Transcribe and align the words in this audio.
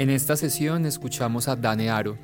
En 0.00 0.08
esta 0.08 0.34
sesión 0.34 0.86
escuchamos 0.86 1.46
a 1.46 1.56
Dane 1.56 1.90
Aro, 1.90 2.16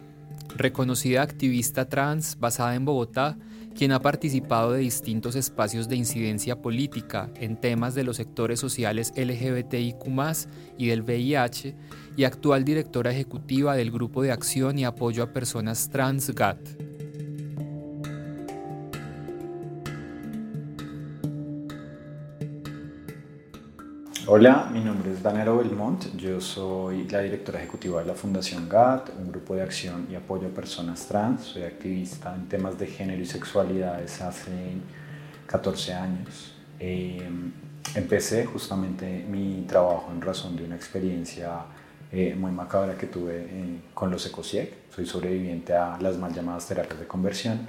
reconocida 0.57 1.21
activista 1.21 1.87
trans 1.87 2.39
basada 2.41 2.75
en 2.75 2.87
Bogotá, 2.87 3.37
quien 3.75 3.93
ha 3.93 4.01
participado 4.01 4.73
de 4.73 4.79
distintos 4.79 5.37
espacios 5.37 5.87
de 5.87 5.97
incidencia 5.97 6.63
política 6.63 7.29
en 7.35 7.61
temas 7.61 7.95
de 7.95 8.05
los 8.05 8.17
sectores 8.17 8.61
sociales 8.61 9.13
LGBTIQ 9.15 10.07
y 10.79 10.87
del 10.87 11.03
VIH 11.03 11.75
y 12.17 12.25
actual 12.25 12.65
directora 12.65 13.11
ejecutiva 13.11 13.77
del 13.77 13.91
Grupo 13.91 14.23
de 14.23 14.33
Acción 14.33 14.79
y 14.79 14.87
Apoyo 14.87 15.23
a 15.23 15.35
Personas 15.35 15.91
Trans 15.91 16.31
GATT. 16.31 16.96
Hola, 24.29 24.69
mi 24.73 24.81
nombre 24.81 25.13
es 25.13 25.23
Danero 25.23 25.59
Belmont, 25.59 26.17
yo 26.17 26.41
soy 26.41 27.07
la 27.07 27.21
directora 27.21 27.61
ejecutiva 27.61 28.01
de 28.01 28.07
la 28.07 28.15
Fundación 28.15 28.69
GAT, 28.69 29.11
un 29.17 29.31
grupo 29.31 29.55
de 29.55 29.63
acción 29.63 30.09
y 30.11 30.17
apoyo 30.17 30.49
a 30.49 30.51
personas 30.51 31.07
trans. 31.07 31.43
Soy 31.45 31.63
activista 31.63 32.35
en 32.35 32.49
temas 32.49 32.77
de 32.77 32.89
género 32.89 33.23
y 33.23 33.27
sexualidad 33.27 33.99
desde 34.01 34.25
hace 34.25 34.51
14 35.47 35.95
años. 35.95 36.57
Eh, 36.81 37.25
empecé 37.95 38.47
justamente 38.47 39.25
mi 39.31 39.65
trabajo 39.69 40.11
en 40.13 40.21
razón 40.21 40.57
de 40.57 40.65
una 40.65 40.75
experiencia 40.75 41.61
eh, 42.11 42.35
muy 42.37 42.51
macabra 42.51 42.99
que 42.99 43.07
tuve 43.07 43.47
eh, 43.49 43.81
con 43.95 44.11
los 44.11 44.27
ECOSIEC. 44.27 44.91
Soy 44.91 45.07
sobreviviente 45.07 45.73
a 45.73 45.99
las 46.01 46.19
mal 46.19 46.35
llamadas 46.35 46.67
terapias 46.67 46.99
de 46.99 47.07
conversión. 47.07 47.61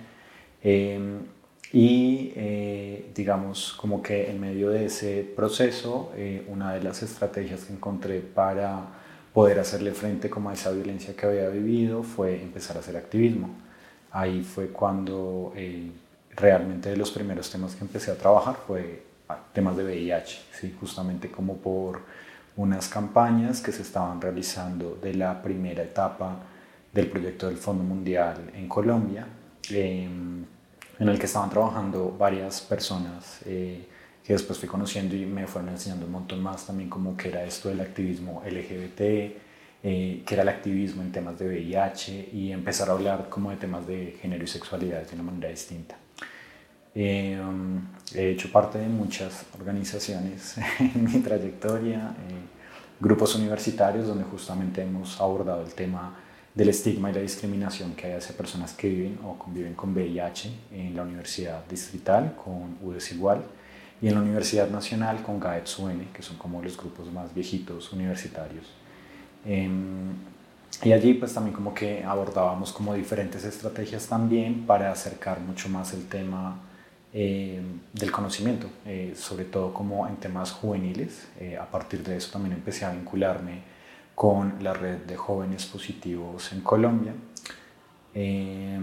Y 1.73 2.31
eh, 2.35 3.11
digamos 3.13 3.73
como 3.73 4.01
que 4.01 4.29
en 4.29 4.39
medio 4.39 4.69
de 4.69 4.85
ese 4.85 5.29
proceso, 5.35 6.11
eh, 6.15 6.45
una 6.47 6.73
de 6.73 6.81
las 6.81 7.03
estrategias 7.03 7.65
que 7.65 7.73
encontré 7.73 8.21
para 8.21 8.85
poder 9.33 9.59
hacerle 9.59 9.91
frente 9.91 10.29
como 10.29 10.49
a 10.49 10.53
esa 10.53 10.71
violencia 10.71 11.15
que 11.15 11.25
había 11.25 11.49
vivido 11.49 12.03
fue 12.03 12.41
empezar 12.41 12.77
a 12.77 12.79
hacer 12.79 12.95
activismo. 12.95 13.49
Ahí 14.11 14.43
fue 14.43 14.67
cuando 14.69 15.51
eh, 15.55 15.91
realmente 16.35 16.89
de 16.89 16.97
los 16.97 17.11
primeros 17.11 17.49
temas 17.51 17.75
que 17.75 17.83
empecé 17.83 18.11
a 18.11 18.15
trabajar 18.17 18.55
fue 18.65 19.03
temas 19.52 19.75
de 19.75 19.83
VIH, 19.83 20.39
¿sí? 20.53 20.75
justamente 20.79 21.29
como 21.29 21.57
por 21.57 22.02
unas 22.55 22.87
campañas 22.87 23.61
que 23.61 23.71
se 23.71 23.81
estaban 23.81 24.21
realizando 24.21 24.97
de 25.02 25.13
la 25.13 25.41
primera 25.41 25.83
etapa 25.83 26.37
del 26.93 27.09
proyecto 27.09 27.47
del 27.47 27.57
Fondo 27.57 27.83
Mundial 27.83 28.52
en 28.55 28.67
Colombia. 28.69 29.27
En 30.99 31.09
el 31.09 31.19
que 31.19 31.27
estaban 31.27 31.49
trabajando 31.49 32.15
varias 32.17 32.61
personas 32.61 33.39
eh, 33.45 33.87
que 34.23 34.33
después 34.33 34.57
fui 34.57 34.67
conociendo 34.67 35.15
y 35.15 35.25
me 35.25 35.45
fueron 35.45 35.69
enseñando 35.69 36.05
un 36.05 36.11
montón 36.11 36.41
más 36.41 36.65
también 36.65 36.89
como 36.89 37.15
que 37.15 37.29
era 37.29 37.43
esto 37.43 37.69
del 37.69 37.81
activismo 37.81 38.41
LGBT, 38.45 38.99
eh, 38.99 40.23
que 40.25 40.33
era 40.33 40.41
el 40.41 40.49
activismo 40.49 41.03
en 41.03 41.11
temas 41.11 41.37
de 41.37 41.47
VIH 41.47 42.29
y 42.33 42.51
empezar 42.51 42.89
a 42.89 42.93
hablar 42.93 43.29
como 43.29 43.51
de 43.51 43.57
temas 43.57 43.85
de 43.85 44.17
género 44.19 44.43
y 44.43 44.47
sexualidad 44.47 45.07
de 45.07 45.13
una 45.13 45.23
manera 45.23 45.49
distinta. 45.49 45.95
Eh, 46.95 47.39
he 48.15 48.31
hecho 48.31 48.52
parte 48.52 48.80
de 48.80 48.87
muchas 48.87 49.45
organizaciones 49.59 50.55
en 50.80 51.03
mi 51.03 51.19
trayectoria, 51.19 52.15
grupos 52.99 53.36
universitarios 53.36 54.07
donde 54.07 54.23
justamente 54.23 54.81
hemos 54.81 55.21
abordado 55.21 55.61
el 55.61 55.73
tema 55.75 56.17
del 56.57 56.69
estigma 56.69 57.11
y 57.11 57.13
la 57.13 57.21
discriminación 57.21 57.93
que 57.93 58.07
hay 58.07 58.13
hacia 58.13 58.35
personas 58.35 58.73
que 58.73 58.89
viven 58.89 59.19
o 59.23 59.37
conviven 59.37 59.75
con 59.75 59.93
VIH 59.93 60.51
en 60.71 60.95
la 60.95 61.03
Universidad 61.03 61.63
Distrital 61.69 62.35
con 62.43 62.79
UDES 62.81 63.11
Igual 63.11 63.43
y 64.01 64.07
en 64.07 64.15
la 64.15 64.21
Universidad 64.21 64.67
Nacional 64.71 65.21
con 65.21 65.39
GAETS 65.39 65.77
UN, 65.77 66.07
que 66.11 66.23
son 66.23 66.35
como 66.37 66.59
los 66.63 66.75
grupos 66.75 67.11
más 67.11 67.31
viejitos 67.31 67.93
universitarios. 67.93 68.65
Em, 69.45 70.13
y 70.83 70.91
allí 70.93 71.13
pues 71.13 71.31
también 71.31 71.55
como 71.55 71.75
que 71.75 72.03
abordábamos 72.03 72.73
como 72.73 72.95
diferentes 72.95 73.43
estrategias 73.45 74.07
también 74.07 74.65
para 74.65 74.91
acercar 74.91 75.39
mucho 75.39 75.69
más 75.69 75.93
el 75.93 76.07
tema 76.07 76.59
em, 77.13 77.79
del 77.93 78.11
conocimiento, 78.11 78.67
eh, 78.83 79.13
sobre 79.15 79.45
todo 79.45 79.75
como 79.75 80.07
en 80.07 80.15
temas 80.15 80.51
juveniles. 80.51 81.27
Eh, 81.39 81.55
a 81.55 81.69
partir 81.69 82.03
de 82.03 82.17
eso 82.17 82.31
también 82.31 82.53
empecé 82.53 82.83
a 82.83 82.91
vincularme 82.91 83.77
con 84.17 84.55
la 84.64 84.73
red 84.73 84.98
de 85.05 85.16
jóvenes 85.16 85.67
positivos 85.67 86.52
en 86.52 86.61
Colombia. 86.61 87.14
Eh, 88.16 88.80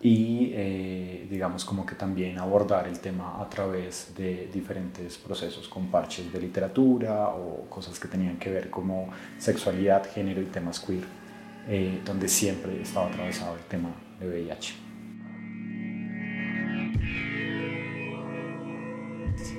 y 0.00 0.52
eh, 0.54 1.26
digamos 1.28 1.64
como 1.64 1.84
que 1.84 1.96
también 1.96 2.38
abordar 2.38 2.86
el 2.86 3.00
tema 3.00 3.42
a 3.42 3.48
través 3.48 4.14
de 4.16 4.48
diferentes 4.52 5.18
procesos 5.18 5.68
con 5.68 5.88
parches 5.88 6.32
de 6.32 6.40
literatura 6.40 7.30
o 7.30 7.68
cosas 7.68 7.98
que 7.98 8.06
tenían 8.06 8.38
que 8.38 8.48
ver 8.48 8.70
como 8.70 9.10
sexualidad, 9.38 10.08
género 10.08 10.40
y 10.40 10.44
temas 10.44 10.78
queer, 10.78 11.02
eh, 11.68 12.00
donde 12.04 12.28
siempre 12.28 12.80
estaba 12.80 13.08
atravesado 13.08 13.56
el 13.56 13.64
tema 13.64 13.90
de 14.20 14.28
VIH. 14.28 14.74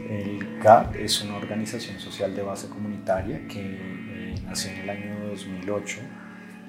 El 0.09 0.59
CAP 0.59 0.95
es 0.95 1.21
una 1.21 1.35
organización 1.35 1.99
social 1.99 2.33
de 2.33 2.43
base 2.43 2.69
comunitaria 2.69 3.45
que 3.49 4.10
nació 4.51 4.71
en 4.71 4.79
el 4.79 4.89
año 4.89 5.27
2008 5.29 5.97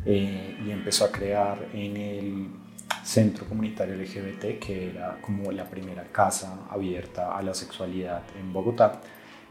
eh, 0.06 0.56
y 0.64 0.70
empezó 0.70 1.04
a 1.04 1.10
crear 1.10 1.66
en 1.74 1.96
el 1.96 2.46
Centro 3.02 3.44
Comunitario 3.44 3.96
LGBT, 3.96 4.60
que 4.60 4.90
era 4.90 5.18
como 5.20 5.50
la 5.50 5.68
primera 5.68 6.04
casa 6.04 6.60
abierta 6.70 7.36
a 7.36 7.42
la 7.42 7.52
sexualidad 7.52 8.22
en 8.38 8.52
Bogotá. 8.52 9.00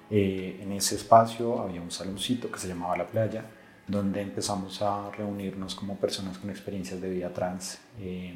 Eh, 0.10 0.60
en 0.62 0.72
ese 0.72 0.96
espacio 0.96 1.60
había 1.60 1.82
un 1.82 1.92
saloncito 1.92 2.50
que 2.50 2.58
se 2.58 2.70
llamaba 2.70 2.96
La 2.96 3.06
Playa, 3.06 3.44
donde 3.86 4.22
empezamos 4.22 4.82
a 4.82 5.12
reunirnos 5.12 5.76
como 5.76 5.98
personas 5.98 6.38
con 6.38 6.50
experiencias 6.50 7.02
de 7.02 7.10
vida 7.10 7.34
trans. 7.34 7.82
Eh, 8.00 8.34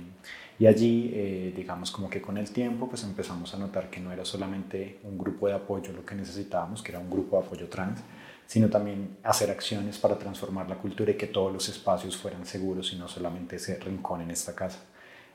y 0.59 0.67
allí, 0.67 1.53
digamos, 1.55 1.91
como 1.91 2.09
que 2.09 2.21
con 2.21 2.37
el 2.37 2.49
tiempo, 2.51 2.87
pues 2.89 3.03
empezamos 3.03 3.53
a 3.53 3.57
notar 3.57 3.89
que 3.89 3.99
no 3.99 4.11
era 4.11 4.23
solamente 4.23 4.99
un 5.03 5.17
grupo 5.17 5.47
de 5.47 5.53
apoyo 5.53 5.91
lo 5.91 6.05
que 6.05 6.15
necesitábamos, 6.15 6.81
que 6.81 6.93
era 6.93 6.99
un 6.99 7.09
grupo 7.09 7.37
de 7.37 7.45
apoyo 7.45 7.67
trans, 7.67 8.01
sino 8.47 8.69
también 8.69 9.17
hacer 9.23 9.49
acciones 9.51 9.97
para 9.97 10.17
transformar 10.17 10.69
la 10.69 10.75
cultura 10.75 11.11
y 11.11 11.15
que 11.15 11.27
todos 11.27 11.51
los 11.51 11.67
espacios 11.69 12.15
fueran 12.15 12.45
seguros 12.45 12.93
y 12.93 12.97
no 12.97 13.07
solamente 13.07 13.55
ese 13.55 13.79
rincón 13.79 14.21
en 14.21 14.31
esta 14.31 14.53
casa. 14.53 14.79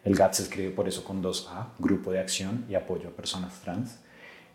El 0.04 0.14
GAT 0.14 0.34
se 0.34 0.44
escribe 0.44 0.70
por 0.70 0.88
eso 0.88 1.04
con 1.04 1.20
dos 1.20 1.48
A, 1.50 1.68
Grupo 1.78 2.10
de 2.10 2.20
Acción 2.20 2.64
y 2.68 2.74
Apoyo 2.74 3.08
a 3.08 3.12
Personas 3.12 3.60
Trans. 3.60 3.98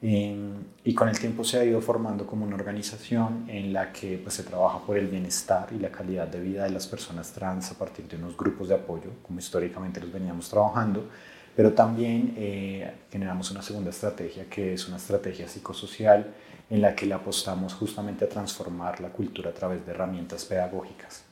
Em, 0.02 0.64
y 0.84 0.94
con 0.94 1.08
el 1.08 1.18
tiempo 1.18 1.44
se 1.44 1.58
ha 1.58 1.64
ido 1.64 1.82
formando 1.82 2.28
como 2.28 2.46
una 2.46 2.56
organización 2.56 3.46
en 3.48 3.72
la 3.72 3.94
que 3.94 4.18
pues, 4.18 4.36
se 4.36 4.44
trabaja 4.44 4.80
por 4.80 4.98
el 4.98 5.08
bienestar 5.08 5.70
y 5.72 5.80
la 5.80 5.90
calidad 5.90 6.28
de 6.28 6.40
vida 6.42 6.64
de 6.66 6.72
las 6.72 6.86
personas 6.86 7.32
trans 7.32 7.72
a 7.72 7.76
partir 7.76 8.08
de 8.08 8.18
unos 8.18 8.36
grupos 8.36 8.68
de 8.68 8.76
apoyo, 8.76 9.12
como 9.24 9.40
históricamente 9.40 10.02
los 10.02 10.12
veníamos 10.12 10.50
trabajando, 10.50 11.08
pero 11.56 11.74
también 11.74 12.34
eh, 12.38 12.94
generamos 13.10 13.50
una 13.52 13.62
segunda 13.62 13.90
estrategia 13.90 14.46
que 14.50 14.74
es 14.74 14.88
una 14.88 14.98
estrategia 14.98 15.48
psicosocial 15.48 16.34
en 16.70 16.82
la 16.82 16.96
que 16.96 17.06
le 17.06 17.14
apostamos 17.14 17.74
justamente 17.74 18.26
a 18.26 18.30
transformar 18.30 19.00
la 19.00 19.10
cultura 19.10 19.52
a 19.52 19.54
través 19.54 19.86
de 19.86 19.92
herramientas 19.92 20.46
pedagógicas. 20.46 21.24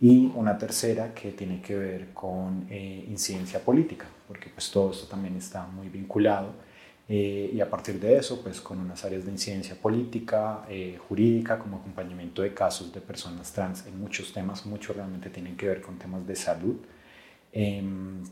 Y 0.00 0.32
una 0.34 0.58
tercera 0.58 1.14
que 1.14 1.32
tiene 1.32 1.60
que 1.60 1.76
ver 1.76 2.12
con 2.12 2.66
eh, 2.70 3.04
incidencia 3.08 3.60
política, 3.60 4.06
porque 4.26 4.48
pues 4.48 4.70
todo 4.70 4.90
esto 4.90 5.06
también 5.06 5.36
está 5.36 5.66
muy 5.66 5.88
vinculado. 5.88 6.54
Eh, 7.08 7.50
y 7.52 7.60
a 7.60 7.68
partir 7.68 8.00
de 8.00 8.16
eso, 8.16 8.42
pues 8.42 8.60
con 8.60 8.80
unas 8.80 9.04
áreas 9.04 9.24
de 9.24 9.30
incidencia 9.30 9.74
política, 9.74 10.64
eh, 10.68 10.98
jurídica, 11.08 11.58
como 11.58 11.76
acompañamiento 11.76 12.42
de 12.42 12.54
casos 12.54 12.92
de 12.92 13.00
personas 13.00 13.52
trans 13.52 13.86
en 13.86 14.00
muchos 14.00 14.32
temas, 14.32 14.66
muchos 14.66 14.96
realmente 14.96 15.28
tienen 15.30 15.56
que 15.56 15.68
ver 15.68 15.80
con 15.80 15.98
temas 15.98 16.26
de 16.26 16.36
salud 16.36 16.76
em, 17.52 18.22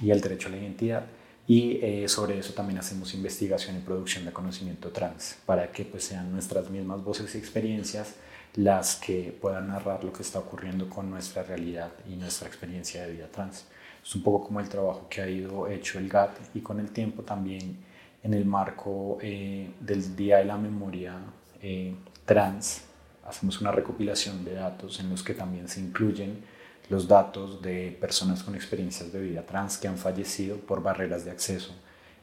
y 0.00 0.10
el 0.10 0.20
derecho 0.20 0.48
a 0.48 0.52
la 0.52 0.58
identidad 0.58 1.04
y 1.46 1.78
eh, 1.82 2.08
sobre 2.08 2.38
eso 2.38 2.52
también 2.52 2.78
hacemos 2.78 3.14
investigación 3.14 3.76
y 3.76 3.80
producción 3.80 4.24
de 4.24 4.32
conocimiento 4.32 4.90
trans 4.90 5.38
para 5.46 5.72
que 5.72 5.84
pues 5.84 6.04
sean 6.04 6.32
nuestras 6.32 6.70
mismas 6.70 7.02
voces 7.02 7.34
y 7.34 7.38
experiencias 7.38 8.14
las 8.54 8.96
que 8.96 9.36
puedan 9.40 9.68
narrar 9.68 10.02
lo 10.04 10.12
que 10.12 10.22
está 10.22 10.38
ocurriendo 10.38 10.88
con 10.88 11.10
nuestra 11.10 11.42
realidad 11.42 11.90
y 12.08 12.16
nuestra 12.16 12.48
experiencia 12.48 13.04
de 13.04 13.12
vida 13.12 13.28
trans. 13.28 13.66
Es 14.02 14.14
un 14.14 14.22
poco 14.22 14.46
como 14.46 14.60
el 14.60 14.68
trabajo 14.68 15.06
que 15.08 15.20
ha 15.20 15.28
ido 15.28 15.68
hecho 15.68 15.98
el 15.98 16.08
GAT 16.08 16.36
y 16.54 16.60
con 16.60 16.80
el 16.80 16.90
tiempo 16.90 17.22
también 17.22 17.76
en 18.22 18.34
el 18.34 18.44
marco 18.44 19.18
eh, 19.20 19.70
del 19.80 20.16
Día 20.16 20.38
de 20.38 20.44
la 20.44 20.56
Memoria 20.56 21.16
eh, 21.62 21.94
Trans 22.24 22.84
hacemos 23.26 23.60
una 23.60 23.72
recopilación 23.72 24.44
de 24.44 24.54
datos 24.54 25.00
en 25.00 25.10
los 25.10 25.22
que 25.22 25.34
también 25.34 25.68
se 25.68 25.80
incluyen 25.80 26.42
los 26.90 27.08
datos 27.08 27.62
de 27.62 27.96
personas 27.98 28.42
con 28.42 28.54
experiencias 28.54 29.12
de 29.12 29.20
vida 29.20 29.46
trans 29.46 29.78
que 29.78 29.88
han 29.88 29.96
fallecido 29.96 30.56
por 30.58 30.82
barreras 30.82 31.24
de 31.24 31.30
acceso 31.30 31.72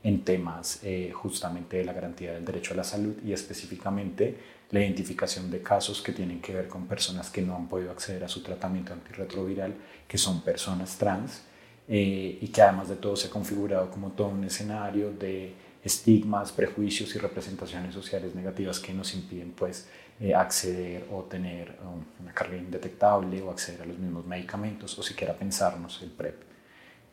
en 0.04 0.24
temas 0.24 0.80
eh, 0.84 1.12
justamente 1.14 1.78
de 1.78 1.86
la 1.86 1.94
garantía 1.94 2.34
del 2.34 2.46
derecho 2.46 2.74
a 2.74 2.78
la 2.78 2.84
salud 2.84 3.16
y 3.26 3.34
específicamente 3.34 4.38
la 4.70 4.82
identificación 4.82 5.50
de 5.50 5.62
casos 5.62 6.02
que 6.02 6.12
tienen 6.12 6.42
que 6.42 6.54
ver 6.54 6.68
con 6.68 6.86
personas 6.86 7.30
que 7.30 7.42
no 7.42 7.56
han 7.56 7.68
podido 7.68 7.92
acceder 7.92 8.24
a 8.24 8.28
su 8.28 8.44
tratamiento 8.44 8.94
antirretroviral, 8.94 9.74
que 10.08 10.18
son 10.18 10.42
personas 10.42 10.98
trans, 10.98 11.42
eh, 11.88 12.38
y 12.42 12.48
que 12.50 12.62
además 12.62 12.90
de 12.90 12.98
todo 12.98 13.16
se 13.16 13.28
ha 13.28 13.30
configurado 13.30 13.90
como 13.90 14.12
todo 14.12 14.28
un 14.28 14.44
escenario 14.44 15.12
de 15.12 15.54
estigmas, 15.88 16.52
prejuicios 16.52 17.16
y 17.16 17.20
representaciones 17.20 17.94
sociales 17.94 18.36
negativas 18.36 18.80
que 18.80 18.94
nos 18.94 19.14
impiden 19.14 19.52
pues 19.52 19.88
eh, 20.20 20.36
acceder 20.36 21.06
o 21.12 21.24
tener 21.24 21.76
um, 21.84 22.04
una 22.24 22.34
carga 22.34 22.58
indetectable 22.58 23.42
o 23.42 23.50
acceder 23.50 23.82
a 23.82 23.86
los 23.86 23.98
mismos 23.98 24.26
medicamentos 24.26 24.98
o 25.00 25.04
siquiera 25.04 25.34
pensarnos 25.34 26.02
el 26.04 26.12
PrEP. 26.12 26.36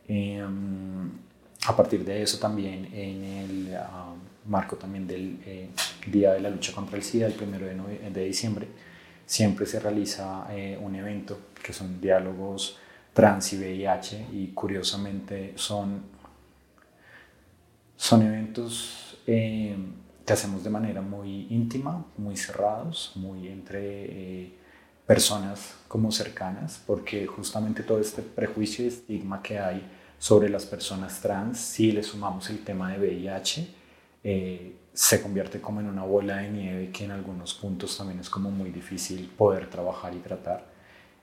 Em, 0.09 1.11
a 1.67 1.75
partir 1.75 2.05
de 2.05 2.23
eso 2.23 2.39
también 2.39 2.87
en 2.93 3.25
el 3.25 3.69
um, 3.69 4.51
marco 4.51 4.77
también 4.77 5.07
del 5.07 5.39
eh, 5.47 5.71
Día 6.07 6.33
de 6.33 6.41
la 6.41 6.51
Lucha 6.51 6.73
contra 6.73 6.97
el 6.97 7.03
SIDA, 7.03 7.27
el 7.27 7.33
primero 7.33 7.67
de, 7.67 8.11
de 8.11 8.25
diciembre, 8.25 8.69
siempre 9.27 9.67
se 9.67 9.81
realiza 9.81 10.47
eh, 10.51 10.79
un 10.81 10.95
evento 10.95 11.39
que 11.63 11.73
son 11.73 12.01
diálogos 12.01 12.79
trans 13.13 13.53
y 13.53 13.59
VIH 13.59 14.27
y 14.33 14.49
curiosamente 14.49 15.53
son, 15.57 16.03
son 17.97 18.23
eventos 18.23 19.19
eh, 19.27 19.77
que 20.27 20.33
hacemos 20.33 20.65
de 20.65 20.71
manera 20.71 21.01
muy 21.01 21.47
íntima, 21.51 22.05
muy 22.17 22.37
cerrados, 22.37 23.13
muy 23.15 23.49
entre 23.49 24.53
personas 25.07 25.77
como 25.89 26.11
cercanas, 26.11 26.83
porque 26.87 27.27
justamente 27.27 27.83
todo 27.83 28.01
este 28.01 28.23
prejuicio 28.23 28.85
y 28.85 28.89
estigma 28.89 29.43
que 29.43 29.59
hay 29.59 29.87
sobre 30.19 30.49
las 30.49 30.65
personas 30.65 31.21
trans, 31.21 31.59
si 31.59 31.93
le 31.93 32.03
sumamos 32.03 32.49
el 32.49 32.65
tema 32.65 32.93
de 32.93 32.99
VIH, 32.99 33.69
eh, 34.23 34.77
se 34.93 35.21
convierte 35.21 35.61
como 35.61 35.81
en 35.81 35.87
una 35.87 36.05
bola 36.05 36.39
de 36.39 36.51
nieve 36.51 36.91
que 36.91 37.05
en 37.05 37.11
algunos 37.11 37.53
puntos 37.55 37.99
también 37.99 38.21
es 38.21 38.31
como 38.31 38.51
muy 38.51 38.71
difícil 38.71 39.29
poder 39.37 39.69
trabajar 39.69 40.15
y 40.15 40.21
tratar. 40.21 40.73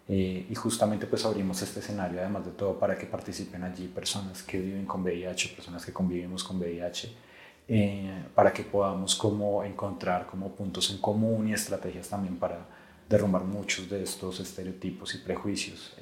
Eh, 0.07 0.47
y 0.49 0.55
justamente 0.55 1.05
pues 1.05 1.23
abrimos 1.25 1.61
este 1.61 1.79
escenario 1.79 2.19
además 2.19 2.45
de 2.45 2.51
todo 2.51 2.77
para 2.77 2.97
que 2.97 3.05
participen 3.05 3.63
allí 3.63 3.87
personas 3.87 4.43
que 4.43 4.59
viven 4.59 4.85
con 4.85 5.03
VIH, 5.03 5.49
personas 5.55 5.85
que 5.85 5.93
convivimos 5.93 6.43
con 6.43 6.57
VIH, 6.57 7.13
eh, 7.67 8.23
para 8.35 8.51
que 8.51 8.63
podamos 8.63 9.15
como 9.15 9.63
encontrar 9.63 10.25
como 10.25 10.49
puntos 10.53 10.89
en 10.91 10.97
común 10.97 11.47
y 11.47 11.53
estrategias 11.53 12.09
también 12.09 12.37
para 12.37 12.65
derrumbar 13.07 13.43
muchos 13.43 13.89
de 13.89 14.03
estos 14.03 14.39
estereotipos 14.39 15.15
y 15.15 15.19
prejuicios. 15.19 15.95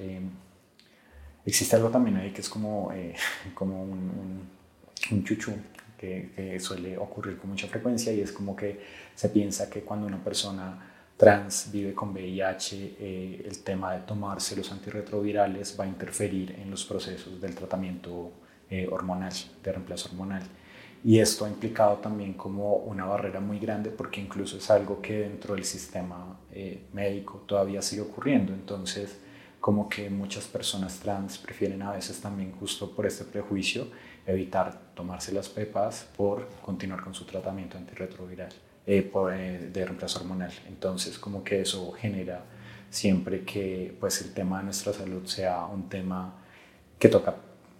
Existe 1.45 1.75
algo 1.75 1.89
también 1.89 2.17
ahí 2.17 2.31
que 2.31 2.41
es 2.41 2.49
como, 2.49 2.91
eh, 2.93 3.15
como 3.53 3.83
un, 3.83 4.47
un, 5.11 5.23
chuchu 5.23 5.53
que, 5.97 6.57
suele 6.59 6.97
ocurrir 6.97 7.37
con 7.37 7.49
mucha 7.49 7.67
frecuencia 7.67 8.13
y 8.13 8.21
es 8.21 8.31
como 8.31 8.55
que 8.55 8.79
se 9.15 9.29
piensa 9.29 9.69
que 9.69 9.81
cuando 9.81 10.07
una 10.07 10.23
persona 10.23 10.98
trans 11.19 11.69
vive 11.69 11.93
con 11.93 12.13
VIH, 12.13 12.95
eh, 12.97 13.43
el 13.45 13.59
tema 13.59 13.91
de 13.91 13.99
tomarse 14.03 14.55
los 14.55 14.71
antirretrovirales 14.71 15.75
va 15.77 15.83
a 15.83 15.87
interferir 15.87 16.51
en 16.51 16.71
los 16.71 16.85
procesos 16.85 17.41
del 17.41 17.53
tratamiento 17.55 18.31
eh, 18.69 18.87
hormonal, 18.89 19.33
de 19.61 19.69
reemplazo 19.73 20.07
hormonal. 20.07 20.43
Y 21.03 21.19
esto 21.19 21.43
ha 21.43 21.49
implicado 21.49 21.97
también 21.97 22.35
como 22.35 22.73
una 22.75 23.03
barrera 23.05 23.41
muy 23.41 23.59
grande 23.59 23.89
porque 23.89 24.21
incluso 24.21 24.55
es 24.55 24.71
algo 24.71 25.01
que 25.01 25.19
dentro 25.19 25.55
del 25.55 25.65
sistema 25.65 26.39
médico 26.93 27.43
todavía 27.45 27.81
sigue 27.81 28.01
ocurriendo. 28.01 28.53
Entonces, 28.53 29.17
como 29.59 29.89
que 29.89 30.09
muchas 30.09 30.45
personas 30.45 30.99
trans 30.99 31.37
prefieren 31.37 31.81
a 31.81 31.91
veces 31.91 32.21
también 32.21 32.53
justo 32.53 32.95
por 32.95 33.05
este 33.05 33.25
prejuicio 33.25 33.87
evitar 34.25 34.93
tomarse 34.93 35.33
las 35.33 35.49
pepas 35.49 36.07
por 36.15 36.47
continuar 36.61 37.03
con 37.03 37.13
su 37.13 37.25
tratamiento 37.25 37.77
antirretroviral 37.77 38.53
eh, 38.91 39.03
por, 39.03 39.31
eh, 39.31 39.69
de 39.71 39.85
reemplazo 39.85 40.17
hormonal. 40.19 40.51
Entonces 40.67 41.19
como 41.19 41.43
que 41.43 41.61
eso 41.61 41.91
genera 41.91 42.43
siempre 42.89 43.43
que 43.43 43.95
pues 43.99 44.19
el 44.21 44.33
tema 44.33 44.57
de 44.57 44.63
nuestra 44.63 44.93
salud 44.93 45.27
sea 45.27 45.63
un 45.67 45.87
tema 45.87 46.33
que 46.97 47.07
toca 47.07 47.35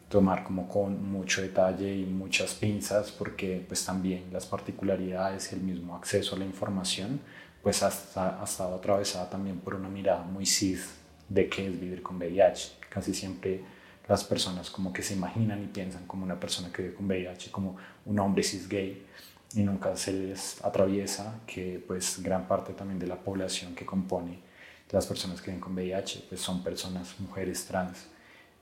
tomar 0.07 0.44
como 0.44 0.69
con 0.69 1.11
mucho 1.11 1.41
detalle 1.41 1.95
y 1.95 2.06
muchas 2.06 2.53
pinzas 2.53 3.11
porque 3.11 3.65
pues 3.67 3.83
también 3.83 4.25
las 4.31 4.45
particularidades 4.45 5.51
y 5.51 5.56
el 5.56 5.61
mismo 5.61 5.95
acceso 5.95 6.35
a 6.35 6.38
la 6.38 6.45
información 6.45 7.19
pues 7.63 7.81
ha, 7.81 7.88
estado 7.88 8.75
atravesada 8.75 9.31
también 9.31 9.61
por 9.61 9.73
una 9.73 9.89
mirada 9.89 10.21
muy 10.21 10.45
cis 10.45 10.94
de 11.27 11.50
qué 11.50 11.65
es 11.65 11.79
vivir 11.79 12.03
con 12.03 12.17
VIH. 12.17 12.73
Casi 12.88 13.15
siempre 13.15 13.63
las 14.07 14.23
personas 14.23 14.69
como 14.69 14.94
que 14.94 15.01
se 15.01 15.15
imaginan 15.15 15.63
y 15.63 15.67
piensan 15.67 16.06
como 16.06 16.23
una 16.23 16.39
persona 16.39 16.71
que 16.71 16.83
vive 16.83 16.94
con 16.94 17.07
VIH, 17.07 17.50
como 17.50 17.77
un 18.06 18.19
hombre 18.19 18.44
cis 18.44 18.69
gay, 18.69 19.07
y 19.54 19.63
nunca 19.63 19.96
se 19.96 20.13
les 20.13 20.63
atraviesa 20.63 21.42
que 21.48 21.84
pues 21.86 22.22
gran 22.22 22.48
parte 22.48 22.74
también 22.74 23.00
de 23.00 23.07
la 23.07 23.18
población 23.18 23.74
que 23.75 23.86
compone 23.86 24.50
las 24.92 25.06
personas 25.06 25.42
que 25.42 25.51
viven 25.51 25.62
con 25.62 25.74
VIH 25.74 26.25
pues 26.30 26.42
son 26.42 26.63
personas, 26.63 27.19
mujeres 27.19 27.66
trans. 27.66 28.07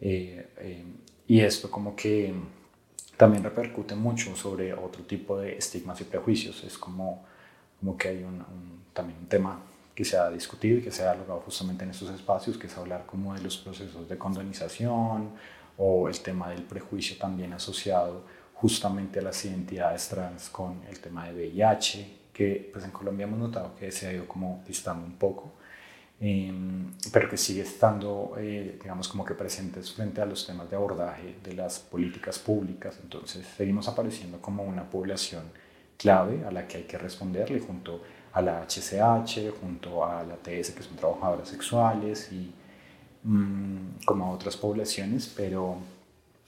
Eh, 0.01 0.49
eh, 0.57 0.83
y 1.27 1.39
esto 1.39 1.71
como 1.71 1.95
que 1.95 2.33
también 3.15 3.43
repercute 3.43 3.95
mucho 3.95 4.35
sobre 4.35 4.73
otro 4.73 5.03
tipo 5.03 5.39
de 5.39 5.57
estigmas 5.57 5.99
y 6.01 6.03
prejuicios. 6.03 6.63
Es 6.63 6.77
como, 6.77 7.25
como 7.79 7.97
que 7.97 8.09
hay 8.09 8.23
un, 8.23 8.43
también 8.93 9.19
un 9.19 9.27
tema 9.27 9.59
que 9.95 10.05
se 10.05 10.17
ha 10.17 10.29
discutido 10.29 10.77
y 10.77 10.81
que 10.81 10.91
se 10.91 11.01
ha 11.03 11.13
dialogado 11.13 11.41
justamente 11.41 11.83
en 11.83 11.91
estos 11.91 12.11
espacios, 12.11 12.57
que 12.57 12.67
es 12.67 12.77
hablar 12.77 13.05
como 13.05 13.33
de 13.33 13.41
los 13.41 13.57
procesos 13.57 14.07
de 14.07 14.17
condonización 14.17 15.31
o 15.77 16.07
el 16.07 16.19
tema 16.19 16.49
del 16.49 16.63
prejuicio 16.63 17.17
también 17.17 17.53
asociado 17.53 18.23
justamente 18.61 19.19
a 19.19 19.21
las 19.21 19.45
identidades 19.45 20.09
trans 20.09 20.49
con 20.49 20.81
el 20.89 20.99
tema 20.99 21.27
de 21.27 21.33
VIH, 21.33 22.17
que 22.33 22.69
pues 22.71 22.83
en 22.85 22.91
Colombia 22.91 23.25
hemos 23.25 23.39
notado 23.39 23.75
que 23.75 23.91
se 23.91 24.07
ha 24.07 24.13
ido 24.13 24.27
como 24.27 24.63
distando 24.67 25.05
un 25.05 25.13
poco, 25.13 25.53
em, 26.19 26.91
pero 27.11 27.29
que 27.29 27.37
sigue 27.37 27.61
estando, 27.61 28.35
eh, 28.37 28.79
digamos, 28.81 29.07
como 29.07 29.23
que 29.23 29.35
presentes 29.35 29.91
frente 29.91 30.21
a 30.21 30.25
los 30.25 30.45
temas 30.47 30.69
de 30.69 30.75
abordaje 30.75 31.35
de 31.43 31.53
las 31.53 31.79
políticas 31.79 32.39
públicas. 32.39 32.99
Entonces 33.03 33.45
seguimos 33.55 33.87
apareciendo 33.87 34.41
como 34.41 34.63
una 34.63 34.89
población 34.89 35.43
clave 35.97 36.43
a 36.45 36.51
la 36.51 36.67
que 36.67 36.77
hay 36.77 36.83
que 36.83 36.97
responderle 36.97 37.59
junto 37.59 38.01
a 38.33 38.41
la 38.41 38.63
HCH, 38.63 39.51
junto 39.59 40.03
a 40.05 40.23
la 40.23 40.35
TS, 40.35 40.71
que 40.71 40.83
son 40.83 40.95
trabajadoras 40.95 41.49
sexuales, 41.49 42.31
y 42.31 42.51
mm, 43.23 44.03
como 44.05 44.25
a 44.25 44.29
otras 44.31 44.57
poblaciones, 44.57 45.31
pero 45.35 45.77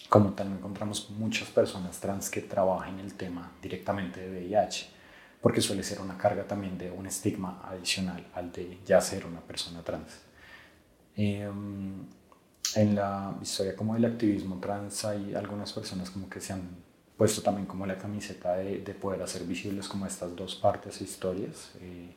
como 0.09 0.33
también 0.33 0.57
encontramos 0.57 1.09
muchas 1.11 1.49
personas 1.49 1.99
trans 1.99 2.29
que 2.29 2.41
trabajan 2.41 2.99
en 2.99 3.05
el 3.05 3.13
tema 3.13 3.51
directamente 3.61 4.19
de 4.19 4.41
VIH, 4.41 4.89
porque 5.39 5.61
suele 5.61 5.83
ser 5.83 6.01
una 6.01 6.17
carga 6.17 6.43
también 6.45 6.77
de 6.77 6.91
un 6.91 7.05
estigma 7.05 7.61
adicional 7.63 8.27
al 8.33 8.51
de 8.51 8.79
ya 8.85 8.99
ser 8.99 9.25
una 9.25 9.39
persona 9.39 9.83
trans. 9.83 10.19
Em, 11.15 12.05
en 12.75 12.95
la 12.95 13.35
historia 13.41 13.75
como 13.75 13.93
del 13.93 14.05
activismo 14.05 14.59
trans 14.59 15.05
hay 15.05 15.33
algunas 15.35 15.71
personas 15.73 16.09
como 16.09 16.29
que 16.29 16.41
se 16.41 16.53
han 16.53 16.69
puesto 17.17 17.41
también 17.41 17.67
como 17.67 17.85
la 17.85 17.97
camiseta 17.97 18.55
de, 18.55 18.79
poder 18.99 19.21
hacer 19.21 19.43
visibles 19.43 19.87
como 19.87 20.05
estas 20.05 20.35
dos 20.35 20.55
partes 20.55 21.01
e 21.01 21.03
historias. 21.03 21.71
Eh, 21.81 22.15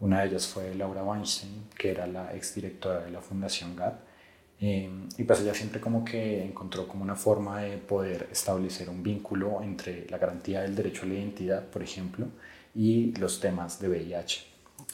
una 0.00 0.20
de 0.20 0.28
ellas 0.28 0.46
fue 0.46 0.74
Laura 0.74 1.02
Weinstein, 1.02 1.68
que 1.76 1.90
era 1.90 2.06
la 2.06 2.34
exdirectora 2.34 3.00
de 3.00 3.10
la 3.10 3.20
Fundación 3.20 3.74
GAT. 3.76 4.13
Eh, 4.60 4.90
y 5.18 5.24
pues 5.24 5.40
ella 5.40 5.54
siempre 5.54 5.80
como 5.80 6.04
que 6.04 6.44
encontró 6.44 6.86
como 6.88 7.02
una 7.02 7.16
forma 7.16 7.60
de 7.60 7.76
poder 7.76 8.28
establecer 8.30 8.88
un 8.88 9.02
vínculo 9.02 9.62
entre 9.62 10.06
la 10.08 10.18
garantía 10.18 10.62
del 10.62 10.74
derecho 10.74 11.02
a 11.02 11.06
la 11.06 11.14
identidad, 11.14 11.64
por 11.66 11.82
ejemplo, 11.82 12.26
y 12.74 13.12
los 13.16 13.40
temas 13.40 13.80
de 13.80 13.88
VIH. 13.88 14.46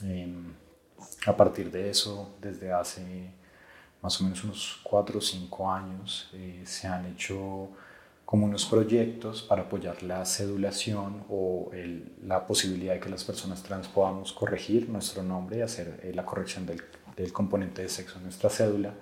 Eh, 0.04 0.34
a 1.26 1.36
partir 1.36 1.70
de 1.70 1.90
eso, 1.90 2.36
desde 2.40 2.72
hace 2.72 3.30
más 4.02 4.20
o 4.20 4.24
menos 4.24 4.42
unos 4.44 4.80
cuatro 4.82 5.18
o 5.18 5.22
cinco 5.22 5.70
años, 5.70 6.32
se 6.64 6.86
han 6.86 7.04
hecho 7.06 7.70
como 8.30 8.46
unos 8.46 8.64
proyectos 8.64 9.42
para 9.42 9.62
apoyar 9.62 10.04
la 10.04 10.24
cedulación 10.24 11.24
o 11.28 11.68
la 12.24 12.46
posibilidad 12.46 12.94
de 12.94 13.00
que 13.00 13.08
las 13.08 13.24
personas 13.24 13.60
trans 13.64 13.88
podamos 13.88 14.32
corregir 14.32 14.88
nuestro 14.88 15.24
nombre 15.24 15.58
y 15.58 15.62
hacer 15.62 15.98
eh, 16.04 16.12
la 16.14 16.24
corrección 16.24 16.64
del, 16.64 16.80
del, 17.16 17.32
componente 17.32 17.82
de 17.82 17.88
sexo 17.88 18.18
en 18.18 18.22
nuestra 18.22 18.48
cédula, 18.48 18.94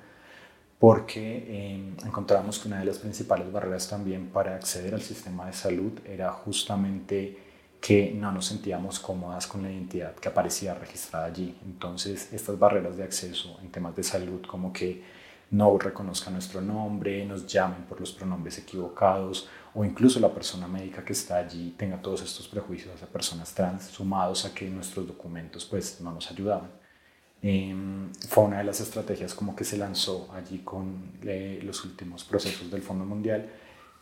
porque 0.79 1.45
eh, 1.49 1.95
encontramos 2.05 2.59
que 2.59 2.69
una 2.69 2.79
de 2.79 2.85
las 2.85 2.99
principales 2.99 3.51
barreras 3.51 3.89
también 3.89 4.29
para 4.29 4.55
acceder 4.55 4.95
al 4.95 5.03
sistema 5.03 5.47
de 5.47 5.53
salud 5.53 5.93
era 6.07 6.31
justamente 6.33 7.37
que 7.81 8.13
no 8.13 8.33
nos 8.33 8.47
sentíamos 8.47 8.99
cómodas 8.99 9.47
con 9.47 9.63
la 9.63 9.71
identidad 9.71 10.15
que 10.15 10.29
aparecía 10.29 10.75
registrada 10.75 11.27
allí. 11.27 11.57
Entonces, 11.65 12.33
estas 12.33 12.59
barreras 12.59 12.97
de 12.97 13.05
acceso 13.05 13.59
en 13.63 13.71
temas 13.71 13.95
de 13.97 14.03
salud, 14.03 14.43
como 14.47 14.73
que 14.73 15.03
no 15.51 15.79
reconozca 15.79 16.31
nuestro 16.31 16.61
nombre, 16.61 17.25
nos 17.25 17.47
llamen 17.47 17.85
por 17.85 18.01
los 18.01 18.13
pronombres 18.13 18.59
equivocados 18.59 19.49
o 19.75 19.85
incluso 19.85 20.21
la 20.21 20.33
persona 20.33 20.69
médica 20.69 21.05
que 21.05 21.13
está 21.13 21.37
allí 21.37 21.75
tenga 21.77 22.01
todos 22.03 22.23
estos 22.23 22.49
prejuicios 22.49 22.95
hacia 22.95 23.07
personas 23.07 23.55
trans 23.55 23.85
sumados 23.85 24.45
a 24.45 24.55
que 24.55 24.69
nuestros 24.69 25.07
documentos 25.07 25.65
pues 25.65 26.01
no 26.01 26.13
nos 26.13 26.31
ayudaban. 26.31 26.71
Em, 27.41 28.13
fue 28.29 28.45
una 28.45 28.59
de 28.59 28.65
las 28.65 28.81
estrategias 28.81 29.33
como 29.35 29.55
que 29.55 29.65
se 29.65 29.79
lanzó 29.79 30.29
allí 30.35 30.59
con 30.59 31.13
los 31.63 31.85
últimos 31.85 32.25
procesos 32.25 32.71
del 32.71 32.83
Fondo 32.83 33.05
Mundial 33.05 33.49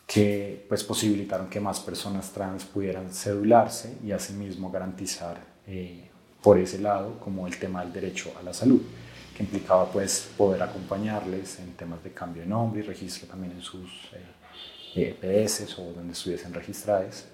que 0.06 0.64
pues 0.68 0.84
posibilitaron 0.84 1.50
que 1.50 1.60
más 1.60 1.80
personas 1.80 2.30
trans 2.32 2.64
pudieran 2.64 3.12
cedularse 3.12 3.98
y 4.04 4.12
asimismo 4.12 4.70
garantizar 4.70 5.38
eh, 5.66 6.08
por 6.42 6.58
ese 6.58 6.78
lado 6.78 7.18
como 7.18 7.46
el 7.46 7.58
tema 7.58 7.82
del 7.82 7.92
derecho 7.92 8.32
a 8.38 8.42
la 8.42 8.54
salud 8.54 8.80
que 9.36 9.42
implicaba 9.42 9.90
pues 9.90 10.30
poder 10.36 10.62
acompañarles 10.62 11.58
en 11.58 11.72
temas 11.72 12.02
de 12.02 12.12
cambio 12.12 12.42
de 12.42 12.48
nombre 12.48 12.80
y 12.80 12.82
registro 12.84 13.28
también 13.28 13.52
en 13.52 13.60
sus 13.60 13.90
eh, 14.94 15.16
EPS 15.20 15.60
e 15.60 15.82
o 15.82 15.92
donde 15.92 16.14
estuviesen 16.14 16.54
registradas. 16.54 17.26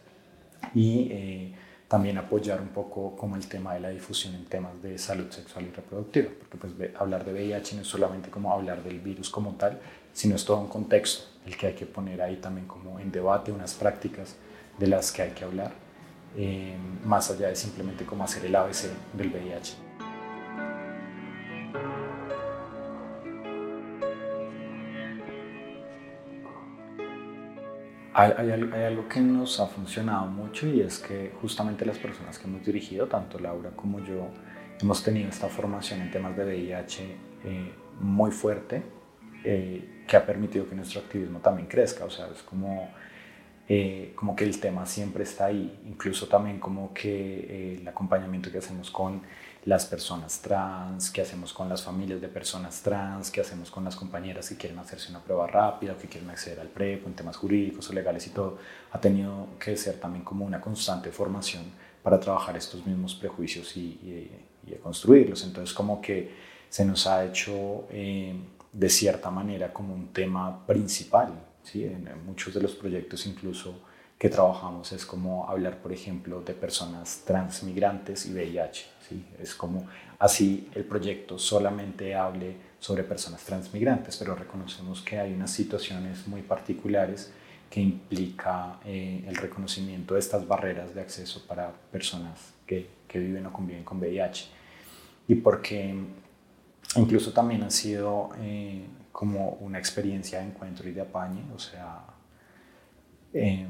Y 0.74 1.08
eh, 1.12 1.54
también 1.92 2.16
apoyar 2.16 2.58
un 2.58 2.68
poco 2.68 3.14
como 3.14 3.36
el 3.36 3.46
tema 3.46 3.74
de 3.74 3.80
la 3.80 3.90
difusión 3.90 4.34
en 4.34 4.46
temas 4.46 4.82
de 4.82 4.96
salud 4.96 5.30
sexual 5.30 5.66
y 5.66 5.72
reproductiva, 5.72 6.30
porque 6.38 6.56
pues 6.56 6.72
hablar 6.98 7.22
de 7.22 7.34
VIH 7.34 7.76
no 7.76 7.82
es 7.82 7.88
solamente 7.88 8.30
como 8.30 8.50
hablar 8.50 8.82
del 8.82 8.98
virus 8.98 9.28
como 9.28 9.56
tal, 9.56 9.78
sino 10.14 10.34
es 10.34 10.42
todo 10.42 10.56
un 10.56 10.68
contexto 10.68 11.24
el 11.44 11.54
que 11.54 11.66
hay 11.66 11.74
que 11.74 11.84
poner 11.84 12.22
ahí 12.22 12.36
también 12.36 12.66
como 12.66 12.98
en 12.98 13.12
debate 13.12 13.52
unas 13.52 13.74
prácticas 13.74 14.36
de 14.78 14.86
las 14.86 15.12
que 15.12 15.20
hay 15.20 15.30
que 15.32 15.44
hablar, 15.44 15.72
eh, 16.34 16.78
más 17.04 17.30
allá 17.30 17.48
de 17.48 17.56
simplemente 17.56 18.06
como 18.06 18.24
hacer 18.24 18.46
el 18.46 18.56
ABC 18.56 18.88
del 19.12 19.28
VIH. 19.28 19.74
Hay, 28.14 28.50
algo 28.50 29.08
que 29.08 29.20
nos 29.20 29.58
ha 29.58 29.66
funcionado 29.66 30.26
mucho 30.26 30.66
y 30.66 30.82
es 30.82 30.98
que 30.98 31.32
justamente 31.40 31.86
las 31.86 31.96
personas 31.96 32.38
que 32.38 32.46
hemos 32.46 32.64
dirigido, 32.64 33.06
tanto 33.06 33.38
Laura 33.38 33.70
como 33.70 34.00
yo, 34.00 34.28
hemos 34.82 35.02
tenido 35.02 35.30
esta 35.30 35.48
formación 35.48 36.02
en 36.02 36.10
temas 36.10 36.36
de 36.36 36.44
VIH 36.44 37.16
eh, 37.44 37.72
muy 38.00 38.30
fuerte 38.30 38.82
eh, 39.44 40.02
que 40.06 40.16
ha 40.16 40.26
permitido 40.26 40.68
que 40.68 40.74
nuestro 40.74 41.00
activismo 41.00 41.38
también 41.38 41.66
crezca. 41.66 42.04
O 42.04 42.10
sea, 42.10 42.26
es 42.28 42.42
como, 42.42 42.90
eh, 43.66 44.12
como 44.14 44.36
que 44.36 44.44
el 44.44 44.60
tema 44.60 44.84
siempre 44.84 45.22
está 45.22 45.46
ahí, 45.46 45.80
incluso 45.86 46.28
también 46.28 46.60
como 46.60 46.92
que 46.92 47.78
el 47.80 47.88
acompañamiento 47.88 48.52
que 48.52 48.58
hacemos 48.58 48.90
con 48.90 49.22
las 49.64 49.86
personas 49.86 50.40
trans, 50.40 51.10
qué 51.10 51.22
hacemos 51.22 51.52
con 51.52 51.68
las 51.68 51.82
familias 51.82 52.20
de 52.20 52.28
personas 52.28 52.82
trans, 52.82 53.30
qué 53.30 53.40
hacemos 53.40 53.70
con 53.70 53.84
las 53.84 53.94
compañeras 53.94 54.48
que 54.48 54.56
quieren 54.56 54.78
hacerse 54.78 55.10
una 55.10 55.20
prueba 55.20 55.46
rápida 55.46 55.92
o 55.92 55.98
que 55.98 56.08
quieren 56.08 56.28
acceder 56.30 56.58
al 56.58 56.68
PREP 56.68 57.06
en 57.06 57.14
temas 57.14 57.36
jurídicos 57.36 57.88
o 57.88 57.92
legales 57.92 58.26
y 58.26 58.30
todo, 58.30 58.58
ha 58.90 59.00
tenido 59.00 59.46
que 59.60 59.76
ser 59.76 60.00
también 60.00 60.24
como 60.24 60.44
una 60.44 60.60
constante 60.60 61.12
formación 61.12 61.62
para 62.02 62.18
trabajar 62.18 62.56
estos 62.56 62.84
mismos 62.84 63.14
prejuicios 63.14 63.76
y, 63.76 63.80
y, 64.66 64.74
construirlos. 64.82 65.44
Entonces 65.44 65.74
como 65.74 66.00
que 66.00 66.30
se 66.68 66.84
nos 66.84 67.06
ha 67.06 67.24
hecho 67.24 67.86
eh, 67.90 68.34
de 68.72 68.88
cierta 68.88 69.30
manera 69.30 69.72
como 69.72 69.94
un 69.94 70.08
tema 70.08 70.66
principal, 70.66 71.32
¿sí? 71.62 71.84
en 71.84 72.08
muchos 72.24 72.54
de 72.54 72.62
los 72.62 72.74
proyectos 72.74 73.26
incluso 73.26 73.74
que 74.22 74.28
trabajamos 74.28 74.92
es 74.92 75.04
como 75.04 75.50
hablar, 75.50 75.78
por 75.78 75.92
ejemplo, 75.92 76.42
de 76.42 76.54
personas 76.54 77.22
transmigrantes 77.24 78.24
y 78.26 78.32
VIH. 78.32 78.86
¿sí? 79.08 79.24
Es 79.40 79.52
como 79.52 79.88
así 80.20 80.70
el 80.76 80.84
proyecto 80.84 81.40
solamente 81.40 82.14
hable 82.14 82.54
sobre 82.78 83.02
personas 83.02 83.42
transmigrantes, 83.42 84.16
pero 84.18 84.36
reconocemos 84.36 85.00
que 85.00 85.18
hay 85.18 85.32
unas 85.32 85.50
situaciones 85.50 86.28
muy 86.28 86.42
particulares 86.42 87.32
que 87.68 87.80
implica 87.80 88.78
eh, 88.84 89.24
el 89.26 89.34
reconocimiento 89.34 90.14
de 90.14 90.20
estas 90.20 90.46
barreras 90.46 90.94
de 90.94 91.00
acceso 91.00 91.44
para 91.44 91.72
personas 91.90 92.54
que, 92.64 92.90
que 93.08 93.18
viven 93.18 93.46
o 93.46 93.52
conviven 93.52 93.82
con 93.82 93.98
VIH. 93.98 94.46
Y 95.26 95.34
porque 95.34 95.96
incluso 96.94 97.32
también 97.32 97.64
ha 97.64 97.70
sido 97.70 98.30
eh, 98.38 98.86
como 99.10 99.54
una 99.54 99.80
experiencia 99.80 100.38
de 100.38 100.44
encuentro 100.44 100.88
y 100.88 100.92
de 100.92 101.00
apañe, 101.00 101.42
o 101.52 101.58
sea, 101.58 102.04
eh, 103.34 103.66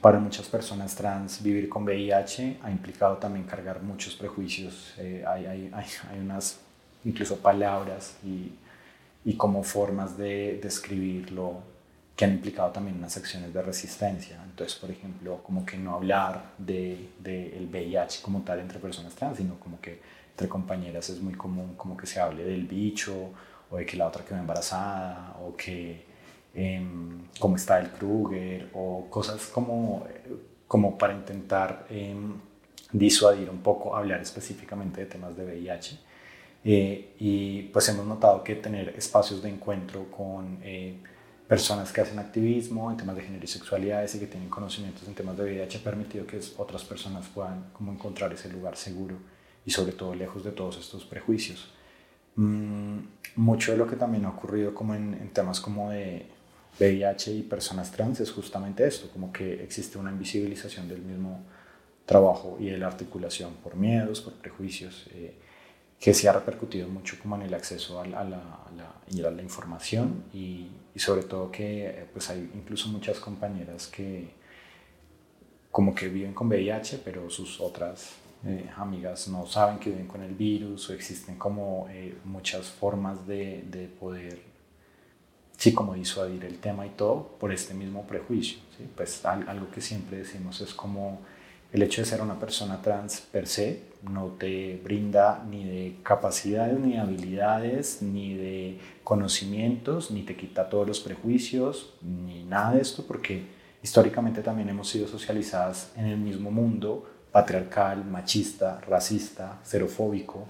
para 0.00 0.18
muchas 0.18 0.48
personas 0.48 0.94
trans 0.94 1.42
vivir 1.42 1.68
con 1.68 1.84
VIH 1.84 2.58
ha 2.62 2.70
implicado 2.70 3.16
también 3.16 3.44
cargar 3.46 3.82
muchos 3.82 4.14
prejuicios. 4.14 4.94
Eh, 4.98 5.24
hay, 5.26 5.46
hay, 5.46 5.70
hay, 5.72 6.18
unas 6.20 6.60
incluso 7.04 7.36
palabras 7.38 8.16
y, 8.24 8.52
y 9.24 9.34
como 9.36 9.62
formas 9.62 10.16
de 10.16 10.60
describirlo 10.62 11.62
que 12.14 12.24
han 12.24 12.32
implicado 12.32 12.70
también 12.70 12.98
unas 12.98 13.16
acciones 13.16 13.52
de 13.52 13.62
resistencia. 13.62 14.38
Entonces, 14.44 14.78
por 14.78 14.90
ejemplo, 14.90 15.42
como 15.42 15.64
que 15.64 15.78
no 15.78 15.94
hablar 15.94 16.52
del 16.58 17.08
de, 17.18 17.56
el 17.56 17.66
VIH 17.66 18.20
como 18.22 18.42
tal 18.42 18.60
entre 18.60 18.78
personas 18.78 19.14
trans, 19.14 19.38
sino 19.38 19.58
como 19.58 19.80
que 19.80 20.00
entre 20.30 20.48
compañeras 20.48 21.08
es 21.08 21.20
muy 21.20 21.34
común 21.34 21.74
como 21.76 21.96
que 21.96 22.06
se 22.06 22.20
hable 22.20 22.44
del 22.44 22.66
bicho 22.66 23.30
o 23.70 23.76
de 23.76 23.86
que 23.86 23.96
la 23.96 24.06
otra 24.06 24.24
quedó 24.24 24.38
embarazada 24.38 25.36
o 25.42 25.56
que 25.56 26.09
Como 27.38 27.56
está 27.56 27.78
el 27.78 27.90
Kruger 27.90 28.70
o 28.74 29.06
cosas 29.08 29.46
como, 29.46 30.04
como 30.66 30.98
para 30.98 31.14
intentar 31.14 31.86
em, 31.88 32.34
disuadir 32.92 33.50
un 33.50 33.58
poco, 33.58 33.96
hablar 33.96 34.20
específicamente 34.20 35.00
de 35.00 35.06
temas 35.06 35.36
de 35.36 35.44
VIH. 35.44 35.98
Eh, 36.62 37.14
y 37.18 37.62
pues 37.72 37.88
hemos 37.88 38.06
notado 38.06 38.44
que 38.44 38.54
tener 38.56 38.90
espacios 38.90 39.42
de 39.42 39.48
encuentro 39.48 40.10
con 40.10 40.58
eh, 40.62 40.98
personas 41.48 41.90
que 41.90 42.02
hacen 42.02 42.18
activismo 42.18 42.90
en 42.90 42.98
temas 42.98 43.16
de 43.16 43.22
género 43.22 43.44
y 43.44 43.48
sexualidades 43.48 44.14
y 44.14 44.18
que 44.18 44.26
tienen 44.26 44.50
conocimientos 44.50 45.08
en 45.08 45.14
temas 45.14 45.38
de 45.38 45.44
VIH 45.44 45.78
ha 45.78 45.82
permitido 45.82 46.26
que 46.26 46.38
otras 46.58 46.84
personas 46.84 47.26
puedan 47.28 47.70
como 47.72 47.92
encontrar 47.92 48.32
ese 48.32 48.50
lugar 48.50 48.76
seguro 48.76 49.16
y 49.64 49.70
sobre 49.70 49.92
todo 49.92 50.14
lejos 50.14 50.44
de 50.44 50.52
todos 50.52 50.78
estos 50.78 51.04
prejuicios. 51.04 51.72
Mm, 52.36 52.98
mucho 53.36 53.72
de 53.72 53.78
lo 53.78 53.86
que 53.86 53.96
también 53.96 54.26
ha 54.26 54.30
ocurrido 54.30 54.74
como 54.74 54.94
en 54.94 55.30
temas 55.32 55.60
como 55.60 55.90
de 55.90 56.26
VIH 56.78 57.32
y 57.32 57.42
personas 57.42 57.90
trans 57.90 58.20
es 58.20 58.30
justamente 58.30 58.86
esto, 58.86 59.10
como 59.10 59.32
que 59.32 59.62
existe 59.62 59.98
una 59.98 60.10
invisibilización 60.10 60.88
del 60.88 61.02
mismo 61.02 61.42
trabajo 62.06 62.56
y 62.58 62.66
de 62.66 62.78
la 62.78 62.86
articulación 62.86 63.54
por 63.62 63.76
miedos, 63.76 64.20
por 64.20 64.32
prejuicios, 64.34 65.06
eh, 65.12 65.34
que 65.98 66.14
se 66.14 66.28
ha 66.28 66.32
repercutido 66.32 66.88
mucho 66.88 67.16
como 67.20 67.36
en 67.36 67.42
el 67.42 67.54
acceso 67.54 68.00
a 68.00 68.06
la, 68.06 68.20
a 68.20 68.30
la, 69.10 69.42
información 69.42 70.24
y, 70.32 70.68
y, 70.94 70.98
sobre 70.98 71.22
todo 71.22 71.52
que 71.52 71.86
eh, 71.86 72.06
pues 72.12 72.30
hay 72.30 72.50
incluso 72.54 72.88
muchas 72.88 73.20
compañeras 73.20 73.86
que 73.86 74.30
como 75.70 75.94
que 75.94 76.08
viven 76.08 76.32
con 76.32 76.48
VIH, 76.48 77.02
pero 77.04 77.30
sus 77.30 77.60
otras 77.60 78.14
eh, 78.44 78.68
amigas 78.76 79.28
no 79.28 79.46
saben 79.46 79.78
que 79.78 79.90
viven 79.90 80.08
con 80.08 80.22
el 80.22 80.34
virus 80.34 80.88
o 80.88 80.94
existen 80.94 81.36
como 81.36 81.86
muchas 82.24 82.66
formas 82.66 83.24
de, 83.26 83.62
de 83.70 83.86
poder 83.86 84.49
sí, 85.60 85.74
como 85.74 85.92
disuadir 85.92 86.42
el 86.46 86.58
tema 86.58 86.86
y 86.86 86.90
todo 86.90 87.36
por 87.38 87.52
este 87.52 87.74
mismo 87.74 88.06
prejuicio. 88.06 88.58
¿sí? 88.78 88.88
Pues 88.96 89.26
algo 89.26 89.70
que 89.70 89.82
siempre 89.82 90.16
decimos 90.16 90.62
es 90.62 90.72
como 90.72 91.20
el 91.70 91.82
hecho 91.82 92.00
de 92.00 92.06
ser 92.06 92.22
una 92.22 92.40
persona 92.40 92.80
trans 92.80 93.20
per 93.20 93.46
se 93.46 93.82
no 94.02 94.28
te 94.38 94.80
brinda 94.82 95.44
ni 95.50 95.64
de 95.64 95.96
capacidades, 96.02 96.80
ni 96.80 96.92
de 96.92 96.98
habilidades, 96.98 98.00
ni 98.00 98.34
de 98.34 98.78
conocimientos, 99.04 100.10
ni 100.10 100.22
te 100.22 100.34
quita 100.34 100.70
todos 100.70 100.88
los 100.88 101.00
prejuicios, 101.00 101.92
ni 102.00 102.42
nada 102.44 102.72
de 102.72 102.80
esto, 102.80 103.04
porque 103.06 103.44
históricamente 103.82 104.40
también 104.40 104.70
hemos 104.70 104.88
sido 104.88 105.06
socializadas 105.06 105.92
en 105.94 106.06
el 106.06 106.16
mismo 106.16 106.50
mundo 106.50 107.06
patriarcal, 107.30 108.02
machista, 108.06 108.80
racista, 108.88 109.60
xerofóbico. 109.62 110.46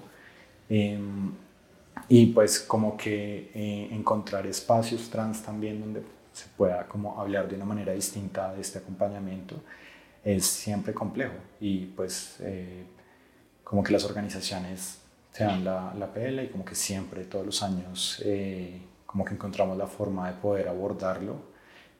Em, 0.68 1.32
y 2.10 2.26
pues 2.26 2.60
como 2.60 2.96
que 2.96 3.50
eh, 3.54 3.88
encontrar 3.92 4.46
espacios 4.46 5.08
trans 5.08 5.42
también 5.42 5.80
donde 5.80 6.02
se 6.32 6.48
pueda 6.56 6.86
como 6.86 7.18
hablar 7.18 7.48
de 7.48 7.56
una 7.56 7.64
manera 7.64 7.92
distinta 7.92 8.52
de 8.52 8.60
este 8.60 8.80
acompañamiento 8.80 9.56
es 10.22 10.44
siempre 10.44 10.92
complejo. 10.92 11.36
Y 11.60 11.86
pues 11.86 12.36
eh, 12.40 12.84
como 13.64 13.82
que 13.82 13.92
las 13.92 14.04
organizaciones 14.04 14.98
se 15.32 15.44
dan 15.44 15.64
la, 15.64 15.94
la 15.96 16.42
y 16.42 16.48
como 16.48 16.64
que 16.64 16.74
siempre 16.74 17.24
todos 17.24 17.46
los 17.46 17.62
años 17.62 18.20
eh, 18.24 18.82
como 19.06 19.24
que 19.24 19.34
encontramos 19.34 19.78
la 19.78 19.86
forma 19.86 20.28
de 20.28 20.36
poder 20.38 20.68
abordarlo 20.68 21.48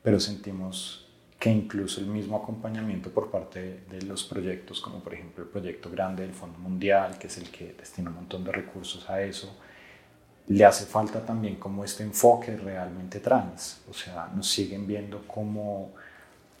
pero 0.03 0.19
sentimos 0.19 1.07
que 1.39 1.49
incluso 1.49 2.01
el 2.01 2.07
mismo 2.07 2.37
acompañamiento 2.37 3.09
por 3.09 3.31
parte 3.31 3.81
de 3.89 4.01
los 4.03 4.23
proyectos, 4.23 4.79
como 4.79 4.99
por 4.99 5.13
ejemplo 5.13 5.43
el 5.43 5.49
proyecto 5.49 5.89
grande 5.89 6.23
del 6.23 6.33
Fondo 6.33 6.59
Mundial, 6.59 7.17
que 7.17 7.27
es 7.27 7.37
el 7.37 7.49
que 7.49 7.73
destina 7.73 8.09
un 8.09 8.17
montón 8.17 8.43
de 8.43 8.51
recursos 8.51 9.09
a 9.09 9.21
eso, 9.23 9.57
le 10.51 10.65
hace 10.65 10.85
falta 10.85 11.25
también 11.25 11.55
como 11.55 11.85
este 11.85 12.03
enfoque 12.03 12.57
realmente 12.57 13.21
trans, 13.21 13.79
o 13.89 13.93
sea, 13.93 14.29
nos 14.35 14.49
siguen 14.49 14.85
viendo 14.85 15.25
como 15.25 15.91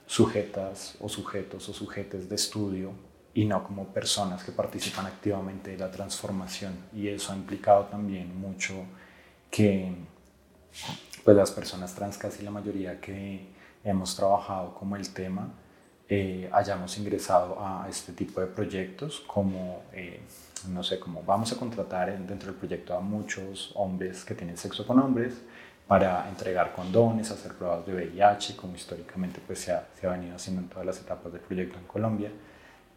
sujetas 0.05 0.95
o 1.01 1.09
sujetos 1.09 1.67
o 1.67 1.73
sujetes 1.73 2.29
de 2.29 2.35
estudio 2.35 2.93
y 3.33 3.43
no 3.43 3.61
como 3.65 3.87
personas 3.87 4.45
que 4.45 4.53
participan 4.53 5.07
activamente 5.07 5.71
de 5.71 5.77
la 5.77 5.91
transformación. 5.91 6.73
Y 6.93 7.09
eso 7.09 7.33
ha 7.33 7.35
implicado 7.35 7.85
también 7.85 8.39
mucho 8.39 8.75
que 9.49 9.93
pues 11.25 11.35
las 11.35 11.51
personas 11.51 11.93
trans, 11.93 12.17
casi 12.17 12.43
la 12.43 12.51
mayoría 12.51 13.01
que 13.01 13.45
hemos 13.83 14.15
trabajado 14.15 14.73
como 14.73 14.95
el 14.95 15.09
tema, 15.13 15.49
eh, 16.07 16.49
hayamos 16.53 16.97
ingresado 16.97 17.57
a 17.59 17.87
este 17.89 18.13
tipo 18.13 18.39
de 18.39 18.47
proyectos 18.47 19.19
como 19.27 19.83
eh, 19.91 20.21
no 20.67 20.83
sé, 20.83 20.99
como 20.99 21.23
vamos 21.23 21.51
a 21.51 21.57
contratar 21.57 22.11
dentro 22.25 22.51
del 22.51 22.55
proyecto 22.55 22.95
a 22.95 22.99
muchos 22.99 23.71
hombres 23.75 24.23
que 24.23 24.35
tienen 24.35 24.57
sexo 24.57 24.85
con 24.85 24.99
hombres 24.99 25.33
para 25.87 26.27
entregar 26.29 26.73
condones, 26.73 27.31
hacer 27.31 27.53
pruebas 27.53 27.85
de 27.85 27.93
VIH, 27.93 28.55
como 28.55 28.75
históricamente 28.75 29.41
pues, 29.45 29.59
se, 29.59 29.73
ha, 29.73 29.87
se 29.99 30.07
ha 30.07 30.11
venido 30.11 30.35
haciendo 30.35 30.61
en 30.61 30.69
todas 30.69 30.85
las 30.85 30.99
etapas 30.99 31.33
del 31.33 31.41
proyecto 31.41 31.77
en 31.77 31.85
Colombia. 31.85 32.31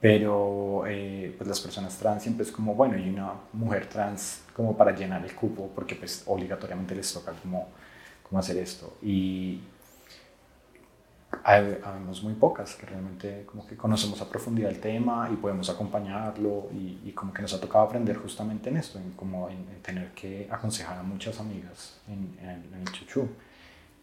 Pero 0.00 0.84
eh, 0.86 1.34
pues 1.36 1.48
las 1.48 1.60
personas 1.60 1.96
trans 1.96 2.22
siempre 2.22 2.44
es 2.44 2.52
como, 2.52 2.74
bueno, 2.74 2.98
y 2.98 3.08
una 3.08 3.32
mujer 3.52 3.86
trans 3.88 4.42
como 4.54 4.76
para 4.76 4.94
llenar 4.94 5.24
el 5.24 5.34
cupo, 5.34 5.70
porque 5.74 5.94
pues 5.94 6.22
obligatoriamente 6.26 6.94
les 6.94 7.12
toca 7.12 7.32
como, 7.32 7.68
como 8.22 8.38
hacer 8.38 8.58
esto. 8.58 8.98
Y, 9.02 9.60
habemos 11.42 12.22
muy 12.22 12.34
pocas 12.34 12.74
que 12.74 12.86
realmente 12.86 13.44
como 13.46 13.66
que 13.66 13.76
conocemos 13.76 14.20
a 14.20 14.28
profundidad 14.28 14.70
el 14.70 14.80
tema 14.80 15.28
y 15.32 15.36
podemos 15.36 15.68
acompañarlo 15.70 16.68
y, 16.72 17.10
como 17.12 17.32
que 17.32 17.42
nos 17.42 17.52
ha 17.54 17.60
tocado 17.60 17.84
aprender 17.84 18.16
justamente 18.16 18.70
en 18.70 18.76
esto, 18.76 18.98
en 18.98 19.12
como 19.12 19.48
en, 19.48 19.64
tener 19.82 20.12
que 20.12 20.48
aconsejar 20.50 20.98
a 20.98 21.02
muchas 21.02 21.38
amigas 21.40 22.00
en, 22.08 22.36
en, 22.40 22.80
el 22.80 22.92
chuchu, 22.92 23.28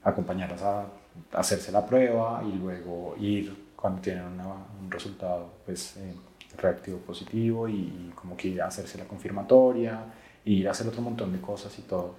acompañarlas 0.03 0.61
a, 0.61 0.85
hacerse 1.33 1.71
la 1.71 1.85
prueba 1.85 2.43
y 2.47 2.53
luego 2.57 3.15
ir 3.19 3.71
cuando 3.75 4.01
tienen 4.01 4.23
un 4.23 4.89
resultado 4.89 5.51
pues 5.65 5.97
eh, 5.97 6.13
reactivo 6.57 6.99
positivo 6.99 7.67
y, 7.67 8.11
como 8.15 8.37
que 8.37 8.61
hacerse 8.61 8.97
la 8.97 9.05
confirmatoria 9.05 10.05
y 10.45 10.55
ir 10.59 10.67
a 10.67 10.71
hacer 10.71 10.87
otro 10.87 11.01
montón 11.01 11.31
de 11.31 11.41
cosas 11.41 11.77
y 11.79 11.81
todo. 11.83 12.15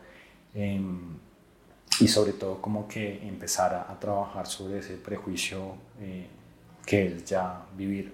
Em, 0.55 1.17
y 2.01 2.09
sobre 2.09 2.33
todo 2.33 2.61
como 2.61 2.89
que 2.89 3.27
empezar 3.27 3.75
a, 3.75 3.99
trabajar 3.99 4.47
sobre 4.47 4.79
ese 4.79 4.97
prejuicio 4.97 5.75
eh, 6.01 6.27
que 6.87 7.07
es 7.07 7.25
ya 7.25 7.65
vivir 7.77 8.13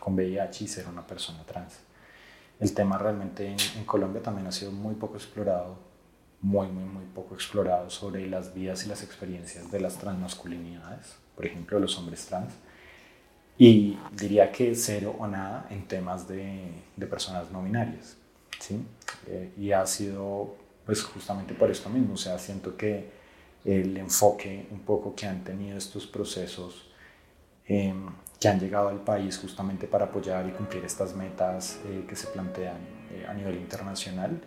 con 0.00 0.14
VIH 0.14 0.64
y 0.64 0.68
ser 0.68 0.88
una 0.88 1.06
persona 1.06 1.44
trans. 1.44 1.78
El 2.60 2.74
tema 2.74 2.98
realmente 2.98 3.54
en, 3.76 3.84
Colombia 3.84 4.22
también 4.22 4.46
ha 4.46 4.52
sido 4.52 4.72
muy 4.72 4.94
poco 4.94 5.16
explorado, 5.16 5.76
muy, 6.40 6.66
muy, 6.68 6.84
muy 6.84 7.04
poco 7.04 7.34
explorado 7.34 7.90
sobre 7.90 8.26
las 8.26 8.54
vidas 8.54 8.84
y 8.84 8.88
las 8.88 9.02
experiencias 9.02 9.70
de 9.70 9.80
las 9.80 9.98
transmasculinidades, 9.98 11.16
por 11.36 11.46
ejemplo, 11.46 11.78
los 11.78 11.96
hombres 11.98 12.26
trans. 12.26 12.52
Y 13.56 13.98
diría 14.12 14.52
que 14.52 14.74
cero 14.74 15.16
o 15.18 15.26
nada 15.26 15.66
en 15.70 15.86
temas 15.86 16.28
de, 16.28 16.70
de 16.96 17.06
personas 17.06 17.50
no 17.50 17.62
binarias. 17.62 18.16
¿sí? 18.60 18.80
Eh, 19.26 19.52
y 19.56 19.72
ha 19.72 19.84
sido 19.86 20.56
pues 20.88 21.02
justamente 21.02 21.52
por 21.52 21.70
esto 21.70 21.90
mismo, 21.90 22.14
o 22.14 22.16
sea, 22.16 22.38
siento 22.38 22.74
que 22.74 23.10
el 23.62 23.94
enfoque 23.98 24.68
un 24.70 24.80
poco 24.80 25.14
que 25.14 25.26
han 25.26 25.44
tenido 25.44 25.76
estos 25.76 26.06
procesos 26.06 26.90
em, 27.66 28.06
que 28.40 28.48
han 28.48 28.58
llegado 28.58 28.88
al 28.88 29.04
país 29.04 29.36
justamente 29.36 29.86
para 29.86 30.06
apoyar 30.06 30.48
y 30.48 30.52
cumplir 30.52 30.82
estas 30.86 31.14
metas 31.14 31.78
eh, 31.84 32.06
que 32.08 32.16
se 32.16 32.28
plantean 32.28 32.78
eh, 33.12 33.26
a 33.28 33.34
nivel 33.34 33.56
internacional, 33.56 34.40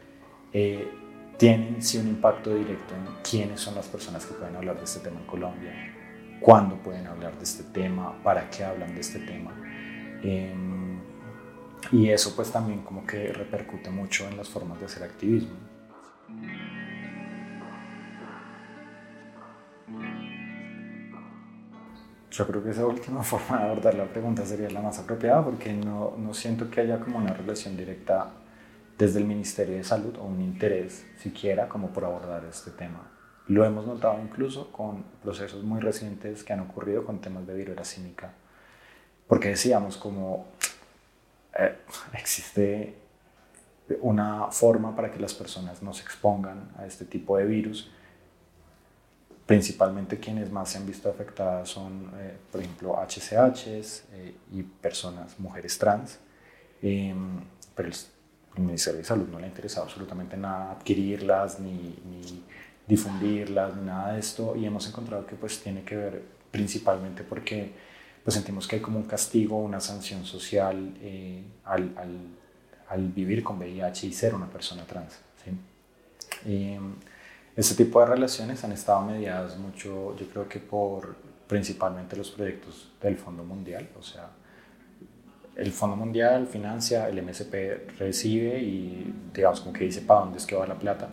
eh, 0.52 0.92
tienen 1.38 1.80
sí 1.84 2.00
un 2.00 2.08
impacto 2.08 2.56
directo 2.56 2.96
en 2.96 3.22
quiénes 3.22 3.60
son 3.60 3.76
las 3.76 3.86
personas 3.86 4.26
que 4.26 4.34
pueden 4.34 4.56
hablar 4.56 4.80
de 4.80 4.86
este 4.86 5.02
tema 5.02 5.20
en 5.20 5.28
Colombia, 5.28 5.94
cuándo 6.40 6.76
pueden 6.78 7.06
hablar 7.06 7.38
de 7.38 7.44
este 7.44 7.66
tema, 7.66 8.20
para 8.24 8.50
qué 8.50 8.64
hablan 8.64 8.96
de 8.96 9.02
este 9.02 9.20
tema. 9.20 9.54
Em, 10.24 11.00
y 11.92 12.10
eso 12.10 12.36
pues 12.36 12.52
también 12.52 12.82
como 12.82 13.06
que 13.06 13.32
repercute 13.32 13.92
mucho 13.92 14.28
en 14.28 14.38
las 14.38 14.50
formas 14.50 14.80
de 14.80 14.88
hacer 14.88 15.04
activismo. 15.04 15.71
Yo 22.32 22.48
creo 22.48 22.64
que 22.64 22.70
esa 22.70 22.86
última 22.88 23.24
forma 23.24 23.60
de 23.60 23.66
abordar 23.66 23.94
la 23.96 24.06
pregunta 24.06 24.46
sería 24.46 24.70
la 24.70 24.82
más 24.82 24.98
apropiada 25.00 25.44
porque 25.44 25.74
no, 25.74 26.16
no 26.18 26.34
siento 26.34 26.70
que 26.70 26.82
haya 26.82 27.00
como 27.00 27.18
una 27.18 27.34
relación 27.34 27.76
directa 27.76 28.32
desde 28.98 29.20
el 29.20 29.26
Ministerio 29.26 29.76
de 29.76 29.84
Salud 29.84 30.16
o 30.18 30.24
un 30.24 30.42
interés 30.42 31.06
siquiera 31.18 31.68
como 31.68 31.90
por 31.90 32.06
abordar 32.06 32.46
este 32.46 32.72
tema. 32.72 33.12
Lo 33.48 33.66
hemos 33.66 33.86
notado 33.86 34.20
incluso 34.24 34.72
con 34.72 35.04
procesos 35.24 35.64
muy 35.64 35.82
recientes 35.82 36.44
que 36.44 36.54
han 36.54 36.62
ocurrido 36.62 37.04
con 37.04 37.20
temas 37.20 37.46
de 37.48 37.54
viruela 37.54 37.84
cínica, 37.84 38.32
porque 39.28 39.50
decíamos 39.50 39.98
como 39.98 40.46
eh, 41.58 41.76
existe 42.14 43.01
una 44.02 44.52
forma 44.52 44.96
para 44.96 45.12
que 45.12 45.20
las 45.20 45.34
personas 45.34 45.82
no 45.82 45.94
se 45.94 46.04
expongan 46.04 46.72
a 46.78 46.86
este 46.86 47.06
tipo 47.06 47.38
de 47.38 47.46
virus, 47.46 47.90
Principalmente 49.52 50.18
quienes 50.18 50.50
más 50.50 50.70
se 50.70 50.78
han 50.78 50.86
visto 50.86 51.10
afectadas 51.10 51.68
son, 51.68 52.10
eh, 52.16 52.38
por 52.50 52.62
ejemplo, 52.62 52.96
HCHs 52.96 54.06
eh, 54.14 54.36
y 54.54 54.64
personas, 54.64 55.38
mujeres 55.40 55.78
trans. 55.78 56.20
Em, 56.82 57.42
pero 57.76 57.90
el, 57.90 57.96
Ministerio 58.64 59.00
de 59.00 59.04
Salud 59.04 59.28
no 59.28 59.40
le 59.40 59.46
ha 59.46 59.48
interesado 59.50 59.88
absolutamente 59.88 60.38
nada 60.38 60.72
adquirirlas, 60.72 61.60
ni, 61.60 62.00
ni, 62.06 62.46
difundirlas, 62.88 63.76
ni 63.76 63.86
nada 63.86 64.14
de 64.14 64.20
esto. 64.20 64.56
Y 64.56 64.66
hemos 64.66 64.88
encontrado 64.88 65.26
que 65.26 65.36
pues 65.36 65.62
tiene 65.62 65.84
que 65.84 65.98
ver 65.98 66.24
principalmente 66.50 67.24
porque 67.24 67.74
pues 68.24 68.36
sentimos 68.36 68.70
que 68.70 68.78
hay 68.78 68.82
como 68.82 69.00
un 69.00 69.06
castigo, 69.06 69.58
una 69.58 69.82
sanción 69.82 70.24
social 70.24 70.94
eh, 71.02 71.44
al, 71.66 71.94
al, 71.98 72.18
al, 72.92 73.08
vivir 73.10 73.44
con 73.44 73.58
VIH 73.58 74.08
y 74.08 74.14
ser 74.14 74.36
una 74.36 74.48
persona 74.48 74.86
trans. 74.86 75.20
¿sí? 75.44 75.52
Em, 76.46 76.96
este 77.56 77.76
tipo 77.84 78.00
de 78.00 78.06
relaciones 78.06 78.64
han 78.64 78.72
estado 78.72 79.02
mediadas 79.02 79.58
mucho, 79.58 80.16
yo 80.18 80.28
creo 80.30 80.48
que 80.48 80.60
por 80.60 81.16
principalmente 81.48 82.16
los 82.16 82.32
proyectos 82.32 82.92
del 83.02 83.18
Fondo 83.18 83.44
Mundial, 83.44 83.90
o 84.00 84.04
sea, 84.04 84.30
el 85.56 85.72
Fondo 85.72 85.98
Mundial 85.98 86.48
financia, 86.48 87.10
el 87.10 87.22
MSP 87.22 87.98
recibe 88.00 88.60
y 88.60 89.14
digamos 89.34 89.60
como 89.60 89.74
que 89.74 89.84
dice 89.84 90.02
para 90.02 90.22
dónde 90.22 90.38
es 90.38 90.46
que 90.46 90.56
va 90.56 90.66
la 90.66 90.80
plata, 90.80 91.10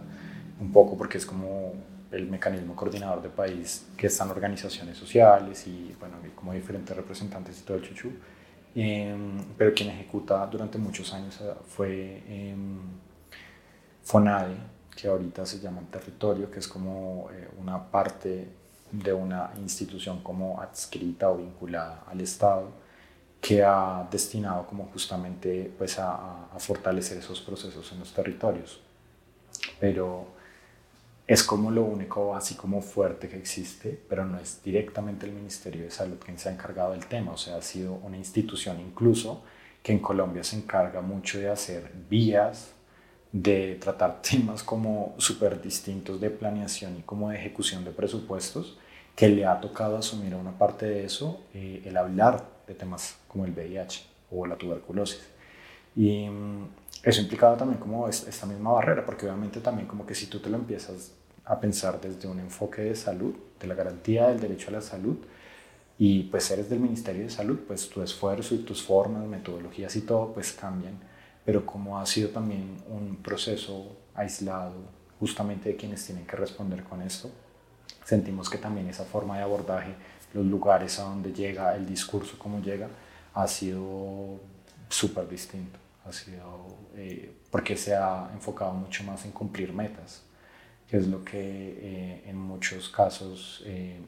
un 0.60 0.70
poco 0.70 0.96
porque 0.96 1.18
es 1.18 1.26
como 1.26 1.74
el 2.12 2.26
mecanismo 2.28 2.74
coordinador 2.74 3.20
de 3.20 3.28
país 3.28 3.86
que 3.96 4.06
están 4.06 4.30
organizaciones 4.30 4.96
sociales 4.96 5.66
y 5.66 5.94
bueno, 5.98 6.16
como 6.34 6.52
diferentes 6.52 6.96
representantes 6.96 7.60
y 7.60 7.62
todo 7.64 7.76
el 7.76 7.82
chuchu. 7.82 8.12
Em, 8.80 9.42
pero 9.56 9.74
quien 9.74 9.90
ejecuta 9.90 10.46
durante 10.46 10.78
muchos 10.78 11.12
años 11.12 11.40
eh, 11.40 11.52
fue 11.66 12.22
eh, 12.28 12.54
FONADE, 14.04 14.54
que 14.96 15.08
ahorita 15.08 15.44
se 15.44 15.58
llama 15.58 15.82
territorio, 15.90 16.48
que 16.48 16.60
es 16.60 16.68
como 16.68 17.28
eh, 17.32 17.48
una 17.58 17.90
parte 17.90 18.48
de 18.92 19.12
una 19.12 19.50
institución 19.58 20.22
como 20.22 20.60
adscrita 20.60 21.28
o 21.28 21.38
vinculada 21.38 22.04
al 22.06 22.20
Estado, 22.20 22.70
que 23.40 23.64
ha 23.64 24.06
destinado 24.12 24.64
como 24.68 24.84
justamente 24.92 25.72
pues 25.76 25.98
a, 25.98 26.44
a 26.46 26.58
fortalecer 26.60 27.18
esos 27.18 27.40
procesos 27.40 27.90
en 27.90 27.98
los 27.98 28.12
territorios. 28.12 28.80
Pero 29.80 30.37
es 31.28 31.42
como 31.42 31.70
lo 31.70 31.82
único 31.82 32.34
así 32.34 32.54
como 32.54 32.80
fuerte 32.80 33.28
que 33.28 33.36
existe, 33.36 34.00
pero 34.08 34.24
no 34.24 34.38
es 34.38 34.62
directamente 34.64 35.26
el 35.26 35.32
Ministerio 35.32 35.82
de 35.82 35.90
Salud 35.90 36.16
quien 36.24 36.38
se 36.38 36.48
ha 36.48 36.52
encargado 36.52 36.92
del 36.92 37.04
tema, 37.04 37.32
o 37.32 37.36
sea, 37.36 37.56
ha 37.56 37.62
sido 37.62 37.92
una 37.92 38.16
institución 38.16 38.80
incluso 38.80 39.42
que 39.82 39.92
en 39.92 39.98
Colombia 39.98 40.42
se 40.42 40.56
encarga 40.56 41.02
mucho 41.02 41.38
de 41.38 41.50
hacer 41.50 41.92
vías 42.08 42.72
de 43.30 43.76
tratar 43.78 44.22
temas 44.28 44.62
como 44.62 45.14
súper 45.18 45.60
distintos 45.60 46.18
de 46.18 46.30
planeación 46.30 46.96
y 46.98 47.02
como 47.02 47.28
de 47.28 47.36
ejecución 47.36 47.84
de 47.84 47.90
presupuestos, 47.90 48.78
que 49.14 49.28
le 49.28 49.44
ha 49.44 49.60
tocado 49.60 49.98
asumir 49.98 50.32
a 50.32 50.38
una 50.38 50.56
parte 50.56 50.86
de 50.86 51.04
eso 51.04 51.42
eh, 51.52 51.82
el 51.84 51.98
hablar 51.98 52.42
de 52.66 52.74
temas 52.74 53.18
como 53.28 53.44
el 53.44 53.52
VIH 53.52 54.06
o 54.30 54.46
la 54.46 54.56
tuberculosis. 54.56 55.28
Y 55.94 56.26
mm, 56.26 56.68
eso 57.02 57.20
implicado 57.20 57.56
también 57.56 57.80
como 57.80 58.08
esta 58.08 58.46
misma 58.46 58.72
barrera, 58.72 59.04
porque 59.04 59.26
obviamente 59.26 59.60
también 59.60 59.86
como 59.86 60.06
que 60.06 60.14
si 60.14 60.26
tú 60.26 60.38
te 60.38 60.48
lo 60.48 60.56
empiezas 60.56 61.17
a 61.48 61.58
pensar 61.58 62.00
desde 62.00 62.28
un 62.28 62.38
enfoque 62.40 62.82
de 62.82 62.94
salud, 62.94 63.34
de 63.58 63.66
la 63.66 63.74
garantía 63.74 64.28
del 64.28 64.40
derecho 64.40 64.68
a 64.68 64.72
la 64.74 64.80
salud, 64.80 65.16
y 65.98 66.24
pues 66.24 66.48
eres 66.52 66.70
del 66.70 66.78
Ministerio 66.78 67.24
de 67.24 67.30
Salud, 67.30 67.58
pues 67.66 67.88
tu 67.88 68.02
esfuerzo 68.02 68.54
y 68.54 68.58
tus 68.58 68.82
formas, 68.82 69.26
metodologías 69.26 69.96
y 69.96 70.02
todo 70.02 70.32
pues 70.32 70.52
cambian. 70.52 70.96
Pero 71.44 71.66
como 71.66 71.98
ha 71.98 72.06
sido 72.06 72.28
también 72.28 72.76
un 72.88 73.16
proceso 73.16 73.96
aislado 74.14 74.74
justamente 75.18 75.70
de 75.70 75.76
quienes 75.76 76.04
tienen 76.06 76.24
que 76.24 76.36
responder 76.36 76.84
con 76.84 77.02
esto, 77.02 77.30
sentimos 78.04 78.48
que 78.48 78.58
también 78.58 78.88
esa 78.88 79.04
forma 79.04 79.38
de 79.38 79.42
abordaje, 79.42 79.94
los 80.34 80.46
lugares 80.46 81.00
a 81.00 81.04
donde 81.04 81.32
llega, 81.32 81.74
el 81.74 81.84
discurso 81.84 82.38
como 82.38 82.60
llega, 82.60 82.88
ha 83.34 83.48
sido 83.48 84.38
súper 84.88 85.28
distinto, 85.28 85.78
ha 86.04 86.12
sido 86.12 86.66
eh, 86.94 87.32
porque 87.50 87.76
se 87.76 87.96
ha 87.96 88.30
enfocado 88.32 88.72
mucho 88.74 89.02
más 89.02 89.24
en 89.24 89.32
cumplir 89.32 89.72
metas, 89.72 90.22
que 90.88 90.96
es 90.96 91.06
lo 91.08 91.24
que 91.24 91.38
eh, 91.38 92.22
en 92.26 92.36
muchos 92.36 92.88
casos 92.88 93.62
eh, 93.66 94.00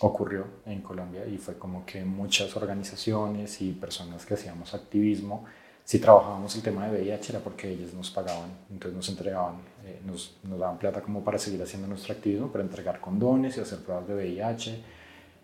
ocurrió 0.00 0.46
en 0.66 0.82
Colombia 0.82 1.26
y 1.26 1.38
fue 1.38 1.56
como 1.56 1.86
que 1.86 2.04
muchas 2.04 2.56
organizaciones 2.56 3.60
y 3.62 3.72
personas 3.72 4.26
que 4.26 4.34
hacíamos 4.34 4.74
activismo 4.74 5.46
si 5.84 5.98
trabajábamos 5.98 6.56
el 6.56 6.62
tema 6.62 6.88
de 6.88 6.98
VIH 6.98 7.32
era 7.32 7.40
porque 7.40 7.70
ellos 7.70 7.92
nos 7.92 8.10
pagaban, 8.10 8.50
entonces 8.70 8.96
nos 8.96 9.08
entregaban, 9.10 9.56
eh, 9.84 10.00
nos, 10.04 10.34
nos, 10.42 10.58
daban 10.58 10.78
plata 10.78 11.02
como 11.02 11.22
para 11.22 11.38
seguir 11.38 11.62
haciendo 11.62 11.86
nuestro 11.86 12.14
activismo, 12.14 12.50
para 12.50 12.64
entregar 12.64 13.00
condones 13.00 13.58
y 13.58 13.60
hacer 13.60 13.80
pruebas 13.80 14.08
de 14.08 14.14
VIH. 14.14 14.82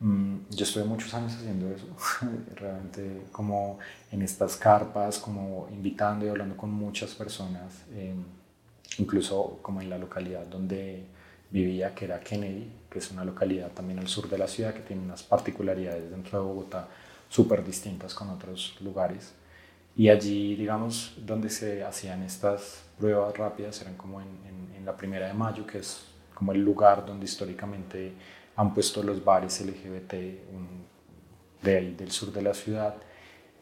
Mm, 0.00 0.36
yo 0.48 0.64
estuve 0.64 0.84
muchos 0.84 1.12
años 1.12 1.34
haciendo 1.34 1.70
eso, 1.70 1.86
realmente 2.56 3.24
como 3.32 3.78
en 4.10 4.22
estas 4.22 4.56
carpas, 4.56 5.18
como 5.18 5.68
invitando 5.70 6.24
y 6.24 6.30
hablando 6.30 6.56
con 6.56 6.70
muchas 6.70 7.14
personas, 7.14 7.84
em, 7.94 8.24
incluso 8.98 9.58
como 9.62 9.80
en 9.80 9.90
la 9.90 9.98
localidad 9.98 10.46
donde 10.46 11.04
vivía, 11.50 11.94
que 11.94 12.04
era 12.04 12.20
Kennedy, 12.20 12.70
que 12.88 12.98
es 12.98 13.10
una 13.10 13.24
localidad 13.24 13.70
también 13.72 13.98
al 13.98 14.08
sur 14.08 14.28
de 14.28 14.38
la 14.38 14.46
ciudad 14.46 14.72
que 14.74 14.80
tiene 14.80 15.02
unas 15.02 15.22
particularidades 15.22 16.10
dentro 16.10 16.38
de 16.38 16.44
Bogotá 16.44 16.88
súper 17.28 17.64
distintas 17.64 18.14
con 18.14 18.28
otros 18.30 18.76
lugares. 18.80 19.32
Y 19.96 20.08
allí, 20.08 20.56
digamos, 20.56 21.14
donde 21.18 21.50
se 21.50 21.84
hacían 21.84 22.22
estas 22.22 22.82
pruebas 22.98 23.36
rápidas, 23.36 23.80
eran 23.80 23.96
como 23.96 24.20
en, 24.20 24.30
la 24.84 24.96
primera 24.96 25.26
de 25.26 25.34
mayo, 25.34 25.66
que 25.66 25.78
es 25.78 26.06
como 26.34 26.52
el 26.52 26.64
lugar 26.64 27.04
donde 27.04 27.26
históricamente 27.26 28.14
han 28.56 28.72
puesto 28.72 29.02
los 29.02 29.22
bares 29.22 29.60
LGBT 29.60 30.12
de 31.62 31.76
ahí, 31.76 31.94
del 31.94 32.10
sur 32.10 32.32
de 32.32 32.40
la 32.40 32.54
ciudad. 32.54 32.94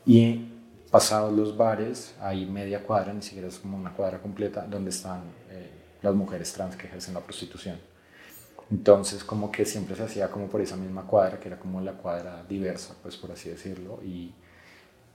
Y 0.07 0.45
pasados 0.91 1.33
los 1.33 1.57
bares, 1.57 2.15
hay 2.21 2.47
media 2.47 2.83
cuadra, 2.83 3.13
ni 3.13 3.23
siquiera 3.23 3.49
es 3.49 3.59
como 3.59 3.77
una 3.77 3.93
cuadra 3.93 4.21
completa, 4.21 4.67
donde 4.69 4.91
están 4.91 5.23
eh, 5.51 5.71
las 6.03 6.15
mujeres 6.15 6.53
trans 6.53 6.77
que 6.77 6.87
ejercen 6.87 7.15
la 7.15 7.21
prostitución. 7.21 7.79
Entonces, 8.71 9.25
como 9.25 9.51
que 9.51 9.65
siempre 9.65 9.97
se 9.97 10.03
hacía 10.03 10.31
como 10.31 10.47
por 10.49 10.61
esa 10.61 10.77
misma 10.77 11.03
cuadra, 11.03 11.41
que 11.41 11.49
era 11.49 11.59
como 11.59 11.81
la 11.81 11.93
cuadra 11.93 12.45
diversa, 12.49 12.95
pues 13.03 13.17
por 13.17 13.33
así 13.33 13.49
decirlo, 13.49 14.01
y 14.05 14.33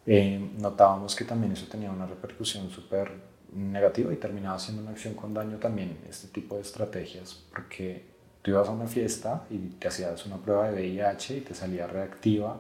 eh, 0.05 0.51
notábamos 0.59 1.15
que 1.15 1.23
también 1.23 1.53
eso 1.53 1.67
tenía 1.69 1.91
una 1.91 2.05
repercusión 2.05 2.69
súper 2.69 3.11
negativa 3.53 4.11
y 4.11 4.17
terminaba 4.17 4.57
siendo 4.57 4.81
una 4.81 4.91
acción 4.91 5.13
con 5.13 5.33
daño 5.33 5.57
también, 5.57 5.99
este 6.09 6.27
tipo 6.27 6.55
de 6.55 6.61
estrategias, 6.61 7.43
porque 7.51 8.05
tú 8.41 8.51
ibas 8.51 8.67
a 8.67 8.71
una 8.71 8.87
fiesta 8.87 9.45
y 9.49 9.57
te 9.57 9.87
hacías 9.87 10.25
una 10.25 10.37
prueba 10.37 10.71
de 10.71 10.73
VIH 10.73 11.37
y 11.37 11.41
te 11.41 11.53
salía 11.53 11.85
reactiva, 11.85 12.59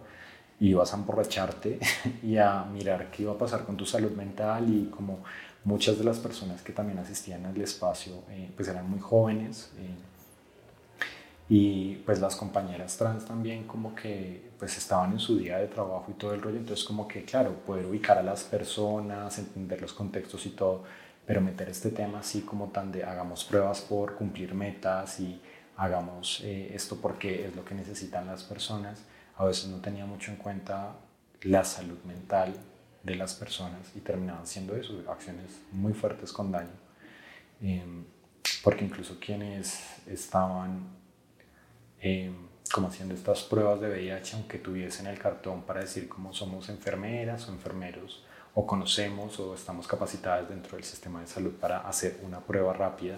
y 0.59 0.69
ibas 0.69 0.93
a 0.93 0.97
emborracharte 0.97 1.79
y 2.23 2.37
a 2.37 2.63
mirar 2.63 3.11
qué 3.11 3.23
iba 3.23 3.33
a 3.33 3.37
pasar 3.37 3.65
con 3.65 3.77
tu 3.77 3.85
salud 3.85 4.11
mental 4.11 4.73
y 4.73 4.85
como 4.85 5.19
muchas 5.63 5.97
de 5.97 6.03
las 6.03 6.19
personas 6.19 6.61
que 6.61 6.73
también 6.73 6.99
asistían 6.99 7.45
al 7.45 7.59
espacio 7.61 8.23
eh, 8.29 8.49
pues 8.55 8.67
eran 8.67 8.89
muy 8.89 8.99
jóvenes. 8.99 9.71
Eh, 9.77 10.13
y 11.49 11.95
pues 12.05 12.19
las 12.19 12.35
compañeras 12.35 12.97
trans 12.97 13.25
también 13.25 13.65
como 13.67 13.93
que 13.93 14.51
pues 14.57 14.77
estaban 14.77 15.11
en 15.11 15.19
su 15.19 15.37
día 15.37 15.57
de 15.57 15.67
trabajo 15.67 16.05
y 16.09 16.13
todo 16.13 16.33
el 16.33 16.41
rollo, 16.41 16.57
entonces 16.57 16.85
como 16.85 17.07
que 17.07 17.25
claro, 17.25 17.53
poder 17.65 17.85
ubicar 17.85 18.17
a 18.17 18.23
las 18.23 18.43
personas, 18.43 19.37
entender 19.37 19.81
los 19.81 19.93
contextos 19.93 20.45
y 20.45 20.51
todo, 20.51 20.83
pero 21.25 21.41
meter 21.41 21.69
este 21.69 21.89
tema 21.89 22.19
así 22.19 22.41
como 22.41 22.69
tan 22.69 22.91
de 22.91 23.03
hagamos 23.03 23.43
pruebas 23.43 23.81
por 23.81 24.15
cumplir 24.15 24.53
metas 24.53 25.19
y 25.19 25.39
hagamos 25.75 26.41
eh, 26.43 26.71
esto 26.73 26.97
porque 27.01 27.45
es 27.45 27.55
lo 27.55 27.65
que 27.65 27.75
necesitan 27.75 28.25
las 28.25 28.43
personas, 28.43 29.01
a 29.37 29.45
veces 29.45 29.67
no 29.67 29.77
tenía 29.77 30.05
mucho 30.05 30.31
en 30.31 30.37
cuenta 30.37 30.95
la 31.41 31.63
salud 31.63 31.97
mental 32.05 32.53
de 33.03 33.15
las 33.15 33.33
personas 33.33 33.91
y 33.95 33.99
terminaban 33.99 34.47
siendo 34.47 34.75
eso, 34.75 35.03
acciones 35.09 35.61
muy 35.71 35.93
fuertes 35.93 36.31
con 36.31 36.51
daño. 36.51 36.71
Em, 37.61 38.05
porque 38.63 38.85
incluso 38.85 39.19
quienes 39.19 39.81
estaban 40.07 40.87
eh, 42.01 42.31
como 42.73 42.87
haciendo 42.87 43.13
estas 43.13 43.43
pruebas 43.43 43.79
de 43.81 43.89
VIH, 43.89 44.35
aunque 44.35 44.57
tuviesen 44.57 45.07
el 45.07 45.19
cartón 45.19 45.63
para 45.63 45.81
decir 45.81 46.09
cómo 46.09 46.33
somos 46.33 46.69
enfermeras 46.69 47.47
o 47.47 47.51
enfermeros, 47.51 48.25
o 48.55 48.65
conocemos 48.65 49.39
o 49.39 49.53
estamos 49.53 49.87
capacitadas 49.87 50.49
dentro 50.49 50.75
del 50.75 50.83
sistema 50.83 51.21
de 51.21 51.27
salud 51.27 51.53
para 51.53 51.87
hacer 51.87 52.19
una 52.23 52.39
prueba 52.39 52.73
rápida, 52.73 53.17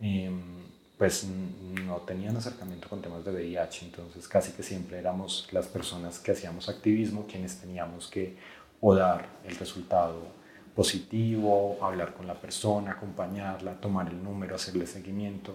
em, 0.00 0.64
pues 0.98 1.24
no 1.24 1.96
tenían 1.98 2.36
acercamiento 2.36 2.88
con 2.88 3.02
temas 3.02 3.24
de 3.24 3.30
VIH, 3.30 3.86
entonces 3.86 4.26
casi 4.26 4.52
que 4.52 4.62
siempre 4.62 4.98
éramos 4.98 5.46
las 5.52 5.66
personas 5.66 6.18
que 6.18 6.32
hacíamos 6.32 6.68
activismo 6.68 7.26
quienes 7.26 7.58
teníamos 7.58 8.08
que 8.08 8.36
o 8.80 8.94
dar 8.94 9.28
el 9.44 9.56
resultado 9.56 10.36
positivo, 10.74 11.78
hablar 11.82 12.14
con 12.14 12.26
la 12.26 12.34
persona, 12.34 12.92
acompañarla, 12.92 13.80
tomar 13.80 14.08
el 14.08 14.22
número, 14.22 14.56
hacerle 14.56 14.86
seguimiento. 14.86 15.54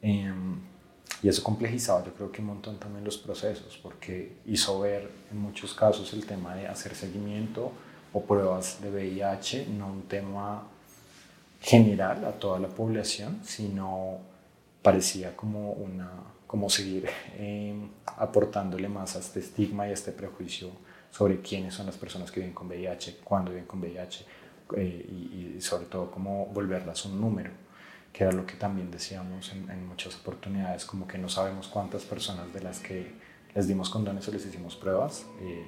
Em, 0.00 0.58
y 1.22 1.28
eso 1.28 1.42
complejizaba 1.42 2.04
yo 2.04 2.14
creo 2.14 2.30
que 2.30 2.40
un 2.40 2.48
montón 2.48 2.78
también 2.78 3.04
los 3.04 3.18
procesos, 3.18 3.78
porque 3.82 4.36
hizo 4.46 4.80
ver 4.80 5.10
en 5.30 5.38
muchos 5.38 5.74
casos 5.74 6.12
el 6.12 6.24
tema 6.26 6.54
de 6.54 6.66
hacer 6.66 6.94
seguimiento 6.94 7.72
o 8.12 8.22
pruebas 8.22 8.80
de 8.80 8.90
VIH, 8.90 9.66
no 9.66 9.88
un 9.88 10.02
tema 10.02 10.66
general 11.60 12.24
a 12.24 12.32
toda 12.32 12.58
la 12.58 12.68
población, 12.68 13.40
sino 13.44 14.18
parecía 14.88 15.36
como, 15.36 15.72
una, 15.72 16.10
como 16.46 16.70
seguir 16.70 17.10
eh, 17.34 17.74
aportándole 18.06 18.88
más 18.88 19.16
a 19.16 19.18
este 19.18 19.40
estigma 19.40 19.86
y 19.86 19.90
a 19.90 19.92
este 19.92 20.12
prejuicio 20.12 20.70
sobre 21.10 21.42
quiénes 21.42 21.74
son 21.74 21.84
las 21.84 21.98
personas 21.98 22.30
que 22.30 22.40
viven 22.40 22.54
con 22.54 22.68
VIH, 22.68 23.18
cuándo 23.22 23.50
viven 23.50 23.66
con 23.66 23.80
VIH 23.80 24.24
eh, 24.78 25.06
y, 25.10 25.56
y 25.56 25.60
sobre 25.60 25.84
todo 25.84 26.10
cómo 26.10 26.46
volverlas 26.46 27.04
un 27.04 27.20
número 27.20 27.50
que 28.14 28.24
era 28.24 28.32
lo 28.32 28.46
que 28.46 28.54
también 28.54 28.90
decíamos 28.90 29.52
en, 29.52 29.86
muchas 29.86 30.16
oportunidades, 30.16 30.86
como 30.86 31.06
que 31.06 31.18
no 31.18 31.28
sabemos 31.28 31.68
cuántas 31.68 32.04
personas 32.04 32.50
de 32.54 32.62
las 32.62 32.80
que 32.80 33.12
les 33.54 33.68
dimos 33.68 33.90
condones 33.90 34.26
o 34.26 34.32
les 34.32 34.46
hicimos 34.46 34.74
pruebas 34.74 35.26
eh, 35.42 35.66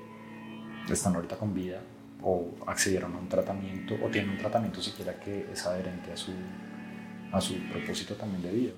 están 0.91 1.15
ahorita 1.15 1.37
con 1.37 1.53
vida 1.53 1.83
o 2.23 2.53
accedieron 2.67 3.15
a 3.17 3.19
un 3.19 3.29
tratamiento 3.29 3.97
o 4.03 4.09
tienen 4.09 4.31
un 4.31 4.39
tratamiento 4.39 4.81
siquiera 4.81 5.21
que 5.21 5.47
es 5.53 5.67
adherente 5.67 6.11
a 6.11 6.17
su, 6.17 6.33
a 7.33 7.39
su 7.39 7.55
propósito 7.69 8.15
también 8.15 8.43
de 8.43 8.51
vida. 8.51 8.73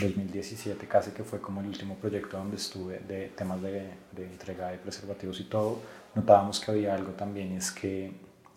2017, 0.00 0.86
casi 0.86 1.10
que 1.10 1.24
fue 1.24 1.40
como 1.40 1.60
el 1.60 1.66
último 1.66 1.96
proyecto 1.96 2.38
donde 2.38 2.56
estuve 2.56 3.00
de 3.00 3.28
temas 3.28 3.60
de, 3.62 3.90
entrega 4.16 4.68
de 4.68 4.78
preservativos 4.78 5.40
y 5.40 5.44
todo, 5.44 5.80
notábamos 6.14 6.60
que 6.60 6.70
había 6.70 6.94
algo 6.94 7.12
también, 7.12 7.52
es 7.52 7.70
que 7.70 8.12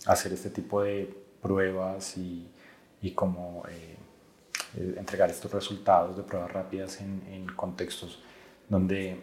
hacer 0.05 0.31
este 0.33 0.49
tipo 0.49 0.81
de 0.81 1.13
pruebas 1.41 2.17
y, 2.17 2.47
y 3.01 3.11
como... 3.11 3.63
Eh, 3.69 3.98
eh, 4.75 4.95
entregar 4.97 5.29
estos 5.29 5.51
resultados 5.51 6.17
de 6.17 6.23
pruebas 6.23 6.51
rápidas 6.51 7.01
en, 7.01 7.23
en, 7.31 7.47
contextos 7.47 8.19
donde 8.67 9.21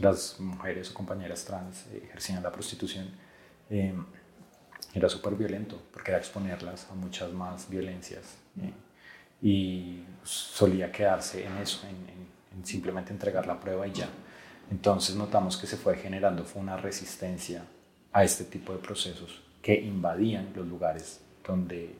las 0.00 0.40
mujeres 0.40 0.90
o 0.90 0.94
compañeras 0.94 1.44
trans 1.44 1.86
ejercían 1.94 2.42
la 2.42 2.50
prostitución, 2.50 3.08
eh, 3.70 3.94
era 4.92 5.08
súper 5.08 5.34
violento 5.34 5.80
porque 5.92 6.10
era 6.10 6.18
exponerlas 6.18 6.88
a 6.90 6.94
muchas 6.94 7.32
más 7.32 7.68
violencias 7.68 8.38
eh, 8.60 8.72
y 9.40 10.04
solía 10.22 10.90
quedarse 10.90 11.44
en 11.44 11.56
eso, 11.58 11.86
en, 11.86 11.96
en, 12.58 12.66
simplemente 12.66 13.12
entregar 13.12 13.46
la 13.46 13.60
prueba 13.60 13.86
y 13.86 13.92
ya. 13.92 14.08
Entonces 14.70 15.14
notamos 15.14 15.56
que 15.56 15.66
se 15.66 15.76
fue 15.76 15.96
generando 15.96 16.44
fue 16.44 16.62
una 16.62 16.76
resistencia 16.76 17.64
a 18.12 18.24
este 18.24 18.44
tipo 18.44 18.72
de 18.72 18.78
procesos 18.78 19.42
que 19.62 19.74
invadían 19.74 20.52
los 20.56 20.66
lugares 20.66 21.20
donde 21.46 21.94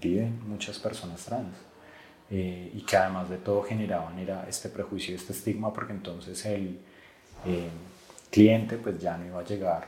viven 0.00 0.48
muchas 0.48 0.78
personas 0.78 1.24
trans. 1.24 1.67
Eh, 2.30 2.72
y 2.74 2.82
que 2.82 2.96
además 2.96 3.30
de 3.30 3.38
todo 3.38 3.62
generaban 3.62 4.18
era 4.18 4.46
este 4.46 4.68
prejuicio 4.68 5.16
este 5.16 5.32
estigma 5.32 5.72
porque 5.72 5.94
entonces 5.94 6.44
el 6.44 6.78
eh, 7.46 7.70
cliente 8.30 8.76
pues 8.76 9.00
ya 9.00 9.16
no 9.16 9.24
iba 9.24 9.40
a 9.40 9.44
llegar 9.44 9.86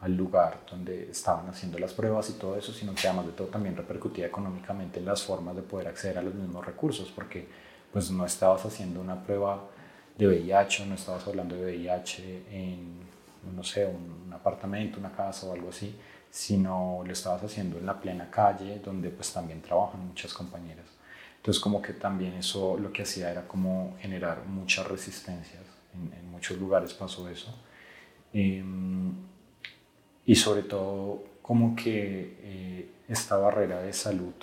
al 0.00 0.16
lugar 0.16 0.60
donde 0.70 1.10
estaban 1.10 1.48
haciendo 1.50 1.78
las 1.78 1.92
pruebas 1.92 2.30
y 2.30 2.32
todo 2.32 2.56
eso, 2.56 2.72
sino 2.72 2.94
que 2.94 3.06
además 3.06 3.26
de 3.26 3.32
todo 3.32 3.48
también 3.48 3.76
repercutía 3.76 4.26
económicamente 4.26 5.00
en 5.00 5.04
las 5.04 5.22
formas 5.22 5.54
de 5.54 5.62
poder 5.62 5.88
acceder 5.88 6.18
a 6.18 6.22
los 6.22 6.34
mismos 6.34 6.64
recursos, 6.64 7.12
porque 7.14 7.46
pues 7.92 8.10
no 8.10 8.24
estabas 8.24 8.64
haciendo 8.64 9.00
una 9.00 9.22
prueba 9.22 9.62
de 10.16 10.26
VIH, 10.26 10.86
no 10.86 10.94
estabas 10.94 11.26
hablando 11.28 11.54
de 11.54 11.64
VIH 11.66 12.44
en 12.50 13.02
no 13.54 13.62
sé, 13.64 13.86
un, 13.86 14.24
un, 14.26 14.32
apartamento, 14.32 14.98
una 14.98 15.12
casa 15.12 15.46
o 15.46 15.52
algo 15.52 15.68
así, 15.70 15.94
sino 16.30 17.02
lo 17.04 17.12
estabas 17.12 17.42
haciendo 17.44 17.78
en 17.78 17.86
la 17.86 18.00
plena 18.00 18.30
calle, 18.30 18.80
donde 18.84 19.10
pues 19.10 19.32
también 19.32 19.60
trabajan 19.60 20.06
muchas 20.06 20.32
compañeras. 20.32 20.86
Entonces 21.42 21.60
como 21.60 21.82
que 21.82 21.92
también 21.92 22.34
eso 22.34 22.78
lo 22.78 22.92
que 22.92 23.02
hacía 23.02 23.28
era 23.28 23.48
como 23.48 23.96
generar 23.98 24.44
muchas 24.46 24.86
resistencias, 24.86 25.60
en, 25.92 26.30
muchos 26.30 26.56
lugares 26.56 26.94
pasó 26.94 27.28
eso. 27.28 27.52
Em, 28.32 29.12
y 30.24 30.36
sobre 30.36 30.62
todo 30.62 31.24
como 31.42 31.74
que 31.74 32.38
eh, 32.42 32.90
esta 33.08 33.36
barrera 33.38 33.82
de 33.82 33.92
salud, 33.92 34.34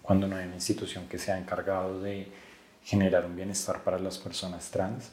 cuando 0.00 0.28
no 0.28 0.36
hay 0.36 0.46
una 0.46 0.54
institución 0.54 1.08
que 1.08 1.18
se 1.18 1.32
ha 1.32 1.38
encargado 1.38 2.00
de 2.00 2.28
generar 2.84 3.26
un 3.26 3.34
bienestar 3.34 3.82
para 3.82 3.98
las 3.98 4.18
personas 4.18 4.70
trans, 4.70 5.10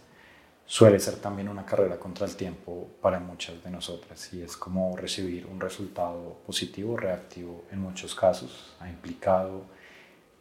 suele 0.67 1.00
ser 1.00 1.15
también 1.15 1.50
una 1.50 1.65
carrera 1.65 1.97
contra 1.97 2.28
el 2.28 2.36
tiempo 2.36 2.88
para 3.02 3.19
muchas 3.19 3.63
de 3.63 3.71
nosotras 3.71 4.32
y 4.32 4.43
es 4.43 4.56
como 4.56 4.95
recibir 4.95 5.47
un 5.47 5.60
resultado 5.60 6.38
positivo 6.45 6.97
reactivo 6.97 7.65
en 7.71 7.80
muchos 7.80 8.13
casos. 8.13 8.76
Ha 8.80 8.88
implicado 8.89 9.81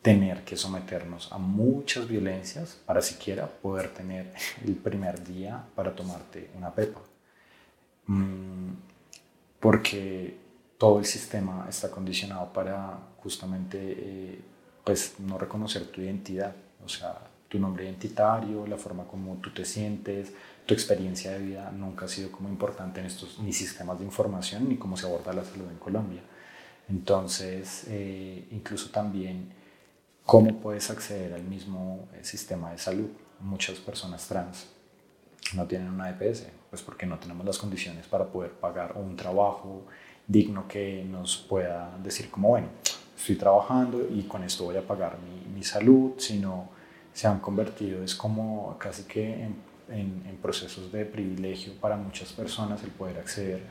tener 0.03 0.45
que 0.45 0.57
someternos 0.57 1.31
a 1.31 1.39
muchas 1.39 2.09
violencias 2.09 2.79
para 2.87 3.03
siquiera 3.03 3.47
poder 3.47 3.93
tener 3.93 4.33
el 4.65 4.75
primer 4.75 5.23
día 5.25 5.63
para 5.75 5.95
tomarte 5.95 6.51
una 6.57 6.75
pepa. 6.75 7.01
Mm, 8.07 8.73
porque 9.61 10.39
todo 10.79 10.99
el 10.99 11.05
sistema 11.05 11.67
está 11.69 11.91
condicionado 11.91 12.53
para 12.53 12.99
justamente 13.19 13.79
eh, 13.81 14.41
pues 14.85 15.21
no 15.21 15.37
reconocer 15.37 15.87
tu 15.89 16.01
identidad, 16.01 16.55
o 16.83 16.89
sea, 16.89 17.19
tu 17.49 17.59
nombre 17.59 17.85
identitario, 17.85 18.67
la 18.67 18.79
forma 18.79 19.05
como 19.05 19.35
tú 19.37 19.51
te 19.51 19.65
sientes, 19.65 20.33
tu 20.65 20.73
experiencia 20.73 21.33
de 21.33 21.41
vida 21.41 21.71
nunca 21.73 22.07
ha 22.07 22.09
sido 22.09 22.31
como 22.33 22.49
importante 22.49 23.01
en 23.01 23.07
estos 23.07 23.39
ni 23.41 23.53
sistemas 23.53 23.99
de 23.99 24.05
información 24.07 24.69
ni 24.69 24.77
cómo 24.77 24.97
se 24.97 25.07
aborda 25.07 25.33
la 25.33 25.45
salud 25.45 25.69
en 25.69 25.79
Colombia. 25.79 26.23
Entonces, 26.89 27.85
eh, 27.89 28.49
incluso 28.51 28.91
también 28.91 29.53
cómo 30.25 30.61
puedes 30.61 30.91
acceder 30.91 31.35
al 31.35 31.43
mismo 31.43 32.09
eh, 32.15 32.25
sistema 32.25 32.71
de 32.73 32.79
salud. 32.79 33.09
Muchas 33.41 33.79
personas 33.79 34.27
trans 34.27 34.69
no 35.55 35.67
tienen 35.67 35.89
una 35.89 36.11
EPS, 36.11 36.47
pues 36.69 36.83
porque 36.83 37.07
no 37.07 37.19
tenemos 37.19 37.45
las 37.45 37.59
condiciones 37.59 38.07
para 38.07 38.27
poder 38.27 38.53
pagar 38.53 38.97
un 38.97 39.17
trabajo 39.17 39.87
digno 40.27 40.69
que 40.69 41.05
nos 41.05 41.37
pueda 41.37 41.97
decir 42.03 42.31
como, 42.31 42.51
bueno, 42.51 42.69
estoy 43.17 43.37
trabajando 43.37 44.07
y 44.09 44.23
con 44.23 44.45
esto 44.45 44.65
voy 44.65 44.77
a 44.77 44.87
pagar 44.87 45.19
mi, 45.19 45.55
mi 45.55 45.65
salud, 45.65 46.13
sino 46.19 46.69
se 47.13 47.27
han 47.27 47.41
convertido, 47.41 48.03
es 48.03 48.15
como 48.15 48.77
casi 48.79 49.03
que 49.05 49.33
en, 49.33 49.57
en, 49.89 50.23
en, 50.29 50.37
procesos 50.41 50.93
de 50.93 51.05
privilegio 51.05 51.73
para 51.81 51.97
muchas 51.97 52.33
personas 52.33 52.83
el 52.85 52.91
poder 52.91 53.19
acceder. 53.19 53.63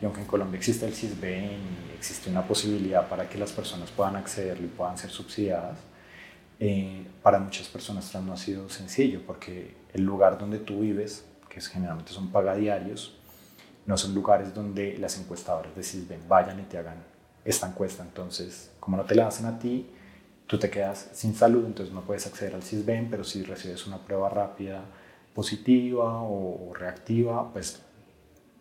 Y 0.00 0.04
aunque 0.04 0.20
en 0.20 0.26
Colombia 0.26 0.58
existe 0.58 0.86
el 0.86 0.94
CISBEN 0.94 1.60
y 1.90 1.96
existe 1.96 2.30
una 2.30 2.46
posibilidad 2.46 3.08
para 3.08 3.28
que 3.28 3.38
las 3.38 3.52
personas 3.52 3.90
puedan 3.90 4.16
acceder 4.16 4.58
y 4.60 4.66
puedan 4.66 4.96
ser 4.96 5.10
subsidiadas, 5.10 5.78
eh, 6.60 7.06
para 7.22 7.38
muchas 7.38 7.68
personas 7.68 8.10
trans 8.10 8.26
no 8.26 8.32
ha 8.32 8.36
sido 8.36 8.68
sencillo 8.68 9.22
porque 9.26 9.74
el 9.92 10.02
lugar 10.02 10.38
donde 10.38 10.58
tú 10.58 10.80
vives, 10.80 11.24
que 11.48 11.58
es, 11.58 11.68
generalmente 11.68 12.12
son 12.12 12.30
pagadiarios, 12.30 13.16
no 13.86 13.96
son 13.96 14.14
lugares 14.14 14.54
donde 14.54 14.96
las 14.98 15.18
encuestadoras 15.18 15.74
de 15.74 15.82
CISBEN 15.82 16.28
vayan 16.28 16.60
y 16.60 16.62
te 16.62 16.78
hagan 16.78 17.02
esta 17.44 17.66
encuesta. 17.66 18.02
Entonces, 18.02 18.70
como 18.80 18.96
no 18.96 19.04
te 19.04 19.14
la 19.14 19.26
hacen 19.26 19.46
a 19.46 19.58
ti, 19.58 19.90
tú 20.46 20.58
te 20.58 20.70
quedas 20.70 21.10
sin 21.12 21.34
salud, 21.34 21.64
entonces 21.66 21.94
no 21.94 22.02
puedes 22.02 22.26
acceder 22.26 22.54
al 22.54 22.62
CISBEN, 22.62 23.08
pero 23.10 23.24
si 23.24 23.42
recibes 23.42 23.86
una 23.86 23.98
prueba 23.98 24.28
rápida 24.28 24.82
positiva 25.34 26.20
o, 26.22 26.70
o 26.70 26.74
reactiva, 26.74 27.52
pues 27.52 27.82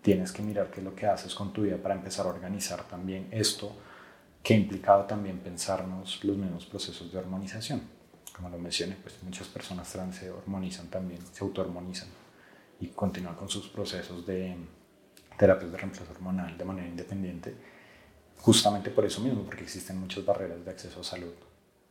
tienes 0.02 0.32
que 0.32 0.42
mirar 0.42 0.70
qué 0.72 0.82
es 0.82 0.84
lo 0.84 0.96
que 0.96 1.08
haces 1.08 1.34
con 1.36 1.54
tu 1.54 1.62
vida 1.62 1.78
para 1.78 1.96
empezar 1.96 2.26
a 2.26 2.30
organizar 2.30 2.84
también 2.84 3.28
esto 3.32 3.72
que 4.44 4.54
ha 4.54 4.58
implicado 4.58 5.06
también 5.06 5.40
pensarnos 5.40 6.24
los 6.24 6.36
mismos 6.36 6.66
procesos 6.66 7.12
de 7.12 7.18
hormonización. 7.18 7.82
Como 8.36 8.50
lo 8.50 8.58
mencioné, 8.58 8.98
pues 9.02 9.24
muchas 9.24 9.48
personas 9.48 9.90
trans 9.92 10.18
se 10.18 10.30
hormonizan 10.30 10.88
también, 10.88 11.22
se 11.32 11.44
autohormonizan 11.44 12.10
y 12.82 12.88
continúan 12.88 13.36
con 13.36 13.48
sus 13.48 13.70
procesos 13.70 14.26
de 14.26 14.58
terapias 15.38 15.72
de 15.72 15.78
reemplazo 15.78 16.12
hormonal 16.12 16.58
de 16.58 16.66
manera 16.66 16.88
independiente, 16.88 17.56
justamente 18.40 18.90
por 18.90 19.06
eso 19.06 19.22
mismo, 19.22 19.44
porque 19.44 19.64
existen 19.64 19.98
muchas 19.98 20.26
barreras 20.26 20.64
de 20.66 20.72
acceso 20.72 21.00
a 21.00 21.04
salud 21.04 21.34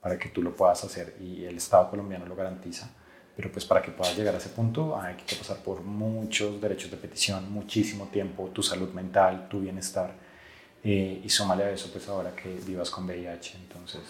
para 0.00 0.18
que 0.18 0.28
tú 0.28 0.42
lo 0.42 0.54
puedas 0.54 0.84
hacer 0.84 1.16
y 1.20 1.44
el 1.44 1.56
Estado 1.56 1.88
colombiano 1.88 2.26
lo 2.26 2.36
garantiza, 2.36 2.90
pero 3.34 3.50
pues 3.50 3.64
para 3.64 3.80
que 3.80 3.92
puedas 3.92 4.16
llegar 4.16 4.34
a 4.34 4.38
ese 4.38 4.50
punto 4.50 5.00
hay 5.00 5.14
que 5.14 5.36
pasar 5.36 5.58
por 5.58 5.80
muchos 5.80 6.60
derechos 6.60 6.90
de 6.90 6.98
petición, 6.98 7.50
muchísimo 7.50 8.08
tiempo, 8.08 8.50
tu 8.52 8.62
salud 8.62 8.92
mental, 8.92 9.48
tu 9.48 9.60
bienestar 9.60 10.14
y 10.84 11.28
súmale 11.28 11.64
a 11.64 11.70
eso, 11.70 11.90
pues 11.92 12.08
ahora 12.08 12.34
que 12.34 12.48
vivas 12.66 12.90
con 12.90 13.04
VIH, 13.04 13.56
entonces 13.56 14.00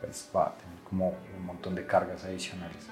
pues 0.00 0.28
va 0.34 0.46
a 0.46 0.54
tener 0.54 0.78
como 0.88 1.14
un 1.36 1.44
montón 1.44 1.74
de 1.74 1.86
cargas 1.86 2.24
adicionales. 2.24 2.88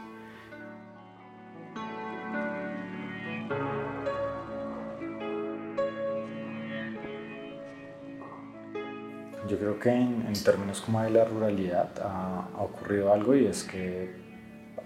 Yo 9.49 9.59
creo 9.59 9.79
que 9.79 9.89
en, 9.89 10.27
en, 10.27 10.45
términos 10.45 10.83
como 10.83 11.01
de 11.03 11.09
la 11.09 11.25
ruralidad 11.25 11.91
ha, 12.03 12.49
ha, 12.55 12.63
ocurrido 12.63 13.11
algo 13.15 13.35
y 13.35 13.47
es 13.47 13.65
que 13.65 14.15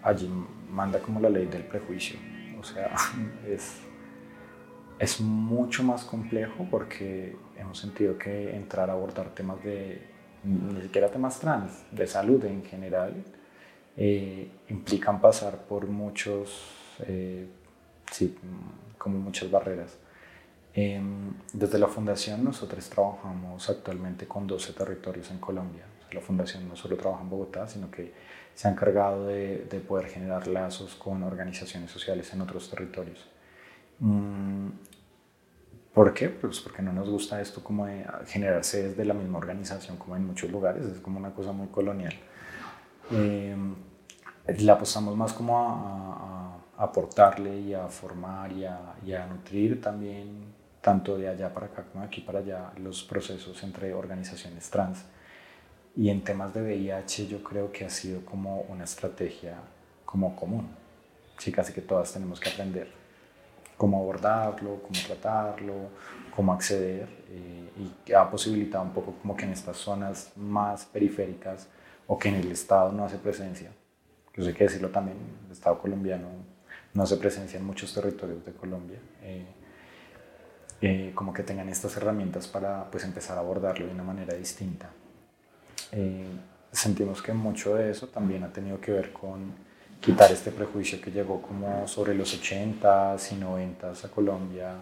allí 0.05 0.31
manda 0.71 1.01
como 1.01 1.19
la 1.19 1.29
ley 1.29 1.47
del 1.47 1.65
prejuicio. 1.65 2.17
O 2.61 2.63
sea, 2.63 2.95
es, 3.49 3.81
es 5.03 5.21
mucho 5.21 5.83
más 5.83 6.05
complejo 6.05 6.65
porque 6.71 7.37
hemos 7.59 7.77
sentido 7.79 8.17
que 8.17 8.55
entrar 8.55 8.89
a 8.89 8.93
abordar 8.93 9.31
temas 9.31 9.61
de, 9.65 10.01
ni 10.45 10.81
siquiera 10.81 11.11
temas 11.11 11.41
trans, 11.41 11.83
de 11.91 12.07
salud 12.07 12.45
en 12.45 12.65
general, 12.65 13.13
eh, 13.97 14.49
implican 14.69 15.21
pasar 15.21 15.57
por 15.67 15.89
muchos, 15.89 16.69
eh, 17.01 17.49
sí, 18.13 18.39
como 18.97 19.19
muchas 19.19 19.51
barreras. 19.51 19.99
Eh, 20.73 21.03
desde 21.53 21.81
la 21.81 21.89
fundación 21.89 22.45
nosotros 22.45 22.89
trabajamos 22.89 23.69
actualmente 23.69 24.29
con 24.29 24.47
12 24.47 24.73
territorios 24.73 25.33
en 25.33 25.39
Colombia. 25.39 25.85
la 26.13 26.21
fundación 26.21 26.69
no 26.69 26.77
solo 26.77 26.97
trabaja 26.97 27.23
en 27.23 27.31
Bogotá, 27.31 27.67
sino 27.67 27.91
que 27.91 28.13
se 28.55 28.69
ha 28.69 28.71
encargado 28.71 29.27
de, 29.27 29.67
de 29.69 29.81
poder 29.81 30.07
generar 30.07 30.47
lazos 30.47 30.95
con 30.95 31.25
organizaciones 31.25 31.91
sociales 31.91 32.33
en 32.35 32.43
otros 32.43 32.71
territorios. 32.71 33.32
Mm, 34.03 34.71
¿Por 35.95 36.13
qué? 36.13 36.29
Pues 36.29 36.61
porque 36.61 36.83
no 36.83 36.93
nos 36.93 37.09
gusta 37.09 37.41
esto 37.41 37.63
como 37.63 37.87
de 37.87 38.05
generarse 38.27 38.89
desde 38.89 39.05
la 39.05 39.15
misma 39.15 39.39
organización 39.39 39.97
como 39.97 40.17
en 40.17 40.27
muchos 40.27 40.51
lugares, 40.51 40.85
es 40.87 40.99
como 40.99 41.19
una 41.19 41.33
cosa 41.33 41.53
muy 41.53 41.69
colonial. 41.69 42.15
Eh, 43.13 43.55
la 44.59 44.73
apostamos 44.73 45.17
más 45.17 45.33
como 45.33 45.59
a, 45.59 46.59
aportarle 46.79 47.61
y 47.61 47.75
a 47.75 47.87
formar 47.87 48.51
y 48.53 48.65
a, 48.65 48.95
y 49.07 49.13
a, 49.13 49.27
nutrir 49.27 49.81
también, 49.81 50.53
tanto 50.81 51.17
de 51.17 51.29
allá 51.29 51.53
para 51.55 51.67
acá 51.67 51.85
como 51.85 52.03
de 52.03 52.09
aquí 52.09 52.23
para 52.23 52.41
allá, 52.41 52.73
los 52.79 53.05
procesos 53.05 53.63
entre 53.63 53.95
organizaciones 53.95 54.69
trans. 54.71 55.05
Y 55.95 56.09
en 56.09 56.25
temas 56.25 56.55
de 56.55 56.63
VIH 56.63 57.29
yo 57.29 57.43
creo 57.45 57.71
que 57.71 57.85
ha 57.85 57.91
sido 57.91 58.25
como 58.25 58.63
una 58.63 58.85
estrategia 58.85 59.59
como 60.05 60.35
común. 60.35 60.69
Sí, 61.39 61.53
casi 61.53 61.73
que 61.73 61.83
todas 61.83 62.13
tenemos 62.13 62.41
que 62.41 62.49
aprender 62.49 63.02
cómo 63.83 63.99
abordarlo, 63.99 64.81
cómo 64.81 65.01
tratarlo, 65.05 65.75
cómo 66.37 66.53
acceder 66.53 67.09
eh, 67.31 67.69
y 68.07 68.13
ha 68.13 68.31
posibilitado 68.31 68.85
un 68.85 68.93
poco 68.93 69.15
como 69.21 69.37
que 69.37 69.45
en 69.45 69.51
estas 69.51 69.77
zonas 69.77 70.31
más 70.37 70.85
periféricas 70.85 71.67
o 72.07 72.17
que 72.17 72.29
en 72.29 72.37
el 72.37 72.53
Estado 72.53 72.93
no 72.93 73.05
hace 73.05 73.19
presencia, 73.19 73.73
yo 74.37 74.45
sé 74.45 74.55
que 74.55 74.63
decirlo 74.65 74.91
también, 74.91 75.17
el 75.47 75.51
Estado 75.51 75.81
colombiano 75.81 76.29
no 76.95 77.03
hace 77.03 77.17
presencia 77.17 77.59
en 77.59 77.67
muchos 77.67 77.93
territorios 77.93 78.45
de 78.45 78.53
Colombia, 78.53 79.01
eh, 79.21 79.47
eh, 80.81 81.11
como 81.13 81.33
que 81.33 81.43
tengan 81.43 81.69
estas 81.69 81.97
herramientas 81.97 82.47
para 82.47 82.89
pues 82.89 83.03
empezar 83.03 83.37
a 83.37 83.41
abordarlo 83.41 83.87
de 83.87 83.93
una 83.93 84.05
manera 84.05 84.35
distinta. 84.35 84.91
Eh, 85.91 86.29
sentimos 86.71 87.21
que 87.21 87.33
mucho 87.33 87.75
de 87.75 87.91
eso 87.91 88.07
también 88.07 88.45
ha 88.45 88.53
tenido 88.53 88.81
que 88.81 88.93
ver 88.93 89.13
con 89.13 89.53
quitar 90.03 90.33
este 90.33 90.51
prejuicio 90.51 91.01
que 91.01 91.13
llegó 91.13 91.41
como 91.41 91.87
sobre 91.87 92.13
los 92.13 92.37
80s 92.37 93.33
y 93.33 93.41
90s 93.41 94.05
a 94.05 94.09
Colombia, 94.09 94.75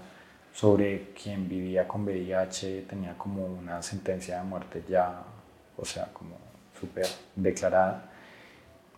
sobre 0.53 1.13
quien 1.13 1.47
vivía 1.47 1.87
con 1.87 2.05
VIH, 2.05 2.87
tenía 2.89 3.17
como 3.19 3.45
una 3.45 3.83
sentencia 3.83 4.39
de 4.39 4.45
muerte 4.45 4.83
ya, 4.89 5.23
o 5.77 5.85
sea, 5.85 6.07
como 6.15 6.37
súper 6.81 7.07
declarada, 7.37 8.11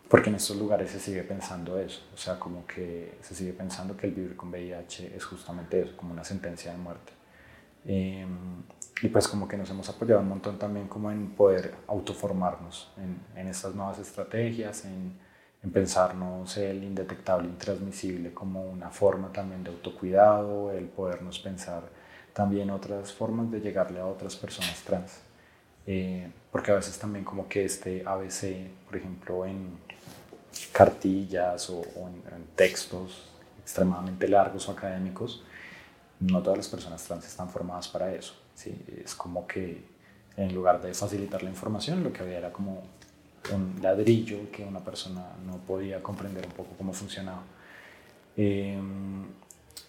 porque 0.08 0.30
en 0.30 0.36
estos 0.36 0.56
lugares 0.56 0.92
se 0.92 1.00
sigue 1.00 1.24
pensando 1.24 1.76
eso, 1.76 2.02
o 2.14 2.16
sea, 2.16 2.38
como 2.38 2.64
que 2.68 3.18
se 3.20 3.34
sigue 3.34 3.52
pensando 3.52 3.96
que 3.96 4.06
el 4.06 4.12
vivir 4.12 4.36
con 4.36 4.50
VIH 4.50 5.16
es 5.16 5.24
justamente 5.24 5.80
eso, 5.80 5.96
como 5.96 6.12
una 6.12 6.22
sentencia 6.22 6.70
de 6.70 6.78
muerte. 6.78 7.12
Eh, 7.84 8.24
y 9.02 9.08
pues 9.08 9.26
como 9.26 9.48
que 9.48 9.56
nos 9.56 9.68
hemos 9.70 9.88
apoyado 9.88 10.20
un 10.20 10.28
montón 10.28 10.56
también 10.56 10.86
como 10.86 11.10
en 11.10 11.30
poder 11.30 11.74
autoformarnos 11.88 12.92
en, 12.96 13.18
en 13.36 13.48
estas 13.48 13.74
nuevas 13.74 13.98
estrategias, 13.98 14.84
en 14.84 15.18
en 15.62 15.70
pensarnos 15.70 16.56
el 16.56 16.82
indetectable, 16.82 17.48
intransmisible 17.48 18.34
como 18.34 18.64
una 18.64 18.90
forma 18.90 19.32
también 19.32 19.62
de 19.62 19.70
autocuidado, 19.70 20.72
el 20.72 20.86
podernos 20.86 21.38
pensar 21.38 21.84
también 22.32 22.70
otras 22.70 23.12
formas 23.12 23.50
de 23.50 23.60
llegarle 23.60 24.00
a 24.00 24.06
otras 24.06 24.34
personas 24.36 24.80
trans. 24.82 25.20
Eh, 25.86 26.30
porque 26.50 26.70
a 26.70 26.76
veces 26.76 26.98
también 26.98 27.24
como 27.24 27.48
que 27.48 27.64
este 27.64 28.02
ABC, 28.06 28.68
por 28.86 28.96
ejemplo, 28.96 29.46
en 29.46 29.78
cartillas 30.72 31.70
o, 31.70 31.82
en, 32.08 32.46
textos 32.54 33.28
extremadamente 33.60 34.28
largos 34.28 34.68
o 34.68 34.72
académicos, 34.72 35.44
no 36.20 36.42
todas 36.42 36.58
las 36.58 36.68
personas 36.68 37.02
trans 37.04 37.26
están 37.26 37.48
formadas 37.48 37.88
para 37.88 38.12
eso. 38.12 38.34
¿sí? 38.54 38.84
Es 39.04 39.14
como 39.14 39.46
que 39.46 39.84
en 40.36 40.54
lugar 40.54 40.80
de 40.80 40.94
facilitar 40.94 41.42
la 41.42 41.50
información, 41.50 42.02
lo 42.02 42.12
que 42.12 42.22
había 42.22 42.38
era 42.38 42.52
como 42.52 42.82
un 43.50 43.80
ladrillo 43.82 44.50
que 44.50 44.64
una 44.64 44.80
persona 44.80 45.24
no 45.44 45.56
podía 45.58 46.02
comprender 46.02 46.46
un 46.46 46.52
poco 46.52 46.74
cómo 46.76 46.92
funcionaba. 46.92 47.42
Em, 48.36 49.24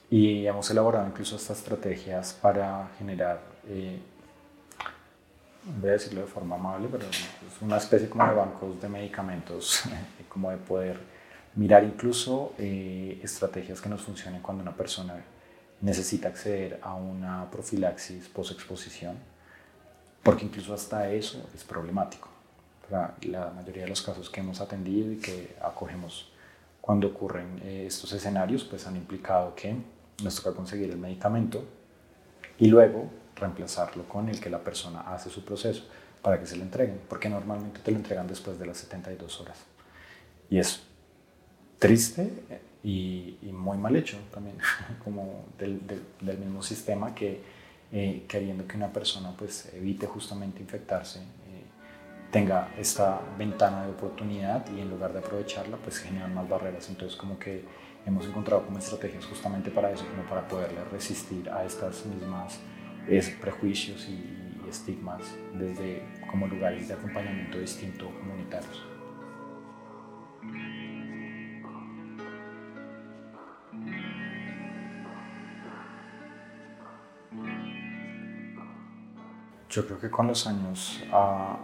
y 0.10 0.46
hemos 0.46 0.70
elaborado 0.70 1.08
incluso 1.08 1.36
estas 1.36 1.60
estrategias 1.60 2.34
para 2.34 2.90
generar, 2.98 3.42
eh, 3.68 4.00
voy 5.80 5.90
a 5.90 5.94
decirlo 5.94 6.22
de 6.22 6.28
forma 6.28 6.56
amable, 6.56 6.88
pero 6.92 7.06
es 7.08 7.62
una 7.62 7.78
especie 7.78 8.10
como 8.10 8.26
de 8.28 8.34
bancos 8.34 8.82
de 8.82 8.90
medicamentos, 8.90 9.84
como 10.30 10.52
de 10.52 10.58
poder 10.58 11.00
mirar 11.56 11.84
incluso 11.84 12.54
eh, 12.58 13.20
estrategias 13.24 13.80
que 13.80 13.90
nos 13.90 14.02
funcionen 14.02 14.42
cuando 14.42 14.64
una 14.64 14.76
persona 14.76 15.16
necesita 15.82 16.30
acceder 16.30 16.80
a 16.82 16.96
una 16.96 17.50
profilaxis 17.52 18.28
post-exposición, 18.30 19.18
porque 20.24 20.46
incluso 20.46 20.74
hasta 20.74 21.10
eso 21.12 21.50
es 21.54 21.64
problemático 21.64 22.33
la 23.22 23.52
mayoría 23.56 23.84
de 23.84 23.90
los 23.90 24.02
casos 24.02 24.30
que 24.30 24.40
hemos 24.40 24.62
atendido 24.62 25.12
y 25.12 25.18
que 25.18 25.56
acogemos 25.62 26.32
cuando 26.84 27.08
ocurren 27.08 27.62
eh, 27.64 27.86
estos 27.88 28.12
escenarios, 28.12 28.66
pues 28.66 28.86
han 28.86 28.98
implicado 28.98 29.56
que 29.56 29.74
nos 30.22 30.36
toca 30.36 30.54
conseguir 30.54 30.90
el 30.90 30.98
medicamento 30.98 31.64
y 32.60 32.68
luego 32.68 33.10
reemplazarlo 33.38 34.04
con 34.08 34.28
el 34.28 34.42
que 34.42 34.50
la 34.50 34.60
persona 34.60 35.00
hace 35.02 35.30
su 35.30 35.46
proceso 35.46 35.86
para 36.22 36.40
que 36.42 36.46
se 36.46 36.58
le 36.58 36.64
entreguen, 36.64 37.00
porque 37.08 37.30
normalmente 37.30 37.80
te 37.80 37.92
lo 37.92 37.98
entregan 37.98 38.28
después 38.28 38.60
de 38.60 38.66
las 38.66 38.80
72 38.80 39.40
horas. 39.40 39.58
Y 40.50 40.60
es 40.60 40.84
triste 41.80 42.30
y, 42.84 43.38
muy 43.54 43.78
mal 43.78 43.96
hecho 43.96 44.18
también, 44.34 44.58
como 45.06 45.46
del, 45.58 45.82
del, 45.88 46.38
mismo 46.38 46.62
sistema 46.62 47.16
que 47.16 47.42
eh, 47.94 48.26
queriendo 48.28 48.68
que 48.68 48.76
una 48.76 48.92
persona 48.92 49.34
pues 49.38 49.72
evite 49.74 50.06
justamente 50.06 50.62
infectarse 50.62 51.22
tenga 52.34 52.74
esta 52.80 53.22
ventana 53.38 53.86
de 53.86 53.92
oportunidad 53.92 54.66
y 54.76 54.82
en 54.82 54.90
lugar 54.90 55.14
de 55.14 55.20
aprovecharla, 55.20 55.78
pues 55.78 56.00
generan 56.00 56.34
más 56.34 56.50
barreras. 56.50 56.90
Entonces, 56.90 57.16
como 57.16 57.38
que 57.38 57.64
hemos 58.08 58.26
encontrado 58.26 58.66
como 58.66 58.80
estrategias 58.80 59.24
justamente 59.26 59.70
para 59.70 59.92
eso, 59.92 60.04
como 60.08 60.28
para 60.28 60.48
poderle 60.48 60.84
resistir 60.86 61.48
a 61.52 61.64
estas 61.64 62.06
mismas 62.08 62.60
prejuicios 63.40 64.10
y, 64.10 64.42
estigmas 64.68 65.22
desde 65.54 66.02
como 66.32 66.48
lugares 66.48 66.88
de 66.88 66.96
acompañamiento 66.96 67.60
distinto 67.60 68.10
comunitarios. 68.18 68.84
Yo 79.70 79.86
creo 79.86 80.00
que 80.00 80.10
con 80.10 80.26
los 80.26 80.48
años 80.48 81.04
ha, 81.12 81.60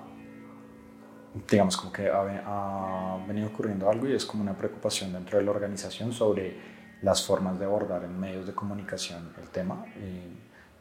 digamos, 1.49 1.77
como 1.77 1.91
que 1.91 2.09
ha, 2.09 3.17
venido 3.27 3.47
ocurriendo 3.47 3.89
algo 3.89 4.07
y 4.07 4.13
es 4.13 4.25
como 4.25 4.41
una 4.43 4.57
preocupación 4.57 5.13
dentro 5.13 5.37
de 5.37 5.43
la 5.43 5.51
organización 5.51 6.11
sobre 6.11 6.57
las 7.01 7.25
formas 7.25 7.59
de 7.59 7.65
abordar 7.65 8.03
en 8.03 8.19
medios 8.19 8.45
de 8.47 8.53
comunicación 8.53 9.33
el 9.41 9.49
tema, 9.49 9.85
eh, 9.97 10.27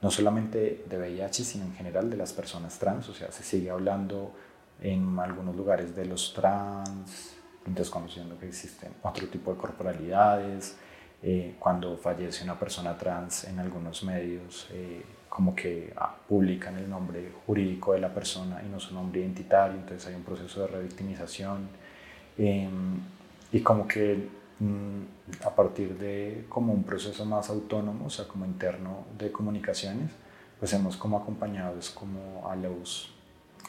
no 0.00 0.10
solamente 0.10 0.84
de 0.88 0.98
VIH, 0.98 1.44
sino 1.44 1.64
en 1.64 1.74
general 1.74 2.08
de 2.10 2.16
las 2.16 2.32
personas 2.32 2.78
trans, 2.78 3.08
o 3.08 3.14
sea, 3.14 3.30
se 3.30 3.42
sigue 3.42 3.70
hablando 3.70 4.32
en 4.80 5.18
algunos 5.18 5.54
lugares 5.56 5.94
de 5.94 6.06
los 6.06 6.32
trans, 6.32 7.34
desconociendo 7.66 8.38
que 8.38 8.48
existen 8.48 8.92
otro 9.02 9.26
tipo 9.28 9.52
de 9.52 9.58
corporalidades, 9.58 10.76
eh, 11.22 11.56
cuando 11.58 11.96
fallece 11.96 12.44
una 12.44 12.58
persona 12.58 12.96
trans 12.96 13.44
en 13.44 13.58
algunos 13.58 14.04
medios, 14.04 14.68
eh, 14.72 15.04
como 15.38 15.54
que 15.54 15.92
ah, 15.96 16.16
publican 16.28 16.76
el 16.78 16.90
nombre 16.90 17.30
jurídico 17.46 17.92
de 17.92 18.00
la 18.00 18.12
persona 18.12 18.60
y 18.66 18.68
no 18.68 18.80
su 18.80 18.92
nombre 18.92 19.20
identitario, 19.20 19.78
entonces 19.78 20.08
hay 20.08 20.16
un 20.16 20.24
proceso 20.24 20.62
de 20.62 20.66
revictimización 20.66 21.68
em, 22.36 22.98
y 23.52 23.60
como 23.60 23.86
que 23.86 24.28
mm, 24.58 25.46
a 25.46 25.50
partir 25.50 25.96
de 25.96 26.44
como 26.48 26.72
un 26.72 26.82
proceso 26.82 27.24
más 27.24 27.50
autónomo, 27.50 28.06
o 28.06 28.10
sea, 28.10 28.26
como 28.26 28.46
interno 28.46 29.04
de 29.16 29.30
comunicaciones, 29.30 30.10
pues 30.58 30.72
hemos 30.72 30.96
como 30.96 31.16
acompañado 31.16 31.78
es 31.78 31.90
como 31.90 32.50
a 32.50 32.56
los, 32.56 33.14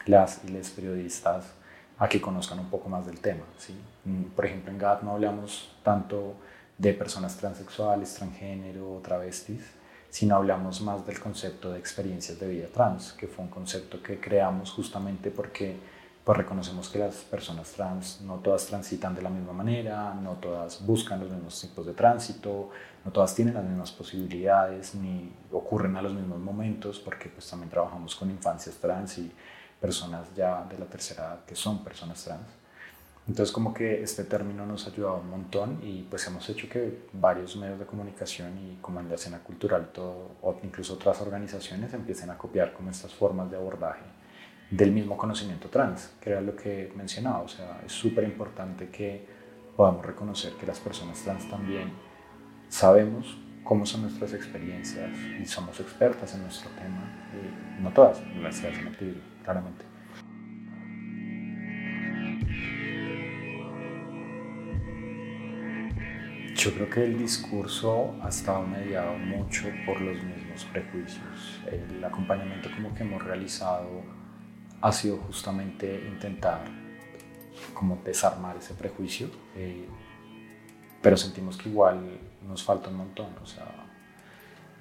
las 0.07 0.43
y 0.45 0.47
les 0.47 0.71
periodistas 0.71 1.53
a 1.99 2.09
que 2.09 2.19
conozcan 2.19 2.57
un 2.57 2.71
poco 2.71 2.89
más 2.89 3.05
del 3.05 3.19
tema, 3.19 3.43
¿sí? 3.59 3.75
Mm, 4.05 4.23
por 4.35 4.43
ejemplo, 4.47 4.71
en 4.71 4.79
GAT 4.79 5.03
no 5.03 5.11
hablamos 5.11 5.71
tanto 5.83 6.33
de 6.79 6.95
personas 6.95 7.37
transexuales, 7.37 8.15
transgénero, 8.15 9.01
travestis, 9.03 9.77
sino 10.09 10.35
hablamos 10.35 10.81
más 10.81 11.05
del 11.05 11.19
concepto 11.19 11.71
de 11.71 11.79
experiencias 11.79 12.39
de 12.39 12.47
vida 12.47 12.67
trans, 12.67 13.13
que 13.13 13.27
fue 13.27 13.45
un 13.45 13.51
concepto 13.51 14.01
que 14.01 14.19
creamos 14.19 14.71
justamente 14.71 15.31
porque 15.31 15.77
pues, 16.23 16.37
reconocemos 16.37 16.89
que 16.89 16.99
las 16.99 17.15
personas 17.15 17.71
trans 17.71 18.21
no 18.21 18.35
todas 18.35 18.65
transitan 18.65 19.15
de 19.15 19.21
la 19.21 19.29
misma 19.29 19.53
manera, 19.53 20.13
no 20.13 20.33
todas 20.33 20.85
buscan 20.85 21.19
los 21.19 21.29
mismos 21.29 21.59
tipos 21.59 21.85
de 21.85 21.93
tránsito, 21.93 22.69
no 23.03 23.11
todas 23.11 23.33
tienen 23.33 23.53
las 23.53 23.63
mismas 23.63 23.91
posibilidades, 23.91 24.95
ni 24.95 25.31
ocurren 25.51 25.95
a 25.95 26.01
los 26.01 26.13
mismos 26.13 26.39
momentos, 26.39 26.99
porque 26.99 27.29
pues 27.29 27.49
también 27.49 27.69
trabajamos 27.69 28.15
con 28.15 28.29
infancias 28.29 28.75
trans 28.75 29.17
y 29.17 29.31
personas 29.79 30.27
ya 30.35 30.65
de 30.65 30.77
la 30.77 30.85
tercera 30.85 31.25
edad 31.25 31.45
que 31.45 31.55
son 31.55 31.83
personas 31.83 32.23
trans. 32.23 32.58
Entonces 33.27 33.53
como 33.53 33.73
que 33.73 34.01
este 34.01 34.23
término 34.23 34.65
nos 34.65 34.87
ha 34.87 34.91
ayudado 34.91 35.17
un 35.17 35.29
montón 35.29 35.79
y 35.83 36.01
pues 36.09 36.25
hemos 36.25 36.49
hecho 36.49 36.67
que 36.67 37.03
varios 37.13 37.55
medios 37.57 37.77
de 37.77 37.85
comunicación 37.85 38.57
y 38.57 38.77
como 38.81 38.99
en 38.99 39.09
la 39.09 39.15
escena 39.15 39.39
cultural 39.39 39.89
todo, 39.93 40.31
incluso 40.63 40.95
otras 40.95 41.21
organizaciones 41.21 41.93
empiecen 41.93 42.31
a 42.31 42.37
copiar 42.37 42.73
como 42.73 42.89
estas 42.89 43.13
formas 43.13 43.51
de 43.51 43.57
abordaje 43.57 44.01
del 44.69 44.91
mismo 44.91 45.17
conocimiento 45.17 45.69
trans, 45.69 46.11
que 46.21 46.29
era 46.29 46.41
lo 46.41 46.55
que 46.55 46.91
mencionaba, 46.95 47.41
o 47.41 47.47
sea, 47.47 47.81
es 47.85 47.91
súper 47.91 48.23
importante 48.23 48.89
que 48.89 49.25
podamos 49.75 50.05
reconocer 50.05 50.53
que 50.53 50.65
las 50.65 50.79
personas 50.79 51.19
trans 51.23 51.49
también 51.49 51.91
sabemos 52.67 53.37
cómo 53.63 53.85
son 53.85 54.03
nuestras 54.03 54.33
experiencias 54.33 55.09
y 55.41 55.45
somos 55.45 55.79
expertas 55.79 56.35
en 56.35 56.43
nuestro 56.43 56.69
tema, 56.71 57.29
y 57.33 57.81
no 57.81 57.91
todas, 57.91 58.21
las 58.41 58.59
que 58.59 58.67
hacen 58.67 59.21
claramente. 59.43 59.88
Yo 66.59 66.73
creo 66.73 66.89
que 66.89 67.05
el 67.05 67.17
discurso 67.17 68.15
ha 68.21 68.27
estado 68.27 68.67
mediado 68.67 69.17
mucho 69.17 69.69
por 69.85 70.01
los 70.01 70.21
mismos 70.21 70.65
prejuicios. 70.65 71.61
El 71.71 72.03
acompañamiento 72.03 72.69
como 72.75 72.93
que 72.93 73.03
hemos 73.03 73.23
realizado 73.23 73.87
ha 74.81 74.91
sido 74.91 75.19
justamente 75.19 76.05
intentar 76.05 76.65
como 77.73 78.01
desarmar 78.03 78.57
ese 78.57 78.73
prejuicio, 78.73 79.29
eh, 79.55 79.87
pero 81.01 81.15
sentimos 81.15 81.55
que 81.55 81.69
igual 81.69 82.19
nos 82.45 82.61
falta 82.61 82.89
un 82.89 82.97
montón. 82.97 83.29
O 83.41 83.45
sea, 83.45 83.87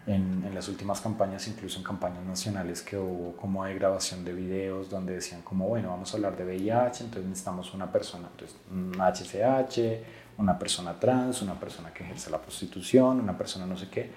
en, 0.09 0.43
en, 0.45 0.53
las 0.53 0.69
últimas 0.69 1.01
campañas, 1.01 1.47
incluso 1.47 1.79
en 1.79 1.85
campañas 1.85 2.25
nacionales 2.25 2.83
que 2.83 2.97
hubo 2.97 3.37
como 3.37 3.65
de 3.65 3.75
grabación 3.77 4.25
de 4.25 4.33
videos 4.33 4.91
donde 4.91 5.13
decían 5.15 5.43
como, 5.43 5.69
bueno, 5.69 5.91
vamos 5.91 6.13
a 6.13 6.17
hablar 6.17 6.37
de 6.37 6.45
VIH, 6.45 7.05
entonces 7.05 7.25
necesitamos 7.25 7.73
una 7.73 7.93
persona, 7.93 8.27
entonces 8.33 8.59
un 8.69 8.95
HCH, 9.01 10.28
una 10.39 10.59
persona 10.59 10.99
trans, 10.99 11.43
una 11.43 11.59
persona 11.59 11.93
que 11.93 12.05
ejerce 12.05 12.31
la 12.31 12.41
prostitución, 12.41 13.21
una 13.21 13.37
persona 13.37 13.67
no 13.67 13.77
sé 13.77 13.89
qué. 13.89 14.11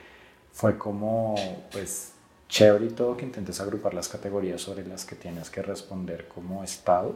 Fue 0.51 0.77
como, 0.77 1.35
pues, 1.71 2.13
chévere 2.47 2.85
y 2.85 2.89
todo 2.89 3.15
que 3.17 3.25
intentes 3.25 3.59
agrupar 3.61 3.93
las 3.93 4.07
categorías 4.07 4.61
sobre 4.61 4.85
las 4.85 5.05
que 5.05 5.15
tienes 5.15 5.49
que 5.49 5.61
responder 5.61 6.27
como 6.27 6.63
Estado, 6.63 7.15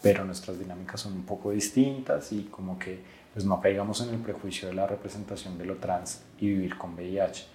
pero 0.00 0.24
nuestras 0.24 0.58
dinámicas 0.58 1.00
son 1.00 1.12
un 1.12 1.24
poco 1.24 1.50
distintas 1.50 2.32
y 2.32 2.44
como 2.44 2.78
que 2.78 3.22
pues 3.32 3.44
no 3.44 3.60
caigamos 3.60 4.00
en 4.02 4.10
el 4.10 4.20
prejuicio 4.20 4.68
de 4.68 4.74
la 4.74 4.86
representación 4.86 5.56
de 5.56 5.64
lo 5.64 5.76
trans 5.76 6.22
y 6.38 6.48
vivir 6.48 6.76
con 6.76 6.94
VIH, 6.94 7.46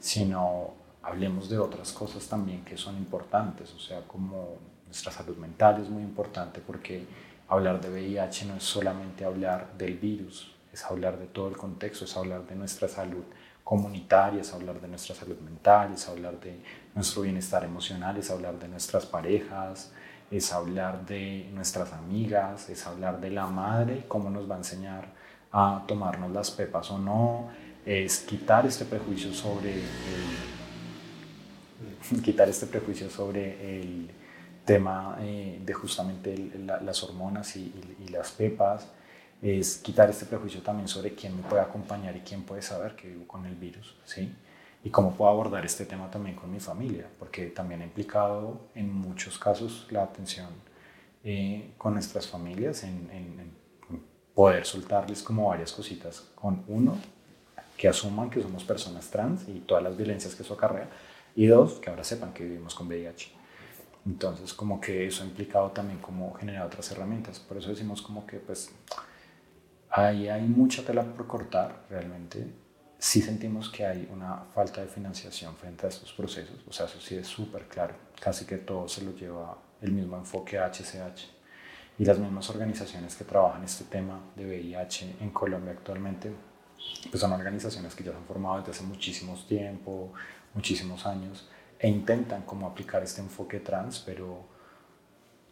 sino 0.00 0.74
hablemos 1.02 1.48
de 1.48 1.58
otras 1.58 1.92
cosas 1.92 2.26
también 2.28 2.64
que 2.64 2.76
son 2.76 2.96
importantes, 2.96 3.72
o 3.74 3.78
sea, 3.78 4.02
como 4.06 4.56
nuestra 4.86 5.12
salud 5.12 5.36
mental 5.36 5.80
es 5.80 5.88
muy 5.88 6.02
importante 6.02 6.60
porque 6.64 7.04
hablar 7.52 7.80
de 7.82 7.90
VIH 7.90 8.46
no 8.46 8.56
es 8.56 8.62
solamente 8.62 9.26
hablar 9.26 9.76
del 9.76 9.98
virus, 9.98 10.54
es 10.72 10.82
hablar 10.84 11.18
de 11.18 11.26
todo 11.26 11.48
el 11.48 11.56
contexto, 11.58 12.06
es 12.06 12.16
hablar 12.16 12.46
de 12.46 12.54
nuestra 12.54 12.88
salud 12.88 13.24
comunitaria, 13.62 14.40
es 14.40 14.54
hablar 14.54 14.80
de 14.80 14.88
nuestra 14.88 15.14
salud 15.14 15.38
mental, 15.40 15.92
es 15.92 16.08
hablar 16.08 16.40
de 16.40 16.62
nuestro 16.94 17.20
bienestar 17.22 17.62
emocional, 17.64 18.16
es 18.16 18.30
hablar 18.30 18.58
de 18.58 18.68
nuestras 18.68 19.04
parejas, 19.04 19.92
es 20.30 20.50
hablar 20.50 21.04
de 21.04 21.50
nuestras 21.52 21.92
amigas, 21.92 22.70
es 22.70 22.86
hablar 22.86 23.20
de 23.20 23.30
la 23.30 23.46
madre, 23.46 24.06
cómo 24.08 24.30
nos 24.30 24.50
va 24.50 24.54
a 24.54 24.58
enseñar 24.58 25.08
a 25.52 25.84
tomarnos 25.86 26.32
las 26.32 26.50
pepas 26.50 26.90
o 26.90 26.96
no, 26.96 27.50
es 27.84 28.20
quitar 28.20 28.64
este 28.64 28.86
prejuicio 28.86 29.34
sobre 29.34 29.74
el, 29.74 29.82
quitar 32.22 32.48
este 32.48 32.66
prejuicio 32.66 33.10
sobre 33.10 33.78
el 33.78 34.10
tema 34.64 35.18
eh, 35.20 35.60
de 35.64 35.72
justamente 35.72 36.36
las 36.58 37.02
hormonas 37.02 37.56
y, 37.56 37.72
las 38.10 38.32
pepas, 38.32 38.88
es 39.40 39.78
quitar 39.78 40.08
este 40.10 40.26
prejuicio 40.26 40.62
también 40.62 40.86
sobre 40.86 41.14
quién 41.14 41.36
me 41.36 41.42
puede 41.42 41.62
acompañar 41.62 42.16
y 42.16 42.20
quién 42.20 42.42
puede 42.42 42.62
saber 42.62 42.94
que 42.94 43.08
vivo 43.08 43.26
con 43.26 43.44
el 43.46 43.54
virus, 43.54 43.96
¿sí? 44.04 44.32
Y 44.84 44.90
cómo 44.90 45.14
puedo 45.14 45.30
abordar 45.30 45.64
este 45.64 45.84
tema 45.84 46.10
también 46.10 46.36
con 46.36 46.50
mi 46.52 46.60
familia, 46.60 47.06
porque 47.18 47.46
también 47.46 47.82
ha 47.82 47.84
implicado 47.84 48.68
en 48.74 48.92
muchos 48.92 49.38
casos 49.38 49.86
la 49.90 50.02
atención 50.02 50.48
eh, 51.24 51.72
con 51.78 51.94
nuestras 51.94 52.26
familias 52.26 52.84
en, 52.84 53.08
en 53.12 53.52
poder 54.34 54.64
soltarles 54.64 55.22
como 55.22 55.48
varias 55.48 55.72
cositas 55.72 56.20
con 56.34 56.64
uno, 56.68 56.96
que 57.76 57.88
asuman 57.88 58.30
que 58.30 58.40
somos 58.40 58.64
personas 58.64 59.10
trans 59.10 59.48
y 59.48 59.60
todas 59.60 59.82
las 59.82 59.96
violencias 59.96 60.34
que 60.34 60.42
eso 60.42 60.54
acarrea, 60.54 60.88
y 61.34 61.46
dos, 61.46 61.74
que 61.74 61.90
ahora 61.90 62.04
sepan 62.04 62.32
que 62.32 62.44
vivimos 62.44 62.74
con 62.74 62.86
VIH. 62.86 63.41
Entonces, 64.04 64.52
como 64.52 64.80
que 64.80 65.06
eso 65.06 65.22
ha 65.22 65.26
implicado 65.26 65.70
también 65.70 66.00
como 66.00 66.34
generar 66.34 66.66
otras 66.66 66.90
herramientas. 66.90 67.38
Por 67.38 67.56
eso 67.56 67.68
decimos 67.68 68.02
como 68.02 68.26
que 68.26 68.38
pues 68.38 68.70
ahí 69.90 70.28
hay 70.28 70.42
mucha 70.42 70.84
tela 70.84 71.04
por 71.04 71.26
cortar 71.26 71.86
realmente. 71.88 72.46
Sí 72.98 73.20
sentimos 73.20 73.68
que 73.68 73.84
hay 73.84 74.08
una 74.12 74.44
falta 74.54 74.80
de 74.80 74.86
financiación 74.88 75.56
frente 75.56 75.86
a 75.86 75.88
estos 75.88 76.12
procesos. 76.12 76.64
O 76.68 76.72
sea, 76.72 76.86
eso 76.86 77.00
sí 77.00 77.16
es 77.16 77.26
súper 77.26 77.68
claro. 77.68 77.94
Casi 78.20 78.44
que 78.44 78.58
todo 78.58 78.88
se 78.88 79.02
lo 79.02 79.14
lleva 79.14 79.58
el 79.80 79.92
mismo 79.92 80.16
enfoque 80.16 80.58
a 80.58 80.66
HCH. 80.66 81.42
Y 81.98 82.04
las 82.04 82.18
mismas 82.18 82.48
organizaciones 82.50 83.14
que 83.14 83.24
trabajan 83.24 83.64
este 83.64 83.84
tema 83.84 84.20
de 84.34 84.46
VIH 84.46 85.16
en 85.20 85.30
Colombia 85.30 85.72
actualmente, 85.72 86.32
pues 87.10 87.20
son 87.20 87.32
organizaciones 87.32 87.94
que 87.94 88.02
ya 88.02 88.12
se 88.12 88.16
han 88.16 88.24
formado 88.24 88.58
desde 88.58 88.70
hace 88.72 88.84
muchísimos 88.84 89.46
tiempo, 89.46 90.12
muchísimos 90.54 91.06
años, 91.06 91.48
e 91.82 91.88
intentan 91.88 92.42
como 92.42 92.68
aplicar 92.68 93.02
este 93.02 93.20
enfoque 93.20 93.58
trans, 93.58 93.98
pero 93.98 94.46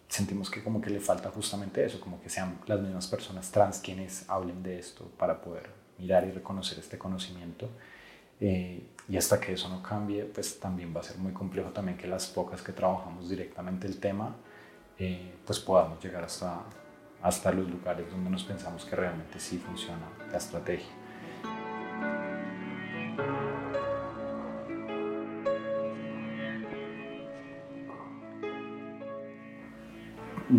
sentimos 0.06 0.48
que 0.48 0.62
como 0.62 0.80
que 0.80 0.88
le 0.88 1.00
falta 1.00 1.28
justamente 1.28 1.84
eso, 1.84 2.00
como 2.00 2.20
que 2.22 2.28
sean 2.28 2.60
las 2.66 2.80
mismas 2.80 3.08
personas 3.08 3.50
trans 3.50 3.80
quienes 3.80 4.30
hablen 4.30 4.62
de 4.62 4.78
esto 4.78 5.10
para 5.18 5.40
poder 5.40 5.68
mirar 5.98 6.24
y 6.24 6.30
reconocer 6.30 6.78
este 6.78 6.96
conocimiento. 6.98 7.68
Eh, 8.40 8.80
y 9.08 9.16
hasta 9.16 9.40
que 9.40 9.54
eso 9.54 9.68
no 9.68 9.82
cambie, 9.82 10.24
pues 10.24 10.60
también 10.60 10.94
va 10.94 11.00
a 11.00 11.02
ser 11.02 11.18
muy 11.18 11.32
complejo 11.32 11.70
también 11.70 11.98
que 11.98 12.06
las 12.06 12.28
pocas 12.28 12.62
que 12.62 12.72
trabajamos 12.72 13.28
directamente 13.28 13.88
el 13.88 13.98
tema, 13.98 14.36
eh, 14.98 15.34
pues 15.44 15.58
podamos 15.58 16.02
llegar 16.02 16.22
hasta, 16.22 16.60
hasta 17.22 17.50
los 17.50 17.68
lugares 17.68 18.08
donde 18.08 18.30
nos 18.30 18.44
pensamos 18.44 18.84
que 18.84 18.94
realmente 18.94 19.40
sí 19.40 19.58
funciona 19.58 20.08
la 20.30 20.38
estrategia. 20.38 20.99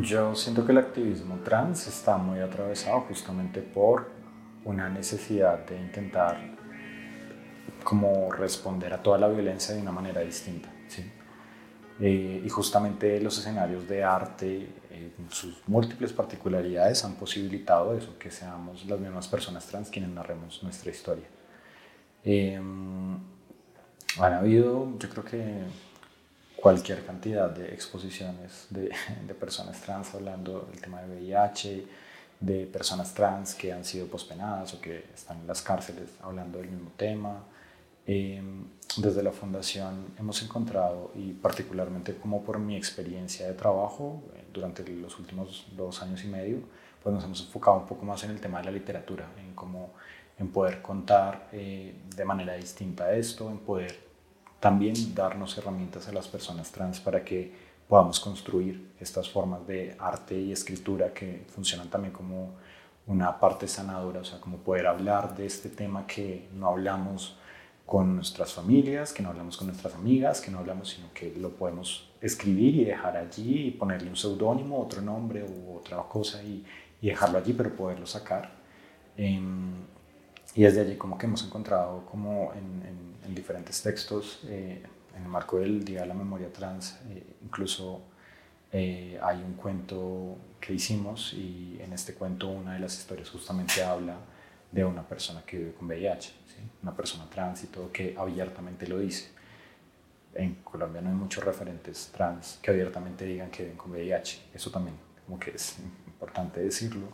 Yo 0.02 0.34
siento 0.36 0.66
que 0.66 0.72
el 0.72 0.80
activismo 0.80 1.38
trans 1.44 1.86
está 1.86 2.18
muy 2.18 2.40
atravesado 2.40 3.02
justamente 3.02 3.62
por 3.62 4.10
una 4.66 4.90
necesidad 4.90 5.60
de 5.68 5.80
intentar 5.80 6.38
como 7.84 8.32
responder 8.32 8.94
a 8.94 9.04
toda 9.04 9.20
la 9.20 9.28
violencia 9.28 9.76
de 9.76 9.82
una 9.82 9.92
manera 9.92 10.22
distinta. 10.22 10.70
¿sí? 10.88 11.04
Eh, 12.00 12.42
y 12.44 12.50
justamente 12.50 13.20
los 13.22 13.38
escenarios 13.38 13.88
de 13.88 14.04
arte, 14.04 14.70
eh, 14.90 15.12
sus 15.30 15.62
múltiples 15.68 16.12
particularidades, 16.14 17.06
han 17.06 17.14
posibilitado 17.14 17.96
eso, 17.96 18.18
que 18.18 18.32
seamos 18.32 18.86
las 18.86 19.00
mismas 19.00 19.28
personas 19.28 19.68
trans 19.68 19.92
quienes 19.92 20.10
narremos 20.10 20.64
nuestra 20.64 20.90
historia. 20.90 21.26
Eh, 22.24 22.56
han 22.56 24.34
habido, 24.34 24.98
yo 24.98 25.10
creo 25.10 25.24
que 25.24 25.64
cualquier 26.62 27.06
cantidad 27.06 27.50
de 27.50 27.74
exposiciones 27.74 28.68
de, 28.70 28.92
de, 29.28 29.34
personas 29.34 29.82
trans 29.82 30.14
hablando 30.14 30.68
del 30.72 30.80
tema 30.80 31.02
de 31.02 31.16
VIH, 31.16 31.88
de 32.40 32.66
personas 32.66 33.14
trans 33.14 33.56
que 33.56 33.74
han 33.74 33.84
sido 33.84 34.08
pospenadas 34.08 34.74
o 34.74 34.82
que 34.82 35.06
están 35.14 35.40
en 35.40 35.48
las 35.48 35.62
cárceles 35.62 36.10
hablando 36.22 36.60
del 36.60 36.70
mismo 36.70 36.92
tema. 36.96 37.44
Eh, 38.08 38.42
desde 38.98 39.24
la 39.24 39.32
fundación 39.32 40.08
hemos 40.20 40.42
encontrado, 40.42 41.12
y 41.16 41.34
particularmente 41.34 42.16
como 42.16 42.44
por 42.44 42.60
mi 42.60 42.76
experiencia 42.76 43.48
de 43.48 43.54
trabajo 43.54 44.24
eh, 44.36 44.44
durante 44.52 44.84
los 44.88 45.18
últimos 45.20 45.68
dos 45.78 46.02
años 46.02 46.24
y 46.24 46.28
medio, 46.28 46.60
pues 47.02 47.16
nos 47.16 47.24
hemos 47.24 47.42
enfocado 47.42 47.78
un 47.78 47.86
poco 47.86 48.06
más 48.06 48.24
en 48.24 48.32
el 48.32 48.42
tema 48.42 48.60
de 48.60 48.66
la 48.66 48.72
literatura, 48.72 49.28
en 49.38 49.54
cómo 49.54 49.92
en 50.38 50.50
poder 50.50 50.82
contar 50.82 51.48
eh, 51.52 51.96
de 52.16 52.26
manera 52.26 52.56
distinta 52.56 53.14
esto, 53.14 53.50
en 53.50 53.60
poder 53.60 54.11
también 54.62 55.16
darnos 55.16 55.58
herramientas 55.58 56.08
a 56.08 56.14
las 56.14 56.28
personas 56.28 56.72
trans 56.72 57.00
para 57.00 57.26
que 57.26 57.52
podamos 57.90 58.20
construir 58.20 58.94
estas 59.00 59.28
formas 59.28 59.66
de 59.68 59.98
arte 60.00 60.40
y 60.40 60.52
escritura 60.52 61.14
que 61.14 61.44
funcionan 61.50 61.90
también 61.90 62.14
como 62.14 62.54
una 63.08 63.40
parte 63.40 63.68
sanadora, 63.68 64.22
o 64.22 64.24
sea, 64.24 64.40
como 64.40 64.58
poder 64.58 64.86
hablar 64.86 65.36
de 65.36 65.48
este 65.48 65.68
tema 65.68 66.06
que 66.06 66.48
no 66.54 66.68
hablamos 66.68 67.38
con 67.88 68.16
nuestras 68.16 68.54
familias, 68.54 69.12
que 69.12 69.24
no 69.24 69.30
hablamos 69.30 69.58
con 69.58 69.68
nuestras 69.68 69.96
amigas, 69.96 70.40
que 70.40 70.52
no 70.52 70.60
hablamos, 70.60 70.92
sino 70.92 71.12
que 71.12 71.34
lo 71.36 71.50
podemos 71.50 72.10
escribir 72.22 72.76
y 72.76 72.86
dejar 72.86 73.18
allí 73.18 73.68
y 73.68 73.72
ponerle 73.72 74.10
un 74.10 74.16
seudónimo, 74.16 74.80
otro 74.80 75.02
nombre 75.02 75.44
u 75.44 75.76
otra 75.76 75.98
cosa 76.04 76.42
y, 76.44 76.64
y, 77.02 77.08
dejarlo 77.08 77.40
allí, 77.40 77.54
pero 77.54 77.76
poderlo 77.76 78.06
sacar. 78.06 78.52
Em, 79.18 79.74
y 80.54 80.62
desde 80.62 80.82
allí 80.82 80.98
como 80.98 81.18
que 81.18 81.26
hemos 81.26 81.44
encontrado 81.44 82.06
como 82.06 82.54
en 82.54 82.84
en 82.88 83.11
diferentes 83.30 83.82
textos, 83.82 84.42
eh, 84.46 84.84
en 85.16 85.24
el 85.24 85.28
marco 85.28 85.60
del 85.60 85.84
Día 85.84 86.02
de 86.02 86.08
la 86.08 86.14
Memoria 86.14 86.52
Trans, 86.52 87.00
eh, 87.10 87.24
incluso 87.44 88.02
eh, 88.72 89.20
hay 89.22 89.38
un 89.44 89.54
cuento 89.54 90.38
que 90.60 90.74
hicimos 90.74 91.34
y 91.34 91.78
en 91.82 91.94
este 91.94 92.14
cuento 92.14 92.48
una 92.48 92.74
de 92.74 92.80
las 92.80 92.98
historias 92.98 93.30
justamente 93.30 93.84
habla 93.84 94.16
de 94.72 94.86
una 94.86 95.06
persona 95.06 95.44
que 95.46 95.58
vive 95.58 95.74
con 95.74 95.88
VIH, 95.88 96.34
una 96.82 96.96
persona 96.96 97.30
trans 97.30 97.64
y 97.64 97.68
todo 97.68 97.92
que 97.92 98.16
abiertamente 98.18 98.88
lo 98.88 99.00
dice. 99.00 99.32
En 100.34 100.56
Colombia 100.64 101.02
no 101.02 101.10
hay 101.10 101.16
muchos 101.16 101.44
referentes 101.44 102.10
trans 102.14 102.60
que 102.62 102.72
abiertamente 102.72 103.26
digan 103.26 103.52
que 103.52 103.64
viven 103.64 103.78
con 103.78 103.92
VIH. 103.92 104.50
Eso 104.54 104.72
también 104.72 104.96
como 105.26 105.38
que 105.38 105.52
es 105.52 105.78
importante 106.08 106.62
decirlo, 106.62 107.08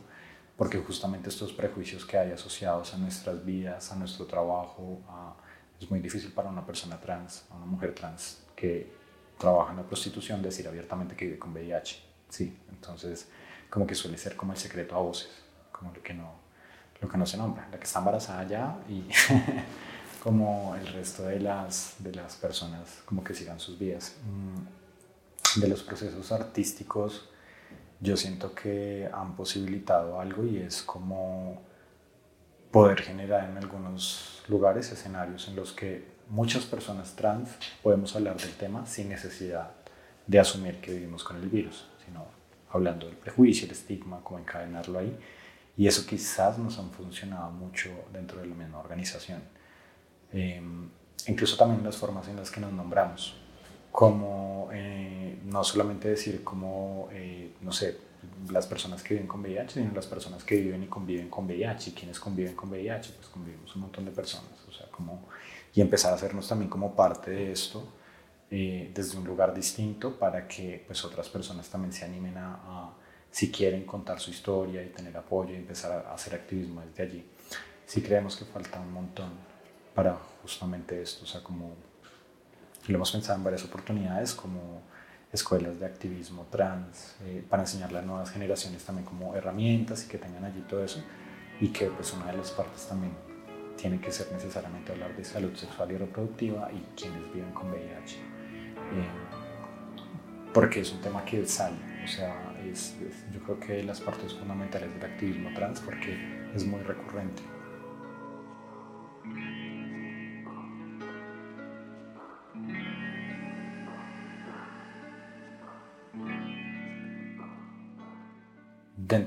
porque 0.55 0.78
justamente 0.80 1.30
estos 1.30 1.53
prejuicios 1.53 2.05
que 2.05 2.18
hay 2.18 2.32
asociados 2.32 2.93
a 2.93 2.97
nuestras 2.97 3.43
vidas, 3.43 3.91
a 3.91 3.95
nuestro 3.95 4.26
trabajo, 4.26 5.01
a 5.10 5.36
es 5.80 5.89
muy 5.89 5.99
difícil 5.99 6.32
para 6.32 6.49
una 6.49 6.65
persona 6.65 6.99
trans, 6.99 7.45
una 7.55 7.65
mujer 7.65 7.93
trans 7.93 8.43
que 8.55 8.91
trabaja 9.38 9.71
en 9.71 9.78
la 9.78 9.84
prostitución 9.84 10.41
decir 10.41 10.67
abiertamente 10.67 11.15
que 11.15 11.25
vive 11.25 11.39
con 11.39 11.53
VIH. 11.53 12.03
Sí, 12.30 12.57
entonces 12.69 13.28
como 13.69 13.86
que 13.86 13.95
suele 13.95 14.17
ser 14.17 14.36
como 14.36 14.53
el 14.53 14.57
secreto 14.57 14.95
a 14.95 14.99
voces, 14.99 15.30
como 15.71 15.93
lo 15.93 16.01
que 16.01 16.13
no, 16.13 16.32
lo 17.01 17.07
que 17.07 17.17
no 17.17 17.25
se 17.25 17.38
nombra, 17.38 17.67
la 17.71 17.78
que 17.78 17.84
está 17.84 17.99
embarazada 17.99 18.47
ya 18.47 18.80
y 18.89 19.03
como 20.23 20.75
el 20.75 20.88
resto 20.88 21.23
de 21.23 21.39
las, 21.39 21.95
de 21.99 22.13
las 22.13 22.36
personas 22.36 23.01
como 23.05 23.23
que 23.23 23.34
sigan 23.34 23.59
sus 23.59 23.78
vidas. 23.78 24.15
Mm, 24.25 25.59
de 25.59 25.67
los 25.67 25.84
procesos 25.84 26.32
artísticos 26.32 27.30
yo 27.99 28.15
siento 28.15 28.53
que 28.53 29.09
han 29.11 29.36
posibilitado 29.36 30.19
algo 30.19 30.45
y 30.45 30.57
es 30.57 30.84
como 30.84 31.61
poder 32.72 33.01
generar 33.01 33.49
en 33.49 33.57
algunos 33.57 34.43
lugares 34.47 34.91
escenarios 34.91 35.47
en 35.47 35.55
los 35.55 35.72
que 35.72 36.05
muchas 36.30 36.65
personas 36.65 37.15
trans 37.15 37.49
podemos 37.82 38.15
hablar 38.15 38.38
del 38.38 38.53
tema 38.53 38.86
sin 38.86 39.09
necesidad 39.09 39.72
de 40.26 40.39
asumir 40.39 40.82
que 40.82 40.91
vivimos 40.91 41.24
con 41.24 41.38
el 41.38 41.47
virus, 41.47 41.88
sino 42.05 42.26
hablando 42.70 43.07
del 43.07 43.15
prejuicio, 43.15 43.65
el 43.65 43.72
estigma, 43.72 44.20
cómo 44.24 44.39
encadenarlo 44.39 44.99
ahí. 44.99 45.18
Y 45.78 45.88
eso 45.88 46.05
quizás 46.05 46.57
nos 46.57 46.78
han 46.80 46.89
funcionado 46.91 47.51
mucho 47.51 47.89
dentro 48.11 48.39
de 48.39 48.47
la 48.47 48.55
misma 48.55 48.80
organización. 48.80 49.41
Eh, 50.34 50.61
incluso 51.28 51.55
también 51.55 51.84
las 51.84 51.95
formas 51.95 52.28
en 52.28 52.36
las 52.36 52.51
que 52.51 52.59
nos 52.59 52.74
nombramos, 52.74 53.38
como 53.91 54.70
eh, 54.74 55.39
no 55.45 55.63
solamente 55.63 56.09
decir 56.09 56.43
como, 56.43 57.09
eh, 57.11 57.53
no 57.61 57.72
sé, 57.72 57.97
las 58.49 58.67
personas 58.67 59.03
que 59.03 59.15
viven 59.15 59.28
con 59.28 59.41
VIH, 59.41 59.73
sino 59.73 59.93
las 59.93 60.07
personas 60.07 60.43
que 60.43 60.55
viven 60.55 60.84
y 60.84 60.88
conviven 60.88 61.30
con 61.30 61.45
VIH. 61.45 61.91
¿Y 61.91 61.93
quienes 61.93 62.19
conviven 62.19 62.55
con 62.55 62.69
VIH? 62.69 63.13
Pues 63.13 63.28
convivimos 63.28 63.75
un 63.75 63.82
montón 63.82 64.05
de 64.05 64.11
personas. 64.11 64.53
O 64.67 64.71
sea, 64.71 64.88
como, 64.91 65.28
y 65.73 65.82
empezar 65.82 66.11
a 66.11 66.15
hacernos 66.15 66.47
también 66.47 66.69
como 66.69 66.95
parte 66.95 67.32
de 67.32 67.51
esto 67.51 67.93
eh, 68.49 68.91
desde 68.93 69.17
un 69.17 69.25
lugar 69.25 69.53
distinto 69.53 70.17
para 70.17 70.47
que 70.47 70.82
pues 70.88 71.03
otras 71.03 71.28
personas 71.28 71.67
también 71.69 71.91
se 71.91 72.05
animen 72.05 72.38
a, 72.38 72.93
si 73.30 73.51
quieren 73.51 73.86
contar 73.86 74.21
su 74.21 74.32
historia 74.32 74.82
y 74.82 74.88
tener 74.88 75.17
apoyo 75.17 75.53
y 75.53 75.57
empezar 75.57 76.05
a 76.07 76.13
hacer 76.13 76.34
activismo 76.36 76.82
desde 76.82 77.03
allí. 77.03 77.25
Sí 77.86 78.01
creemos 78.01 78.38
que 78.38 78.45
falta 78.45 78.80
un 78.80 78.93
montón 78.93 79.32
para 79.93 80.17
justamente 80.41 81.01
esto, 81.01 81.25
o 81.25 81.28
sea, 81.28 81.43
como 81.43 81.75
lo 82.88 82.95
hemos 82.95 83.11
pensado 83.11 83.38
en 83.38 83.43
varias 83.43 83.65
oportunidades, 83.65 84.34
como 84.34 84.82
escuelas 85.38 85.79
de 85.79 85.85
activismo 85.85 86.45
trans, 86.49 87.15
eh, 87.23 87.43
para 87.49 87.63
enseñarle 87.63 87.99
a 87.99 88.01
nuevas 88.01 88.31
generaciones 88.31 88.83
también 88.83 89.05
como 89.05 89.35
herramientas 89.35 90.05
y 90.05 90.07
que 90.07 90.17
tengan 90.17 90.43
allí 90.45 90.61
todo 90.67 90.83
eso. 90.83 91.03
Y 91.59 91.69
que 91.69 91.88
pues 91.88 92.13
una 92.13 92.27
de 92.27 92.38
las 92.38 92.51
partes 92.51 92.88
también 92.88 93.13
tiene 93.77 93.99
que 93.99 94.11
ser 94.11 94.31
necesariamente 94.31 94.91
hablar 94.91 95.15
de 95.15 95.23
salud 95.23 95.55
sexual 95.55 95.91
y 95.91 95.97
reproductiva 95.97 96.69
y 96.71 96.99
quienes 96.99 97.31
viven 97.33 97.51
con 97.51 97.69
VIH. 97.69 98.17
Eh, 98.17 99.07
porque 100.53 100.81
es 100.81 100.91
un 100.91 101.01
tema 101.01 101.23
que 101.23 101.45
sale, 101.45 101.77
o 102.03 102.07
sea, 102.07 102.35
yo 103.31 103.39
creo 103.43 103.59
que 103.59 103.83
las 103.83 104.01
partes 104.01 104.33
fundamentales 104.33 104.91
del 104.93 105.11
activismo 105.11 105.49
trans 105.53 105.79
porque 105.81 106.17
es 106.55 106.65
muy 106.65 106.81
recurrente. 106.81 107.57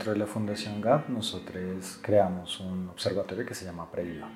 Dentro 0.01 0.15
de 0.15 0.19
la 0.19 0.27
Fundación 0.27 0.81
GAP 0.81 1.11
nosotros 1.11 1.99
creamos 2.01 2.59
un 2.59 2.89
observatorio 2.89 3.45
que 3.45 3.55
se 3.55 3.67
llama 3.67 3.93
Prediva. 3.93 4.31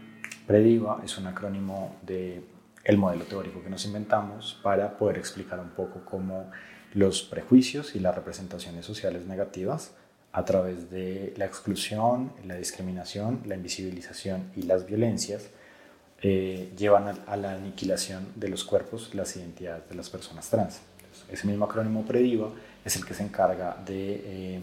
Prediva 0.46 1.00
es 1.02 1.16
un 1.16 1.26
acrónimo 1.26 1.96
de 2.02 2.44
el 2.84 2.98
modelo 2.98 3.24
teórico 3.24 3.62
que 3.62 3.70
nos 3.70 3.86
inventamos 3.86 4.60
para 4.62 4.98
poder 4.98 5.16
explicar 5.16 5.58
un 5.60 5.70
poco 5.70 6.04
cómo 6.04 6.50
los 6.92 7.22
prejuicios 7.22 7.96
y 7.96 8.00
las 8.00 8.14
representaciones 8.14 8.84
sociales 8.84 9.24
negativas 9.24 9.94
a 10.32 10.44
través 10.44 10.90
de 10.90 11.32
la 11.38 11.46
exclusión, 11.46 12.30
la 12.44 12.56
discriminación, 12.56 13.40
la 13.46 13.54
invisibilización 13.54 14.50
y 14.54 14.64
las 14.64 14.84
violencias 14.84 15.48
eh, 16.20 16.74
llevan 16.76 17.22
a, 17.26 17.36
la 17.38 17.52
aniquilación 17.52 18.28
de 18.34 18.50
los 18.50 18.64
cuerpos, 18.64 19.14
las 19.14 19.34
identidades 19.34 19.88
de 19.88 19.94
las 19.94 20.10
personas 20.10 20.50
trans. 20.50 20.82
ese 21.30 21.46
mismo 21.46 21.64
acrónimo 21.64 22.04
Prediva 22.04 22.50
es 22.84 22.96
el 22.96 23.06
que 23.06 23.14
se 23.14 23.22
encarga 23.22 23.78
de... 23.86 24.56
Eh, 24.56 24.60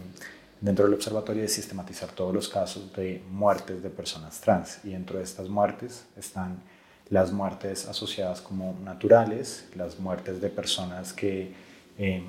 dentro 0.62 0.84
del 0.84 0.94
observatorio 0.94 1.42
de 1.42 1.48
sistematizar 1.48 2.10
todos 2.10 2.32
los 2.32 2.48
casos 2.48 2.92
de 2.94 3.20
muertes 3.28 3.82
de 3.82 3.90
personas 3.90 4.40
trans 4.40 4.78
y 4.84 4.90
dentro 4.90 5.18
de 5.18 5.24
estas 5.24 5.48
muertes 5.48 6.06
están 6.16 6.62
las 7.10 7.32
muertes 7.32 7.88
asociadas 7.88 8.40
como 8.40 8.78
naturales, 8.84 9.68
las 9.74 9.98
muertes 9.98 10.40
de 10.40 10.48
personas 10.48 11.12
que 11.12 11.52
em, 11.98 12.24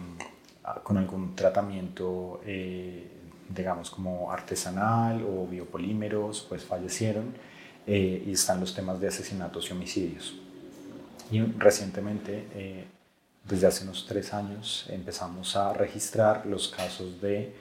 con 0.82 0.98
algún 0.98 1.36
tratamiento, 1.36 2.42
eh, 2.46 3.08
digamos, 3.50 3.92
como 3.92 4.32
artesanal 4.32 5.24
o 5.24 5.46
biopolímeros, 5.48 6.46
pues 6.50 6.66
fallecieron, 6.66 7.34
eh, 7.86 8.24
y 8.26 8.32
están 8.32 8.60
los 8.60 8.74
temas 8.74 9.00
de 9.00 9.10
asesinatos 9.10 9.70
y 9.70 9.74
homicidios. 9.74 10.40
Y 11.32 11.40
recientemente, 11.42 12.48
eh, 12.56 12.86
desde 13.48 13.68
hace 13.68 13.84
unos 13.84 14.06
tres 14.08 14.34
años, 14.34 14.88
empezamos 14.90 15.56
a 15.56 15.74
registrar 15.74 16.46
los 16.46 16.70
casos 16.70 17.22
de 17.22 17.54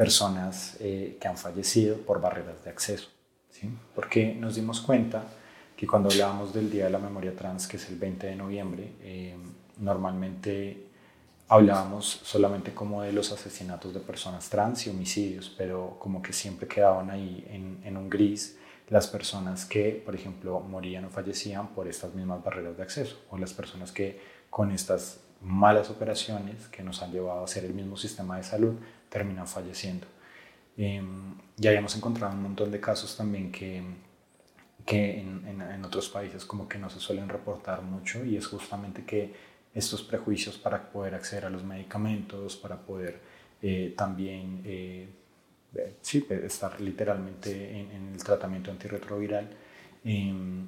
personas 0.00 0.78
eh, 0.80 1.18
que 1.20 1.28
han 1.28 1.36
fallecido 1.36 1.98
por 1.98 2.22
barreras 2.22 2.64
de 2.64 2.70
acceso. 2.70 3.10
¿sí? 3.50 3.70
Porque 3.94 4.34
nos 4.34 4.54
dimos 4.54 4.80
cuenta 4.80 5.24
que 5.76 5.86
cuando 5.86 6.08
hablábamos 6.08 6.54
del 6.54 6.70
Día 6.70 6.86
de 6.86 6.90
la 6.90 6.98
Memoria 6.98 7.36
Trans, 7.36 7.66
que 7.66 7.76
es 7.76 7.86
el 7.90 7.96
20 7.96 8.28
de 8.28 8.34
noviembre, 8.34 8.92
eh, 9.02 9.36
normalmente 9.76 10.86
hablábamos 11.48 12.06
solamente 12.24 12.72
como 12.72 13.02
de 13.02 13.12
los 13.12 13.30
asesinatos 13.30 13.92
de 13.92 14.00
personas 14.00 14.48
trans 14.48 14.86
y 14.86 14.90
homicidios, 14.90 15.54
pero 15.58 15.98
como 15.98 16.22
que 16.22 16.32
siempre 16.32 16.66
quedaban 16.66 17.10
ahí 17.10 17.46
en, 17.50 17.82
en 17.84 17.98
un 17.98 18.08
gris 18.08 18.56
las 18.88 19.06
personas 19.06 19.66
que, 19.66 20.02
por 20.02 20.14
ejemplo, 20.14 20.60
morían 20.60 21.04
o 21.04 21.10
fallecían 21.10 21.74
por 21.74 21.86
estas 21.86 22.14
mismas 22.14 22.42
barreras 22.42 22.74
de 22.78 22.82
acceso, 22.82 23.16
o 23.28 23.36
las 23.36 23.52
personas 23.52 23.92
que 23.92 24.18
con 24.48 24.70
estas 24.70 25.20
malas 25.40 25.90
operaciones 25.90 26.68
que 26.68 26.82
nos 26.82 27.02
han 27.02 27.12
llevado 27.12 27.42
a 27.42 27.48
ser 27.48 27.64
el 27.64 27.74
mismo 27.74 27.96
sistema 27.96 28.36
de 28.36 28.42
salud 28.42 28.74
terminan 29.08 29.46
falleciendo. 29.46 30.06
Eh, 30.76 31.02
ya 31.56 31.70
habíamos 31.70 31.96
encontrado 31.96 32.34
un 32.34 32.42
montón 32.42 32.70
de 32.70 32.80
casos 32.80 33.16
también 33.16 33.50
que, 33.52 33.82
que 34.86 35.20
en, 35.20 35.84
otros 35.84 36.08
países 36.08 36.44
como 36.44 36.68
que 36.68 36.78
no 36.78 36.88
se 36.90 37.00
suelen 37.00 37.28
reportar 37.28 37.82
mucho 37.82 38.24
y 38.24 38.36
es 38.36 38.46
justamente 38.46 39.04
que 39.04 39.34
estos 39.74 40.02
prejuicios 40.02 40.58
para 40.58 40.90
poder 40.90 41.14
acceder 41.14 41.46
a 41.46 41.50
los 41.50 41.64
medicamentos, 41.64 42.56
para 42.56 42.76
poder 42.76 43.20
eh, 43.62 43.94
también 43.96 44.62
eh, 44.64 45.08
sí, 46.00 46.26
estar 46.30 46.80
literalmente 46.80 47.78
en, 47.78 47.90
en, 47.90 48.12
el 48.14 48.22
tratamiento 48.22 48.70
antirretroviral, 48.70 49.48
em, 50.04 50.66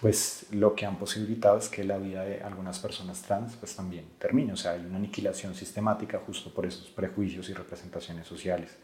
pues 0.00 0.46
lo 0.50 0.74
que 0.74 0.86
han 0.86 0.98
posibilitado 0.98 1.58
es 1.58 1.68
que 1.68 1.84
la 1.84 1.98
vida 1.98 2.24
de 2.24 2.42
algunas 2.42 2.78
personas 2.78 3.22
trans 3.22 3.56
pues 3.56 3.76
también 3.76 4.06
termine. 4.18 4.52
O 4.52 4.56
sea, 4.56 4.72
hay 4.72 4.80
una 4.80 4.96
aniquilación 4.96 5.54
sistemática 5.54 6.20
justo 6.24 6.52
por 6.52 6.66
esos 6.66 6.88
prejuicios 6.90 7.48
y 7.48 7.54
representaciones 7.54 8.26
sociales. 8.26 8.76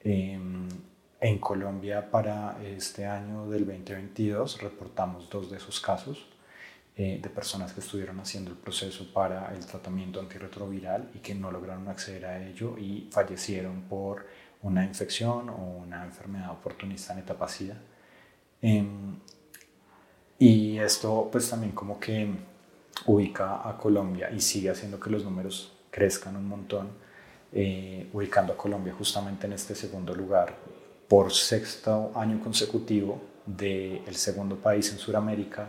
Em, 0.00 0.68
en 1.20 1.38
Colombia 1.38 2.10
para 2.10 2.58
este 2.64 3.06
año 3.06 3.48
del 3.48 3.66
2022 3.66 4.60
reportamos 4.60 5.30
dos 5.30 5.50
de 5.50 5.56
esos 5.56 5.80
casos 5.80 6.26
eh, 6.94 7.18
de 7.22 7.28
personas 7.30 7.72
que 7.72 7.80
estuvieron 7.80 8.20
haciendo 8.20 8.50
el 8.50 8.56
proceso 8.56 9.12
para 9.12 9.52
el 9.54 9.66
tratamiento 9.66 10.20
antirretroviral 10.20 11.10
y 11.14 11.18
que 11.18 11.34
no 11.34 11.50
lograron 11.50 11.88
acceder 11.88 12.26
a 12.26 12.46
ello 12.46 12.78
y 12.78 13.08
fallecieron 13.10 13.82
por 13.82 14.26
una 14.62 14.84
infección 14.84 15.48
o 15.48 15.56
una 15.56 16.04
enfermedad 16.04 16.52
oportunista 16.52 17.12
en 17.12 17.18
etapa 17.20 17.48
SIDA. 17.48 17.76
Em, 18.62 19.18
y 20.38 20.78
esto 20.78 21.28
pues 21.30 21.48
también 21.48 21.72
como 21.72 21.98
que 21.98 22.28
ubica 23.06 23.68
a 23.68 23.76
Colombia 23.76 24.30
y 24.30 24.40
sigue 24.40 24.70
haciendo 24.70 24.98
que 24.98 25.10
los 25.10 25.24
números 25.24 25.72
crezcan 25.90 26.36
un 26.36 26.48
montón, 26.48 26.88
eh, 27.52 28.08
ubicando 28.12 28.52
a 28.52 28.56
Colombia 28.56 28.94
justamente 28.96 29.46
en 29.46 29.54
este 29.54 29.74
segundo 29.74 30.14
lugar 30.14 30.54
por 31.08 31.32
sexto 31.32 32.12
año 32.14 32.40
consecutivo 32.40 33.20
del 33.46 34.02
el 34.06 34.14
segundo 34.14 34.56
país 34.56 34.90
en 34.92 34.98
Sudamérica 34.98 35.68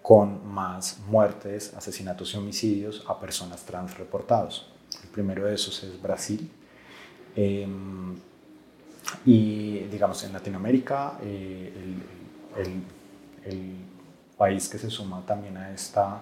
con 0.00 0.46
más 0.46 1.00
muertes, 1.08 1.74
asesinatos 1.74 2.32
y 2.32 2.36
homicidios 2.36 3.04
a 3.08 3.18
personas 3.18 3.64
trans 3.64 3.98
reportados. 3.98 4.70
El 5.02 5.08
primero 5.10 5.44
de 5.44 5.54
esos 5.54 5.82
es 5.82 6.00
Brasil. 6.00 6.48
Em, 7.34 8.14
y 9.24 9.80
digamos 9.90 10.22
en 10.24 10.32
Latinoamérica 10.32 11.18
eh, 11.22 11.72
el, 12.56 13.52
el 13.52 13.85
país 14.36 14.68
que 14.68 14.78
se 14.78 14.90
suma 14.90 15.22
también 15.26 15.56
a 15.56 15.70
esta 15.72 16.20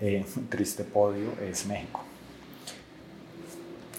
eh, 0.00 0.24
triste 0.48 0.84
podio 0.84 1.32
es 1.40 1.66
México. 1.66 2.00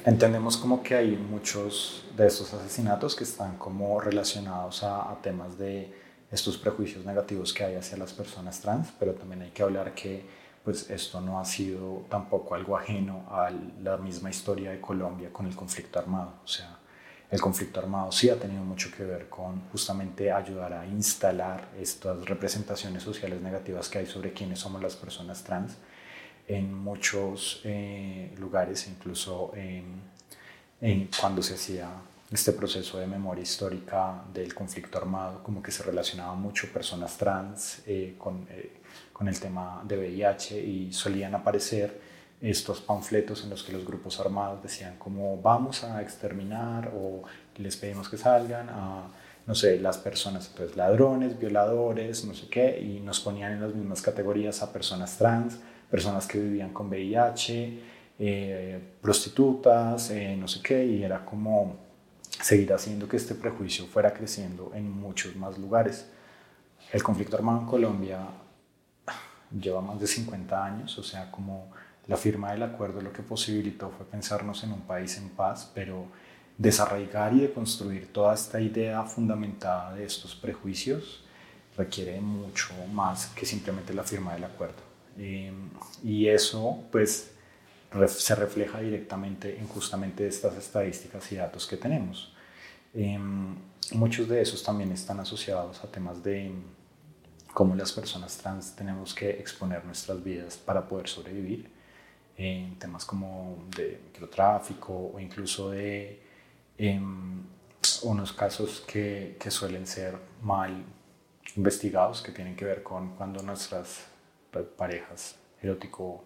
Entendemos 0.05 0.57
como 0.57 0.83
que 0.83 0.95
hay 0.95 1.15
muchos 1.15 2.03
de 2.17 2.27
estos 2.27 2.53
asesinatos 2.53 3.15
que 3.15 3.23
están 3.23 3.57
como 3.57 4.01
relacionados 4.01 4.83
a, 4.83 5.17
temas 5.21 5.57
de 5.57 5.93
estos 6.29 6.57
prejuicios 6.57 7.05
negativos 7.05 7.53
que 7.53 7.63
hay 7.63 7.75
hacia 7.75 7.97
las 7.97 8.11
personas 8.11 8.59
trans, 8.59 8.91
pero 8.99 9.13
también 9.13 9.43
hay 9.43 9.51
que 9.51 9.63
hablar 9.63 9.93
que 9.93 10.25
pues 10.65 10.89
esto 10.89 11.21
no 11.21 11.39
ha 11.39 11.45
sido 11.45 12.05
tampoco 12.09 12.55
algo 12.55 12.75
ajeno 12.75 13.25
a 13.29 13.49
la 13.81 13.97
misma 13.97 14.29
historia 14.29 14.71
de 14.71 14.81
Colombia 14.81 15.31
con 15.31 15.45
el 15.45 15.55
conflicto 15.55 15.99
armado. 15.99 16.33
O 16.43 16.47
sea, 16.47 16.79
el 17.33 17.41
conflicto 17.41 17.79
armado 17.79 18.11
sí 18.11 18.29
ha 18.29 18.35
tenido 18.35 18.63
mucho 18.63 18.91
que 18.95 19.03
ver 19.03 19.27
con 19.27 19.61
justamente 19.71 20.31
ayudar 20.31 20.71
a 20.71 20.85
instalar 20.85 21.67
estas 21.81 22.23
representaciones 22.25 23.01
sociales 23.01 23.41
negativas 23.41 23.89
que 23.89 23.97
hay 23.97 24.05
sobre 24.05 24.33
quiénes 24.33 24.59
somos 24.59 24.79
las 24.83 24.95
personas 24.95 25.43
trans 25.43 25.75
en 26.47 26.71
muchos 26.71 27.61
eh, 27.63 28.31
lugares, 28.37 28.87
incluso 28.87 29.51
en, 29.55 31.09
cuando 31.19 31.41
se 31.41 31.55
hacía 31.55 31.89
este 32.31 32.51
proceso 32.51 32.99
de 32.99 33.07
memoria 33.07 33.41
histórica 33.41 34.25
del 34.31 34.53
conflicto 34.53 34.99
armado, 34.99 35.41
como 35.41 35.63
que 35.63 35.71
se 35.71 35.81
relacionaba 35.81 36.35
mucho 36.35 36.71
personas 36.71 37.17
trans 37.17 37.81
eh, 37.87 38.13
con, 38.15 38.45
eh, 38.51 38.81
con 39.11 39.27
el 39.27 39.39
tema 39.39 39.81
de 39.83 39.97
VIH 39.97 40.63
y 40.63 40.93
solían 40.93 41.33
aparecer 41.33 41.99
estos 42.43 42.81
panfletos 42.81 43.43
en 43.43 43.49
los 43.49 43.63
que 43.63 43.71
los 43.71 43.85
grupos 43.85 44.19
armados 44.19 44.61
decían 44.61 44.97
como 44.97 45.41
vamos 45.41 45.85
a 45.85 46.01
exterminar 46.01 46.91
o 46.93 47.23
les 47.55 47.77
pedimos 47.77 48.09
que 48.09 48.17
salgan 48.17 48.69
a, 48.69 49.07
no 49.47 49.55
sé, 49.55 49.79
las 49.79 49.97
personas, 49.97 50.51
pues 50.55 50.75
ladrones, 50.75 51.39
violadores, 51.39 52.25
no 52.25 52.33
sé 52.33 52.47
qué, 52.49 52.81
y 52.81 52.99
nos 52.99 53.21
ponían 53.21 53.53
en 53.53 53.61
las 53.61 53.73
mismas 53.73 54.01
categorías 54.01 54.61
a 54.61 54.73
personas 54.73 55.17
trans, 55.17 55.57
personas 55.89 56.27
que 56.27 56.37
vivían 56.37 56.73
con 56.73 56.89
VIH, 56.89 57.79
eh, 58.19 58.79
prostitutas, 59.01 60.09
eh, 60.11 60.35
no 60.37 60.47
sé 60.49 60.61
qué, 60.61 60.85
y 60.85 61.01
era 61.01 61.23
como 61.23 61.77
seguir 62.41 62.73
haciendo 62.73 63.07
que 63.07 63.17
este 63.17 63.35
prejuicio 63.35 63.85
fuera 63.85 64.13
creciendo 64.13 64.71
en 64.75 64.91
muchos 64.91 65.35
más 65.37 65.57
lugares. 65.57 66.09
El 66.91 67.01
conflicto 67.03 67.37
armado 67.37 67.61
en 67.61 67.67
Colombia 67.67 68.19
lleva 69.57 69.81
más 69.81 69.99
de 69.99 70.07
50 70.07 70.65
años, 70.65 70.97
o 70.97 71.03
sea, 71.03 71.31
como 71.31 71.71
la 72.07 72.17
firma 72.17 72.51
del 72.51 72.63
acuerdo 72.63 73.01
lo 73.01 73.13
que 73.13 73.21
posibilitó 73.21 73.89
fue 73.89 74.05
pensarnos 74.05 74.63
en 74.63 74.73
un 74.73 74.81
país 74.81 75.17
en 75.17 75.29
paz, 75.29 75.71
pero 75.73 76.07
desarraigar 76.57 77.33
y 77.33 77.41
deconstruir 77.41 78.11
toda 78.11 78.33
esta 78.33 78.59
idea 78.59 79.03
fundamentada 79.03 79.93
de 79.95 80.05
estos 80.05 80.35
prejuicios 80.35 81.23
requiere 81.77 82.19
mucho 82.21 82.73
más 82.91 83.27
que 83.27 83.45
simplemente 83.45 83.93
la 83.93 84.03
firma 84.03 84.33
del 84.33 84.43
acuerdo. 84.43 84.81
Em, 85.17 85.69
y 86.03 86.27
eso, 86.27 86.83
pues, 86.91 87.31
se 88.07 88.35
refleja 88.35 88.79
directamente 88.79 89.57
en 89.59 89.67
justamente 89.67 90.27
estas 90.27 90.55
estadísticas 90.57 91.31
y 91.31 91.35
datos 91.35 91.67
que 91.67 91.77
tenemos. 91.77 92.33
Em, 92.93 93.55
muchos 93.93 94.27
de 94.27 94.41
esos 94.41 94.63
también 94.63 94.91
están 94.91 95.19
asociados 95.19 95.83
a 95.83 95.87
temas 95.91 96.23
de 96.23 96.51
cómo 97.53 97.75
las 97.75 97.91
personas 97.91 98.37
trans 98.37 98.75
tenemos 98.75 99.13
que 99.13 99.29
exponer 99.29 99.85
nuestras 99.85 100.23
vidas 100.23 100.57
para 100.57 100.87
poder 100.87 101.07
sobrevivir, 101.07 101.69
en 102.37 102.77
temas 102.79 103.05
como 103.05 103.65
de 103.75 104.01
microtráfico 104.05 105.11
o 105.13 105.19
incluso 105.19 105.71
de 105.71 106.21
em, 106.77 107.43
unos 108.03 108.33
casos 108.33 108.81
que, 108.81 109.37
suelen 109.49 109.85
ser 109.85 110.17
mal 110.41 110.83
investigados, 111.55 112.21
que 112.21 112.31
tienen 112.31 112.55
que 112.55 112.65
ver 112.65 112.81
con 112.81 113.15
cuando 113.15 113.43
nuestras 113.43 114.05
parejas 114.77 115.35
erótico 115.61 116.23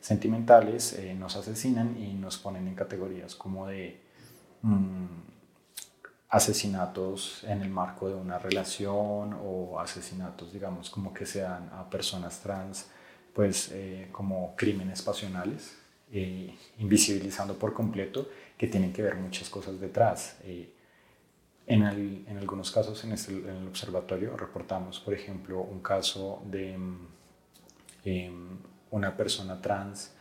sentimentales 0.00 0.94
eh, 0.94 1.14
nos 1.14 1.36
asesinan 1.36 1.96
y 1.96 2.14
nos 2.14 2.38
ponen 2.38 2.66
en 2.66 2.74
categorías 2.74 3.34
como 3.34 3.66
de 3.68 4.00
mm, 4.62 5.06
asesinatos 6.32 7.44
en 7.44 7.60
el 7.60 7.68
marco 7.68 8.08
de 8.08 8.14
una 8.14 8.38
relación 8.38 9.38
o 9.44 9.78
asesinatos, 9.78 10.52
digamos, 10.52 10.88
como 10.88 11.12
que 11.12 11.26
sean 11.26 11.70
a 11.74 11.88
personas 11.90 12.40
trans, 12.40 12.86
pues 13.34 13.70
eh, 13.72 14.08
como 14.12 14.54
crímenes 14.56 15.02
pasionales, 15.02 15.76
eh, 16.12 16.54
invisibilizando 16.78 17.58
por 17.58 17.72
completo 17.72 18.28
que 18.58 18.66
tienen 18.66 18.92
que 18.92 19.02
ver 19.02 19.16
muchas 19.16 19.48
cosas 19.48 19.80
detrás. 19.80 20.36
En, 21.66 21.82
en, 22.26 22.38
algunos 22.38 22.70
casos 22.70 23.02
en, 23.04 23.12
este, 23.12 23.32
en, 23.32 23.48
el 23.48 23.68
observatorio 23.68 24.36
reportamos, 24.36 25.00
por 25.00 25.14
ejemplo, 25.14 25.60
un 25.60 25.80
caso 25.80 26.42
de 26.46 26.76
mm, 26.76 27.08
una 28.90 29.16
persona 29.16 29.60
trans 29.60 30.12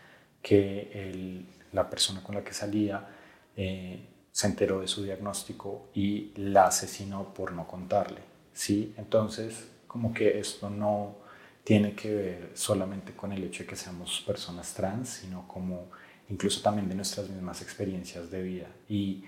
que 0.41 1.45
la 1.72 1.89
persona 1.89 2.24
con 2.24 2.36
la 2.36 2.43
que 2.43 2.53
salía 2.53 3.07
eh, 3.55 4.07
se 4.32 4.47
enteró 4.47 4.80
de 4.80 4.88
su 4.88 5.03
diagnóstico 5.03 5.89
y 5.93 6.32
la 6.36 6.68
asesinó 6.68 7.34
por 7.34 7.51
no 7.51 7.68
contarle. 7.68 8.22
¿sí? 8.53 8.93
Entonces, 8.97 9.68
como 9.88 10.14
que 10.14 10.39
esto 10.39 10.70
no 10.70 11.18
tiene 11.64 11.93
que 11.93 12.14
ver 12.14 12.51
solamente 12.53 13.14
con 13.14 13.32
el 13.32 13.43
hecho 13.43 13.64
de 13.64 13.70
que 13.70 13.76
seamos 13.76 14.22
personas 14.26 14.74
trans, 14.74 15.09
sino 15.09 15.47
como 15.47 15.89
incluso 16.30 16.62
también 16.62 16.89
de 16.89 16.95
nuestras 16.95 17.30
mismas 17.30 17.62
experiencias 17.62 18.32
de 18.32 18.41
vida. 18.41 18.68
Y 18.89 19.24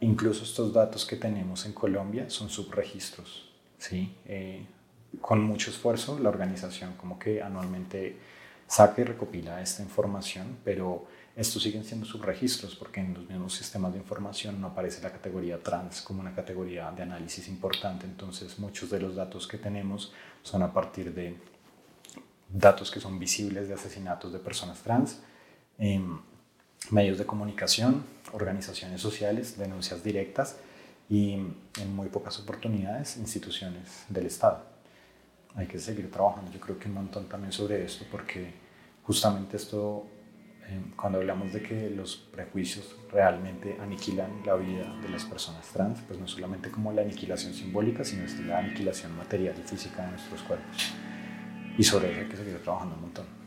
incluso 0.00 0.44
estos 0.44 0.72
datos 0.72 1.04
que 1.04 1.16
tenemos 1.16 1.66
en 1.66 1.72
Colombia 1.72 2.30
son 2.30 2.48
subregistros. 2.50 3.50
¿sí? 3.78 4.14
Eh, 4.26 4.64
con 5.20 5.42
mucho 5.42 5.70
esfuerzo, 5.70 6.18
la 6.18 6.28
organización 6.28 6.94
como 6.94 7.18
que 7.18 7.42
anualmente 7.42 8.16
saca 8.66 9.02
y 9.02 9.04
recopila 9.04 9.60
esta 9.60 9.82
información, 9.82 10.58
pero 10.64 11.06
estos 11.36 11.62
siguen 11.62 11.84
siendo 11.84 12.06
subregistros 12.06 12.74
porque 12.74 13.00
en 13.00 13.14
los 13.14 13.28
mismos 13.28 13.54
sistemas 13.54 13.92
de 13.92 13.98
información 13.98 14.60
no 14.60 14.68
aparece 14.68 15.02
la 15.02 15.10
categoría 15.10 15.62
trans 15.62 16.02
como 16.02 16.20
una 16.20 16.34
categoría 16.34 16.90
de 16.90 17.02
análisis 17.02 17.48
importante. 17.48 18.06
Entonces 18.06 18.58
muchos 18.58 18.90
de 18.90 19.00
los 19.00 19.16
datos 19.16 19.46
que 19.46 19.58
tenemos 19.58 20.12
son 20.42 20.62
a 20.62 20.72
partir 20.72 21.12
de 21.14 21.36
datos 22.52 22.90
que 22.90 23.00
son 23.00 23.18
visibles 23.18 23.68
de 23.68 23.74
asesinatos 23.74 24.32
de 24.32 24.38
personas 24.38 24.80
trans, 24.82 25.20
medios 26.90 27.18
de 27.18 27.26
comunicación, 27.26 28.04
organizaciones 28.32 29.00
sociales, 29.00 29.58
denuncias 29.58 30.02
directas 30.02 30.56
y 31.08 31.32
en 31.32 31.94
muy 31.94 32.08
pocas 32.08 32.38
oportunidades 32.38 33.16
instituciones 33.16 34.04
del 34.08 34.26
Estado. 34.26 34.64
Hay 35.54 35.66
que 35.66 35.78
seguir 35.78 36.10
trabajando, 36.10 36.50
yo 36.50 36.60
creo 36.60 36.78
que 36.78 36.88
un 36.88 36.94
montón 36.94 37.28
también 37.28 37.52
sobre 37.52 37.84
esto 37.84 38.04
porque 38.10 38.52
justamente 39.02 39.56
esto, 39.56 40.06
eh, 40.66 40.80
cuando 40.96 41.18
hablamos 41.18 41.52
de 41.52 41.62
que 41.62 41.90
los 41.90 42.16
prejuicios 42.16 42.96
realmente 43.10 43.76
aniquilan 43.80 44.42
la 44.46 44.54
vida 44.54 44.96
de 45.02 45.08
las 45.10 45.24
personas 45.24 45.66
trans, 45.66 46.00
pues 46.06 46.18
no 46.18 46.26
solamente 46.26 46.70
como 46.70 46.92
la 46.92 47.02
aniquilación 47.02 47.52
simbólica, 47.52 48.04
sino 48.04 48.24
la 48.46 48.58
aniquilación 48.58 49.14
material 49.16 49.54
y 49.58 49.68
física 49.68 50.04
de 50.04 50.12
nuestros 50.12 50.42
cuerpos. 50.42 50.94
Y 51.78 51.84
sobre 51.84 52.12
eso 52.12 52.20
hay 52.20 52.26
que 52.26 52.36
seguir 52.36 52.58
trabajando 52.62 52.94
un 52.96 53.00
montón. 53.02 53.42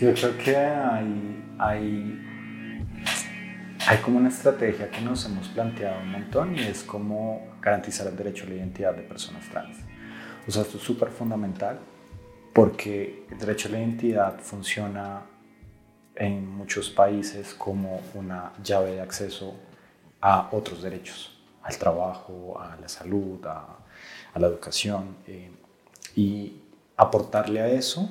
yo 0.00 0.12
creo 0.12 0.36
que 0.36 0.56
hay, 0.56 1.44
hay 1.56 2.24
hay 3.86 3.98
como 3.98 4.16
una 4.18 4.30
estrategia 4.30 4.90
que 4.90 5.02
nos 5.02 5.26
hemos 5.26 5.48
planteado 5.48 6.00
un 6.00 6.10
montón 6.10 6.56
y 6.56 6.60
es 6.60 6.82
como 6.82 7.54
garantizar 7.60 8.06
el 8.06 8.16
derecho 8.16 8.46
a 8.46 8.48
la 8.48 8.54
identidad 8.54 8.94
de 8.94 9.02
personas 9.02 9.46
trans. 9.50 9.76
O 10.48 10.50
sea, 10.50 10.62
esto 10.62 10.78
es 10.78 10.82
súper 10.82 11.10
fundamental 11.10 11.78
porque 12.54 13.26
el 13.30 13.38
derecho 13.38 13.68
a 13.68 13.72
la 13.72 13.80
identidad 13.80 14.38
funciona 14.40 15.22
en 16.14 16.48
muchos 16.48 16.88
países 16.88 17.52
como 17.52 18.00
una 18.14 18.52
llave 18.62 18.92
de 18.92 19.02
acceso 19.02 19.54
a 20.20 20.48
otros 20.52 20.82
derechos, 20.82 21.33
al 21.64 21.76
trabajo, 21.78 22.60
a 22.60 22.76
la 22.76 22.88
salud, 22.88 23.44
a, 23.46 23.78
la 24.36 24.46
educación. 24.46 25.16
Eh, 25.26 25.50
y 26.16 26.60
aportarle 26.96 27.60
a 27.60 27.68
eso, 27.68 28.08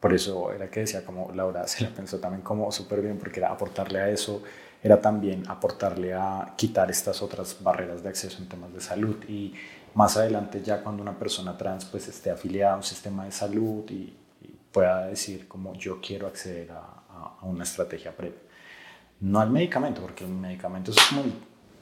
por 0.00 0.12
eso 0.12 0.52
era 0.52 0.70
que 0.70 0.80
decía 0.80 1.04
como 1.04 1.32
Laura 1.32 1.66
se 1.66 1.84
la 1.84 1.90
pensó 1.90 2.18
también 2.18 2.42
como 2.42 2.70
súper 2.70 3.00
bien, 3.00 3.18
porque 3.18 3.40
era 3.40 3.50
aportarle 3.50 4.00
a 4.00 4.10
eso 4.10 4.42
era 4.86 5.00
también 5.00 5.42
aportarle 5.48 6.14
a 6.14 6.54
quitar 6.56 6.90
estas 6.90 7.20
otras 7.22 7.56
barreras 7.60 8.02
de 8.02 8.08
acceso 8.08 8.38
en 8.38 8.48
temas 8.48 8.72
de 8.72 8.80
salud 8.80 9.16
y 9.28 9.52
más 9.94 10.16
adelante 10.16 10.62
ya 10.62 10.82
cuando 10.82 11.02
una 11.02 11.18
persona 11.18 11.56
trans 11.56 11.84
pues 11.86 12.06
esté 12.06 12.30
afiliada 12.30 12.74
a 12.74 12.76
un 12.76 12.82
sistema 12.82 13.24
de 13.24 13.32
salud 13.32 13.84
y, 13.90 14.14
pueda 14.70 15.06
decir 15.06 15.48
como 15.48 15.72
yo 15.72 16.02
quiero 16.02 16.26
acceder 16.26 16.70
a, 16.70 16.92
una 17.40 17.64
estrategia 17.64 18.14
PrEP. 18.14 18.36
No 19.20 19.40
al 19.40 19.50
medicamento, 19.50 20.02
porque 20.02 20.24
el 20.24 20.30
medicamento 20.30 20.90
es 20.90 20.98
como 21.08 21.22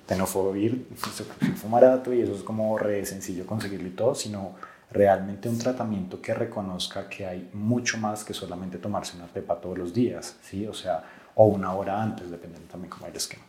tenofovir, 0.06 0.86
es 0.94 1.70
barato 1.70 2.12
y 2.12 2.20
eso 2.20 2.34
es 2.34 2.42
como 2.42 2.76
re 2.78 3.04
sencillo 3.06 3.46
conseguirlo 3.46 3.88
y 3.88 3.92
todo, 3.92 4.14
sino 4.14 4.52
realmente 4.90 5.48
un 5.48 5.58
tratamiento 5.58 6.20
que 6.20 6.34
reconozca 6.34 7.08
que 7.08 7.26
hay 7.26 7.50
mucho 7.52 7.98
más 7.98 8.24
que 8.24 8.34
solamente 8.34 8.78
tomarse 8.78 9.16
una 9.16 9.26
PEPA 9.26 9.60
todos 9.60 9.78
los 9.78 9.92
días, 9.92 10.36
¿sí? 10.42 10.66
O 10.66 10.74
sea, 10.74 11.02
o 11.34 11.46
una 11.46 11.72
hora 11.74 12.02
antes, 12.02 12.30
dependiendo 12.30 12.68
también 12.68 12.90
cómo 12.90 13.06
el 13.06 13.16
esquema. 13.16 13.44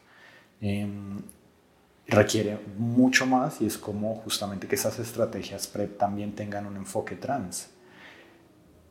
Em, 0.61 1.21
requiere 2.07 2.59
mucho 2.77 3.25
más 3.25 3.61
y 3.61 3.65
es 3.65 3.77
como 3.77 4.15
justamente 4.15 4.67
que 4.67 4.75
esas 4.75 4.99
estrategias 4.99 5.67
PrEP 5.67 5.97
también 5.97 6.33
tengan 6.33 6.65
un 6.65 6.77
enfoque 6.77 7.15
trans. 7.15 7.69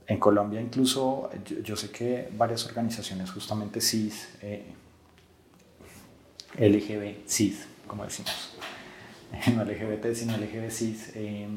En 0.07 0.19
Colombia 0.19 0.61
incluso 0.61 1.31
yo, 1.63 1.77
sé 1.77 1.91
que 1.91 2.29
varias 2.37 2.67
organizaciones 2.67 3.31
justamente 3.31 3.81
cis, 3.81 4.29
eh, 4.43 4.75
LGB, 6.59 7.27
cis, 7.27 7.67
como 7.87 8.05
decimos, 8.05 8.57
no 9.55 9.65
LGBT 9.65 10.15
sino 10.15 10.37
LGB 10.37 10.71
cis, 10.71 11.13
eh, 11.15 11.49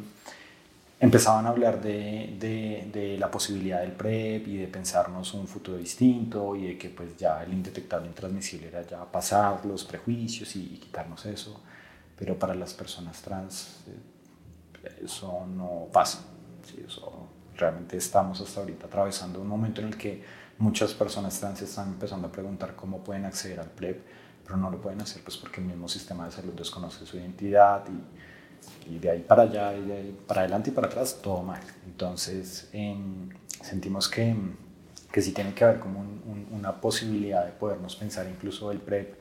empezaban 1.00 1.46
a 1.46 1.50
hablar 1.50 1.82
de, 1.82 3.18
la 3.20 3.30
posibilidad 3.30 3.82
del 3.82 3.92
PrEP 3.92 4.48
y 4.48 4.58
de 4.58 4.68
pensarnos 4.68 5.34
un 5.34 5.48
futuro 5.48 5.78
distinto 5.78 6.56
y 6.56 6.68
de 6.68 6.78
que 6.78 6.90
pues 6.90 7.16
ya 7.18 7.44
el 7.44 7.54
indetectable 7.54 8.08
intransmisible 8.08 8.68
era 8.68 8.82
ya 8.82 9.06
pasar 9.06 9.66
los 9.66 9.84
prejuicios 9.84 10.56
y, 10.56 10.80
quitarnos 10.80 11.26
eso, 11.26 11.62
pero 12.18 12.38
para 12.38 12.56
las 12.56 12.74
personas 12.74 13.22
trans 13.22 13.84
eh, 13.88 15.04
eso 15.04 15.46
no 15.48 15.88
pasa. 15.92 16.22
¿sí? 16.66 16.84
Eso, 16.86 17.28
realmente 17.58 17.98
estamos 17.98 18.40
hasta 18.42 18.62
ahorita 18.62 18.86
atravesando 18.86 19.42
un 19.42 19.48
momento 19.48 19.82
en 19.82 19.88
el 19.88 19.98
que 19.98 20.24
muchas 20.60 20.94
personas 20.94 21.40
trans 21.40 21.62
están 21.62 21.90
empezando 21.90 22.28
a 22.28 22.32
preguntar 22.32 22.76
cómo 22.76 23.04
pueden 23.04 23.26
acceder 23.26 23.60
al 23.60 23.70
PrEP, 23.70 24.06
pero 24.48 24.58
no 24.58 24.72
lo 24.72 24.82
pueden 24.82 25.02
hacer 25.02 25.22
pues 25.22 25.38
porque 25.38 25.62
el 25.62 25.68
mismo 25.68 25.88
sistema 25.88 26.26
de 26.26 26.32
salud 26.32 26.54
desconoce 26.54 27.06
su 27.06 27.18
identidad 27.18 27.84
y 27.88 28.02
y 28.90 29.00
de 29.00 29.10
ahí 29.10 29.20
para 29.22 29.44
allá, 29.44 29.76
y 29.76 29.86
de 29.86 29.94
ahí 29.94 30.18
para 30.28 30.42
adelante 30.42 30.70
y 30.70 30.74
para 30.74 30.88
atrás, 30.88 31.20
todo 31.22 31.44
mal. 31.44 31.62
Entonces, 31.86 32.70
em, 32.72 33.30
sentimos 33.62 34.08
que, 34.08 34.36
que 35.12 35.22
sí 35.22 35.32
tiene 35.34 35.54
que 35.54 35.64
haber 35.64 35.80
como 35.80 36.06
una 36.52 36.80
posibilidad 36.80 37.46
de 37.46 37.52
podernos 37.52 37.96
pensar 37.96 38.28
incluso 38.28 38.72
el 38.72 38.80
PrEP 38.80 39.16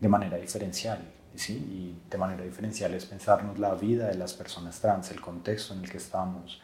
de 0.00 0.08
manera 0.08 0.36
diferencial. 0.38 0.98
¿sí? 1.34 1.54
Y 1.54 2.10
de 2.10 2.18
manera 2.18 2.44
diferencial 2.44 2.94
es 2.94 3.06
pensarnos 3.06 3.58
la 3.58 3.74
vida 3.74 4.08
de 4.08 4.14
las 4.14 4.32
personas 4.32 4.80
trans, 4.80 5.10
el 5.10 5.20
contexto 5.20 5.74
en 5.74 5.84
el 5.84 5.90
que 5.90 5.98
estamos, 5.98 6.60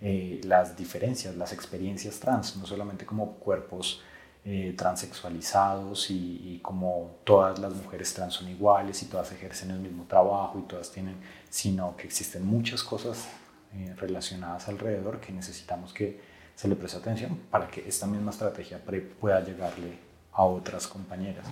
eh, 0.00 0.40
las 0.44 0.76
diferencias, 0.76 1.36
las 1.36 1.52
experiencias 1.52 2.20
trans, 2.20 2.56
no 2.56 2.66
solamente 2.66 3.04
como 3.04 3.34
cuerpos 3.34 4.02
eh, 4.44 4.74
transexualizados 4.76 6.10
y, 6.10 6.60
como 6.62 7.18
todas 7.24 7.58
las 7.58 7.74
mujeres 7.74 8.14
trans 8.14 8.34
son 8.34 8.48
iguales 8.48 9.02
y 9.02 9.06
todas 9.06 9.30
ejercen 9.32 9.70
el 9.70 9.80
mismo 9.80 10.04
trabajo 10.04 10.58
y 10.58 10.62
todas 10.62 10.90
tienen, 10.90 11.16
sino 11.50 11.96
que 11.96 12.06
existen 12.06 12.46
muchas 12.46 12.82
cosas 12.82 13.28
eh, 13.74 13.94
relacionadas 13.96 14.68
alrededor 14.68 15.20
que 15.20 15.32
necesitamos 15.32 15.92
que 15.92 16.20
se 16.54 16.66
le 16.66 16.76
preste 16.76 16.98
atención 16.98 17.38
para 17.50 17.68
que 17.68 17.86
esta 17.86 18.06
misma 18.06 18.30
estrategia 18.30 18.80
pueda 19.20 19.40
llegarle 19.44 19.98
a 20.32 20.44
otras 20.44 20.86
compañeras. 20.86 21.46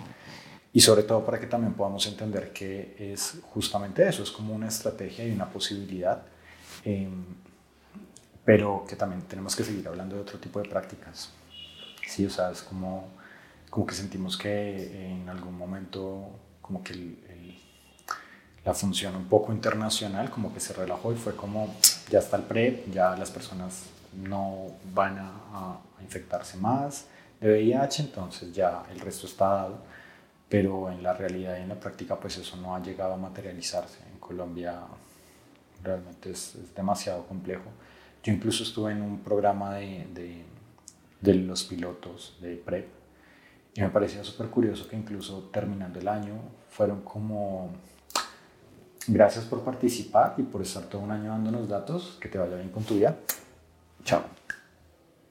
Y 0.72 0.80
sobre 0.80 1.03
todo 1.03 1.24
para 1.24 1.39
que 1.41 1.47
también 1.47 1.74
podamos 1.74 2.07
entender 2.07 2.53
que 2.53 2.97
es 2.99 3.39
justamente 3.53 4.09
eso, 4.09 4.22
es 4.22 4.30
como 4.30 4.55
una 4.55 4.68
estrategia 4.68 5.26
y 5.26 5.30
una 5.30 5.49
posibilidad 5.49 6.22
em, 6.84 7.24
pero 8.45 8.84
que 8.89 8.95
también 8.95 9.22
tenemos 9.22 9.57
que 9.57 9.64
seguir 9.64 9.87
hablando 9.89 10.14
de 10.14 10.22
otro 10.22 10.39
tipo 10.39 10.62
de 10.62 10.68
prácticas. 10.68 11.30
Sí, 12.07 12.24
o 12.24 12.30
sea, 12.30 12.50
es 12.50 12.62
como, 12.62 13.09
como 13.70 13.86
que 13.86 13.94
sentimos 13.94 14.36
que 14.36 15.12
en 15.12 15.28
algún 15.28 15.57
momento 15.59 16.30
como 16.62 16.82
que 16.82 17.16
la 18.64 18.74
función 18.74 19.14
un 19.14 19.26
poco 19.26 19.52
internacional 19.52 20.30
como 20.30 20.52
que 20.52 20.61
se 20.61 20.72
relajó 20.72 21.12
y 21.12 21.16
fue 21.16 21.36
como 21.36 21.74
ya 22.11 22.18
está 22.18 22.36
el 22.36 22.42
PrEP, 22.44 22.92
ya 22.92 23.16
las 23.16 23.30
personas 23.30 23.84
no 24.14 24.66
van 24.92 25.18
a, 25.18 25.30
a 25.52 25.80
infectarse 26.02 26.57
más 26.57 27.07
de 27.40 27.48
VIH, 27.50 28.02
entonces 28.02 28.52
ya 28.52 28.84
el 28.90 29.00
resto 29.00 29.26
está 29.26 29.46
dado, 29.46 29.78
pero 30.48 30.90
en 30.90 31.02
la 31.02 31.12
realidad 31.12 31.59
y 31.59 31.62
en 31.62 31.68
la 31.68 31.78
práctica 31.78 32.16
pues 32.16 32.36
eso 32.38 32.57
no 32.57 32.74
ha 32.74 32.80
llegado 32.80 33.14
a 33.14 33.16
materializarse. 33.16 33.98
En 34.12 34.18
Colombia 34.18 34.80
realmente 35.82 36.30
es, 36.30 36.54
es 36.57 36.74
demasiado 36.74 37.26
complejo. 37.26 37.70
Yo 38.22 38.32
incluso 38.32 38.62
estuve 38.64 38.92
en 38.92 39.02
un 39.02 39.20
programa 39.20 39.74
de, 39.74 40.07
de, 40.12 40.44
de 41.21 41.35
los 41.35 41.64
pilotos 41.64 42.37
de 42.41 42.57
PrEP 42.57 42.97
y 43.77 43.83
me 43.83 43.91
parecía 43.91 44.25
súper 44.25 44.47
curioso 44.49 44.89
que 44.89 44.97
incluso 44.97 45.51
terminando 45.53 46.01
el 46.01 46.09
año 46.09 46.35
fueron 46.71 47.03
como 47.03 47.73
gracias 49.07 49.45
por 49.45 49.61
participar 49.61 50.35
y 50.39 50.43
por 50.43 50.62
estar 50.62 50.85
todo 50.85 51.03
un 51.03 51.11
año 51.11 51.31
dándonos 51.31 51.69
datos, 51.69 52.17
que 52.19 52.29
te 52.29 52.39
vaya 52.39 52.57
bien 52.57 52.71
con 52.71 52.85
tu 52.85 52.95
vida. 52.95 53.19
Chao. 54.03 54.23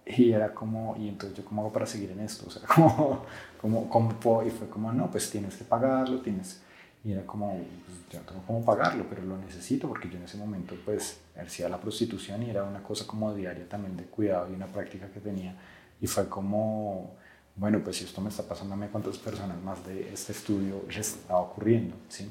Y 0.06 0.32
era 0.32 0.54
como, 0.54 0.96
y 1.00 1.10
entonces 1.10 1.36
yo 1.36 1.44
cómo 1.44 1.64
hago 1.64 1.74
para 1.74 1.88
seguir 1.88 2.12
en 2.12 2.20
esto, 2.20 2.46
o 2.48 2.52
sea, 2.52 2.62
como, 2.76 3.26
como, 3.60 3.90
como 3.90 4.44
y 4.44 4.52
fue 4.52 4.70
como, 4.70 4.94
no, 4.94 5.10
pues 5.10 5.32
tienes 5.32 5.56
que 5.56 5.64
pagarlo, 5.64 6.22
tienes, 6.22 6.62
y 7.06 7.12
era 7.12 7.24
como, 7.24 7.64
pues 7.86 7.98
yo 8.10 8.20
no 8.20 8.26
tengo 8.26 8.44
cómo 8.48 8.66
pagarlo, 8.66 9.06
pero 9.08 9.22
lo 9.22 9.38
necesito 9.38 9.88
porque 9.88 10.10
yo 10.10 10.18
en 10.18 10.24
ese 10.24 10.38
momento 10.38 10.76
pues 10.84 11.20
ejercía 11.36 11.70
la 11.70 11.80
prostitución 11.80 12.42
y 12.42 12.50
era 12.50 12.64
una 12.64 12.82
cosa 12.82 13.06
como 13.06 13.34
diaria 13.36 13.70
también 13.70 13.96
de 13.96 14.06
cuidado 14.06 14.50
y 14.52 14.56
una 14.56 14.66
práctica 14.66 15.08
que 15.10 15.20
tenía, 15.20 15.56
y 16.02 16.08
fue 16.08 16.28
como, 16.28 17.16
bueno, 17.56 17.80
pues 17.84 17.98
si 17.98 18.06
esto 18.06 18.22
me 18.22 18.30
está 18.30 18.44
pasando 18.44 18.74
a 18.74 18.78
mí, 18.78 18.88
¿cuántas 18.92 19.20
personas 19.20 19.62
más 19.62 19.86
de 19.86 20.12
este 20.12 20.32
estudio 20.32 20.84
les 20.88 20.98
está 20.98 21.38
ocurriendo? 21.38 21.96
¿sí? 22.10 22.28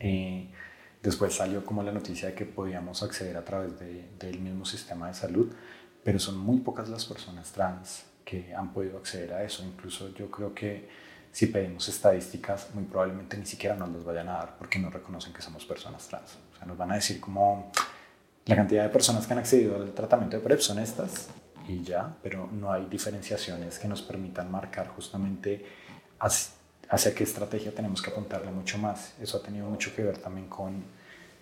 Eh, 0.00 0.48
después 1.02 1.34
salió 1.34 1.62
como 1.62 1.82
la 1.82 1.92
noticia 1.92 2.28
de 2.28 2.34
que 2.34 2.46
podíamos 2.46 3.02
acceder 3.02 3.36
a 3.36 3.44
través 3.44 3.78
de, 3.78 4.08
del 4.18 4.40
mismo 4.40 4.64
sistema 4.64 5.08
de 5.08 5.14
salud, 5.14 5.52
pero 6.02 6.18
son 6.18 6.38
muy 6.38 6.60
pocas 6.60 6.88
las 6.88 7.04
personas 7.04 7.52
trans 7.52 8.06
que 8.24 8.54
han 8.54 8.72
podido 8.72 8.96
acceder 8.96 9.34
a 9.34 9.44
eso. 9.44 9.62
Incluso 9.62 10.14
yo 10.14 10.30
creo 10.30 10.54
que 10.54 10.88
si 11.34 11.48
pedimos 11.48 11.88
estadísticas, 11.88 12.68
muy 12.74 12.84
probablemente 12.84 13.36
ni 13.36 13.44
siquiera 13.44 13.74
nos 13.74 13.88
las 13.88 14.04
vayan 14.04 14.28
a 14.28 14.34
dar 14.34 14.56
porque 14.56 14.78
no 14.78 14.88
reconocen 14.88 15.32
que 15.32 15.42
somos 15.42 15.66
personas 15.66 16.06
trans. 16.06 16.38
O 16.54 16.56
sea, 16.56 16.64
nos 16.64 16.78
van 16.78 16.92
a 16.92 16.94
decir 16.94 17.20
como 17.20 17.72
la 18.46 18.54
cantidad 18.54 18.84
de 18.84 18.88
personas 18.88 19.26
que 19.26 19.32
han 19.32 19.40
accedido 19.40 19.74
al 19.74 19.92
tratamiento 19.92 20.36
de 20.36 20.44
PrEP 20.44 20.60
son 20.60 20.78
estas 20.78 21.30
y 21.66 21.82
ya, 21.82 22.14
pero 22.22 22.48
no 22.52 22.70
hay 22.70 22.86
diferenciaciones 22.86 23.80
que 23.80 23.88
nos 23.88 24.00
permitan 24.00 24.48
marcar 24.48 24.86
justamente 24.86 25.66
hacia 26.20 27.14
qué 27.16 27.24
estrategia 27.24 27.74
tenemos 27.74 28.00
que 28.00 28.10
apuntarle 28.10 28.52
mucho 28.52 28.78
más. 28.78 29.14
Eso 29.20 29.38
ha 29.38 29.42
tenido 29.42 29.68
mucho 29.68 29.92
que 29.92 30.04
ver 30.04 30.18
también 30.18 30.46
con, 30.48 30.84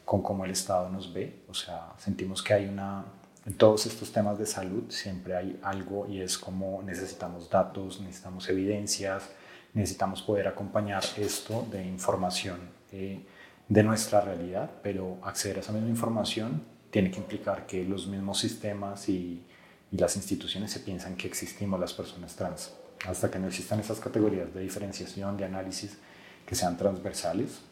con 0.07 0.22
cómo 0.22 0.47
el 0.47 0.53
Estado 0.53 0.88
nos 0.88 1.12
ve. 1.12 1.43
O 1.51 1.55
sea, 1.55 1.93
sentimos 1.99 2.43
que 2.43 2.55
hay 2.55 2.64
una 2.64 3.05
en 3.45 3.55
todos 3.55 3.86
estos 3.86 4.12
temas 4.12 4.38
de 4.38 4.47
salud 4.47 4.84
siempre 4.88 5.36
hay 5.36 5.59
algo 5.62 6.07
y 6.07 6.20
es 6.20 6.38
como 6.38 6.80
necesitamos 6.82 7.51
datos, 7.51 8.01
necesitamos 8.01 8.49
evidencias, 8.49 9.30
necesitamos 9.75 10.23
poder 10.23 10.49
acompañar 10.49 11.03
esto 11.16 11.66
de 11.70 11.85
información 11.87 12.61
eh, 12.91 13.25
de 13.68 13.83
nuestra 13.83 14.20
realidad, 14.20 14.70
pero 14.83 15.18
acceder 15.23 15.59
a 15.59 15.61
esa 15.61 15.73
misma 15.73 15.89
información 15.89 16.62
tiene 16.91 17.11
que 17.11 17.18
implicar 17.18 17.66
que 17.66 17.85
los 17.85 18.07
mismos 18.07 18.39
sistemas 18.39 19.09
y, 19.09 19.43
y 19.91 19.97
las 19.97 20.16
instituciones 20.16 20.70
se 20.70 20.81
piensan 20.81 21.16
que 21.16 21.27
existimos 21.27 21.81
las 21.81 21.95
personas 21.95 22.37
trans. 22.37 22.75
Hasta 23.07 23.31
que 23.31 23.39
no 23.39 23.49
existan 23.49 23.81
esas 23.81 23.99
categorías 23.99 24.53
de 24.53 24.61
diferenciación, 24.61 25.37
de 25.37 25.45
análisis 25.45 25.99
que 26.47 26.55
sean 26.55 26.77
transversales, 26.77 27.62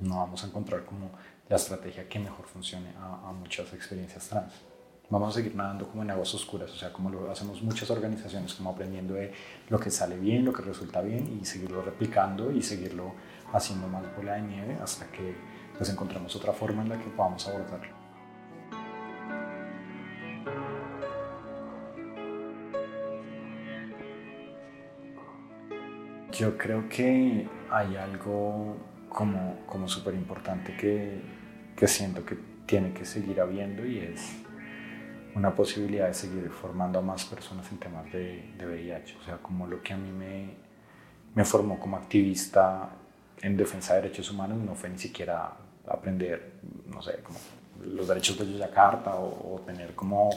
no 0.00 0.16
vamos 0.16 0.44
a 0.44 0.46
encontrar 0.46 0.84
como 0.84 1.10
la 1.48 1.56
estrategia 1.56 2.08
que 2.08 2.18
mejor 2.18 2.46
funcione 2.46 2.90
a, 2.98 3.28
a 3.28 3.32
muchas 3.32 3.72
experiencias 3.72 4.28
trans 4.28 4.52
vamos 5.08 5.28
a 5.30 5.32
seguir 5.32 5.54
nadando 5.54 5.88
como 5.88 6.02
en 6.02 6.10
aguas 6.10 6.34
oscuras, 6.34 6.70
o 6.72 6.76
sea, 6.76 6.92
como 6.92 7.10
lo 7.10 7.30
hacemos 7.30 7.62
muchas 7.62 7.88
organizaciones, 7.90 8.54
como 8.54 8.70
aprendiendo 8.70 9.14
de 9.14 9.32
lo 9.68 9.78
que 9.78 9.90
sale 9.90 10.16
bien, 10.16 10.44
lo 10.44 10.52
que 10.52 10.62
resulta 10.62 11.00
bien 11.00 11.38
y 11.40 11.44
seguirlo 11.44 11.82
replicando 11.82 12.50
y 12.50 12.62
seguirlo 12.62 13.14
haciendo 13.52 13.86
más 13.86 14.04
bola 14.16 14.34
de 14.34 14.42
nieve 14.42 14.76
hasta 14.82 15.06
que 15.06 15.34
pues 15.76 15.90
encontremos 15.90 16.34
otra 16.34 16.52
forma 16.52 16.82
en 16.82 16.88
la 16.88 16.98
que 16.98 17.08
podamos 17.10 17.46
abordarlo. 17.46 17.94
Yo 26.32 26.58
creo 26.58 26.86
que 26.88 27.48
hay 27.70 27.96
algo 27.96 28.76
como, 29.08 29.60
como 29.66 29.88
súper 29.88 30.14
importante 30.14 30.76
que, 30.76 31.22
que 31.74 31.88
siento 31.88 32.26
que 32.26 32.36
tiene 32.66 32.92
que 32.92 33.06
seguir 33.06 33.40
habiendo 33.40 33.86
y 33.86 34.00
es 34.00 34.45
una 35.36 35.54
posibilidad 35.54 36.08
de 36.08 36.14
seguir 36.14 36.48
formando 36.50 36.98
a 36.98 37.02
más 37.02 37.26
personas 37.26 37.70
en 37.70 37.78
temas 37.78 38.10
de, 38.10 38.54
de 38.56 38.66
VIH. 38.66 39.18
O 39.20 39.22
sea, 39.22 39.36
como 39.36 39.66
lo 39.66 39.82
que 39.82 39.92
a 39.92 39.96
mí 39.96 40.10
me, 40.10 40.54
me 41.34 41.44
formó 41.44 41.78
como 41.78 41.98
activista 41.98 42.90
en 43.42 43.56
defensa 43.56 43.94
de 43.94 44.02
derechos 44.02 44.30
humanos 44.30 44.58
no 44.58 44.74
fue 44.74 44.88
ni 44.88 44.98
siquiera 44.98 45.52
aprender, 45.86 46.54
no 46.86 47.02
sé, 47.02 47.20
como 47.22 47.38
los 47.84 48.08
derechos 48.08 48.38
de 48.38 48.56
Yakarta 48.56 49.14
o, 49.16 49.60
tener 49.66 49.94
como 49.94 50.30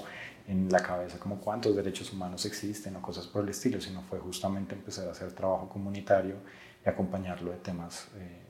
en 0.46 0.70
la 0.70 0.84
cabeza 0.84 1.18
como 1.18 1.40
cuántos 1.40 1.76
derechos 1.76 2.12
humanos 2.12 2.46
existen 2.46 2.96
o 2.98 3.02
cosas 3.02 3.26
por 3.28 3.44
el 3.44 3.50
estilo, 3.50 3.80
sino 3.80 4.02
fue 4.02 4.20
justamente 4.20 4.76
empezar 4.76 5.08
a 5.08 5.12
hacer 5.12 5.32
trabajo 5.32 5.70
comunitario 5.70 6.36
y 6.86 6.90
acompañarlo 6.90 7.52
de 7.52 7.58
temas 7.58 8.10
eh, 8.18 8.42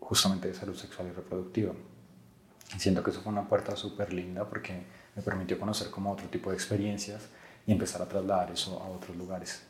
justamente 0.00 0.48
de 0.48 0.54
salud 0.54 0.74
sexual 0.74 1.08
y 1.08 1.12
reproductiva. 1.12 1.72
Siento 2.76 3.04
que 3.04 3.10
eso 3.10 3.20
fue 3.20 3.32
una 3.32 3.46
puerta 3.46 3.76
súper 3.76 4.12
linda 4.12 4.48
porque 4.48 4.82
me 5.14 5.22
permitió 5.22 5.58
conocer 5.58 5.90
como 5.90 6.12
otro 6.12 6.26
tipo 6.28 6.50
de 6.50 6.56
experiencias 6.56 7.22
y 7.66 7.72
empezar 7.72 8.02
a 8.02 8.06
trasladar 8.06 8.50
eso 8.50 8.80
a 8.82 8.88
otros 8.88 9.16
lugares. 9.16 9.62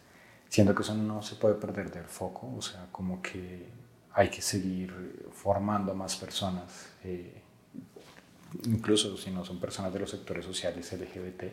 Siento 0.49 0.75
que 0.75 0.83
eso 0.83 0.95
no 0.95 1.23
se 1.23 1.37
puede 1.37 1.55
perder 1.55 1.91
del 1.91 2.05
foco, 2.05 2.55
o 2.57 2.63
sea, 2.63 2.87
como 2.93 3.23
que 3.23 3.69
hay 4.13 4.29
que 4.29 4.43
seguir 4.43 5.31
formando 5.33 5.93
a 5.93 5.95
más 5.95 6.17
personas, 6.17 6.89
eh, 7.05 7.43
incluso 8.67 9.17
si 9.17 9.31
no 9.31 9.45
son 9.45 9.59
personas 9.59 9.93
de 9.93 10.01
los 10.01 10.11
sectores 10.11 10.45
sociales 10.45 10.93
LGBT, 10.93 11.45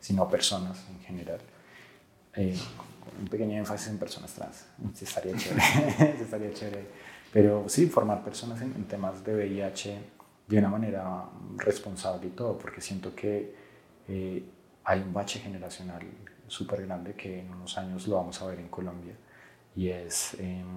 sino 0.00 0.28
personas 0.28 0.84
en 0.88 1.00
general. 1.00 1.40
Eh, 2.34 2.58
un 3.20 3.28
pequeño 3.28 3.56
énfasis 3.56 3.88
en 3.88 3.98
personas 3.98 4.32
trans, 4.32 4.66
sí 4.94 5.04
estaría 5.04 5.36
chévere, 5.36 6.16
estaría 6.20 6.52
chévere. 6.52 6.86
Pero 7.32 7.68
sí, 7.68 7.86
formar 7.86 8.24
personas 8.24 8.60
en, 8.62 8.72
en 8.74 8.84
temas 8.84 9.22
de 9.22 9.34
VIH 9.34 10.15
de 10.46 10.58
una 10.58 10.68
manera 10.68 11.28
responsable 11.56 12.28
y 12.28 12.30
todo, 12.30 12.56
porque 12.56 12.80
siento 12.80 13.14
que 13.14 13.54
eh, 14.08 14.44
hay 14.84 15.00
un 15.00 15.12
bache 15.12 15.40
generacional 15.40 16.02
súper 16.46 16.86
grande 16.86 17.14
que 17.14 17.40
en 17.40 17.50
unos 17.50 17.76
años 17.76 18.06
lo 18.06 18.16
vamos 18.16 18.40
a 18.40 18.46
ver 18.46 18.60
en 18.60 18.68
Colombia 18.68 19.14
y 19.74 19.88
es 19.88 20.34
em, 20.38 20.76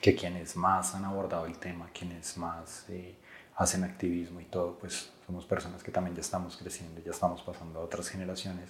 que 0.00 0.14
quienes 0.14 0.56
más 0.56 0.94
han 0.94 1.04
abordado 1.04 1.46
el 1.46 1.58
tema, 1.58 1.88
quienes 1.92 2.36
más 2.36 2.86
eh, 2.88 3.16
hacen 3.56 3.84
activismo 3.84 4.40
y 4.40 4.46
todo, 4.46 4.76
pues 4.78 5.12
somos 5.26 5.46
personas 5.46 5.82
que 5.82 5.92
también 5.92 6.16
ya 6.16 6.20
estamos 6.20 6.56
creciendo, 6.56 7.00
ya 7.00 7.12
estamos 7.12 7.42
pasando 7.42 7.80
a 7.80 7.84
otras 7.84 8.08
generaciones 8.08 8.68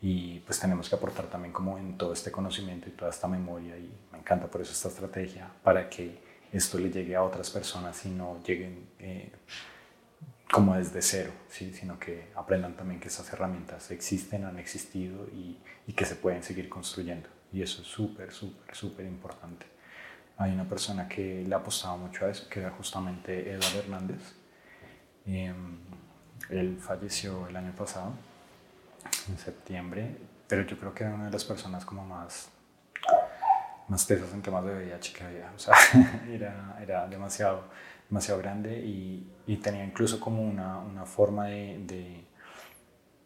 y 0.00 0.38
pues 0.40 0.60
tenemos 0.60 0.88
que 0.88 0.94
aportar 0.94 1.26
también 1.26 1.52
como 1.52 1.76
en 1.76 1.98
todo 1.98 2.12
este 2.12 2.30
conocimiento 2.30 2.88
y 2.88 2.92
toda 2.92 3.10
esta 3.10 3.26
memoria 3.26 3.76
y 3.76 3.92
me 4.12 4.18
encanta 4.18 4.46
por 4.46 4.60
eso 4.60 4.72
esta 4.72 4.88
estrategia 4.88 5.50
para 5.62 5.90
que 5.90 6.29
esto 6.52 6.78
le 6.78 6.90
llegue 6.90 7.16
a 7.16 7.22
otras 7.22 7.50
personas 7.50 8.04
y 8.06 8.10
no 8.10 8.42
lleguen 8.44 8.88
eh, 8.98 9.32
como 10.50 10.74
desde 10.76 11.00
cero, 11.00 11.32
sino 11.48 11.98
que 11.98 12.28
aprendan 12.34 12.76
también 12.76 12.98
que 12.98 13.08
esas 13.08 13.32
herramientas 13.32 13.90
existen, 13.90 14.44
han 14.44 14.58
existido 14.58 15.26
y, 15.28 15.58
y 15.86 15.92
que 15.92 16.04
se 16.04 16.16
pueden 16.16 16.42
seguir 16.42 16.68
construyendo. 16.68 17.28
Y 17.52 17.62
eso 17.62 17.82
es 17.82 17.88
súper, 17.88 18.32
súper, 18.32 18.74
súper 18.74 19.06
importante. 19.06 19.66
Hay 20.38 20.52
una 20.52 20.68
persona 20.68 21.08
que 21.08 21.44
le 21.46 21.54
ha 21.54 21.58
apostado 21.58 21.98
mucho 21.98 22.26
a 22.26 22.30
eso, 22.30 22.48
que 22.48 22.60
era 22.60 22.70
justamente 22.70 23.52
Eduardo 23.52 23.78
Hernández. 23.78 24.34
Eh, 25.26 25.52
él 26.48 26.78
falleció 26.80 27.46
el 27.46 27.56
año 27.56 27.72
pasado, 27.74 28.12
en 29.28 29.38
septiembre, 29.38 30.16
pero 30.48 30.62
yo 30.66 30.78
creo 30.78 30.94
que 30.94 31.04
era 31.04 31.14
una 31.14 31.26
de 31.26 31.30
las 31.30 31.44
personas 31.44 31.84
como 31.84 32.04
más 32.04 32.48
más 33.90 34.06
tesas 34.06 34.32
en 34.32 34.40
temas 34.40 34.64
de 34.64 34.72
VIH 34.72 35.12
que 35.12 35.24
había. 35.24 35.52
O 35.54 35.58
sea, 35.58 35.74
era, 36.30 36.78
era 36.80 37.06
demasiado, 37.08 37.64
demasiado 38.08 38.40
grande 38.40 38.78
y, 38.78 39.30
y 39.46 39.56
tenía 39.56 39.84
incluso 39.84 40.18
como 40.20 40.42
una, 40.42 40.78
una 40.78 41.04
forma 41.04 41.46
de, 41.46 41.82
de, 41.86 42.24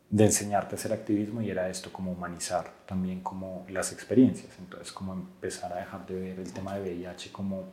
de, 0.08 0.24
enseñarte 0.24 0.74
a 0.74 0.78
hacer 0.78 0.92
activismo 0.92 1.42
y 1.42 1.50
era 1.50 1.68
esto, 1.68 1.92
como 1.92 2.12
humanizar 2.12 2.72
también 2.86 3.20
como 3.20 3.66
las 3.68 3.92
experiencias. 3.92 4.58
Entonces, 4.58 4.90
como 4.90 5.12
empezar 5.12 5.72
a 5.74 5.76
dejar 5.76 6.06
de 6.06 6.14
ver 6.14 6.40
el 6.40 6.52
tema 6.52 6.74
de 6.74 6.80
VIH 6.80 7.30
como 7.30 7.64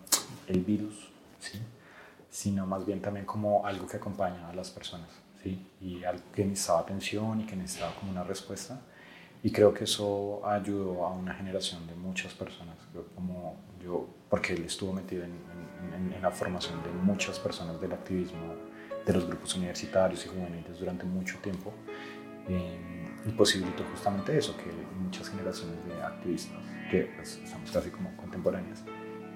el 0.48 0.60
virus, 0.60 1.10
¿sí? 1.40 1.60
sino 2.30 2.68
más 2.68 2.86
bien 2.86 3.02
también 3.02 3.26
como 3.26 3.66
algo 3.66 3.88
que 3.88 3.98
acompaña 3.98 4.50
a 4.50 4.54
las 4.54 4.70
personas. 4.70 5.10
¿sí? 5.42 5.66
y 5.82 6.04
algo 6.04 6.24
que 6.34 6.46
necesitaba 6.46 6.82
atención 6.82 7.42
y 7.42 7.46
que 7.46 7.56
necesitaba 7.56 7.96
como 7.96 8.12
una 8.12 8.24
respuesta. 8.24 8.80
Y 9.44 9.52
creo 9.52 9.74
que 9.74 9.86
eso 9.86 10.42
ayudó 10.46 11.06
a 11.06 11.12
una 11.14 11.34
generación 11.34 11.88
de 11.88 11.96
muchas 11.96 12.34
personas, 12.34 12.76
como 13.16 13.58
yo, 13.84 14.08
porque 14.30 14.54
él 14.54 14.66
estuvo 14.66 14.94
metido 14.94 15.24
en, 15.24 15.52
la 16.22 16.30
formación 16.30 16.82
de 16.84 16.92
muchas 16.92 17.40
personas 17.40 17.82
del 17.82 17.94
activismo, 17.94 18.54
de 19.04 19.14
los 19.14 19.26
grupos 19.26 19.56
universitarios 19.56 20.24
y 20.26 20.30
juveniles 20.30 20.80
durante 20.80 21.04
mucho 21.04 21.38
tiempo. 21.40 21.74
Eh, 22.48 23.02
y 23.26 23.32
posibilitó 23.32 23.84
justamente 23.92 24.38
eso, 24.38 24.56
que 24.58 24.66
muchas 25.00 25.30
generaciones 25.30 25.84
de 25.86 26.02
activistas, 26.02 26.58
que 26.90 27.12
pues, 27.16 27.40
estamos 27.44 27.72
casi 27.72 27.90
como 27.90 28.16
contemporáneas, 28.18 28.84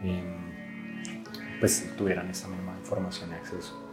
eh, 0.03 0.23
pues 1.59 1.91
tuvieran 1.95 2.29
esa 2.29 2.47
misma 2.47 2.75
información 2.77 3.31
y 3.31 3.33
acceso. 3.33 3.84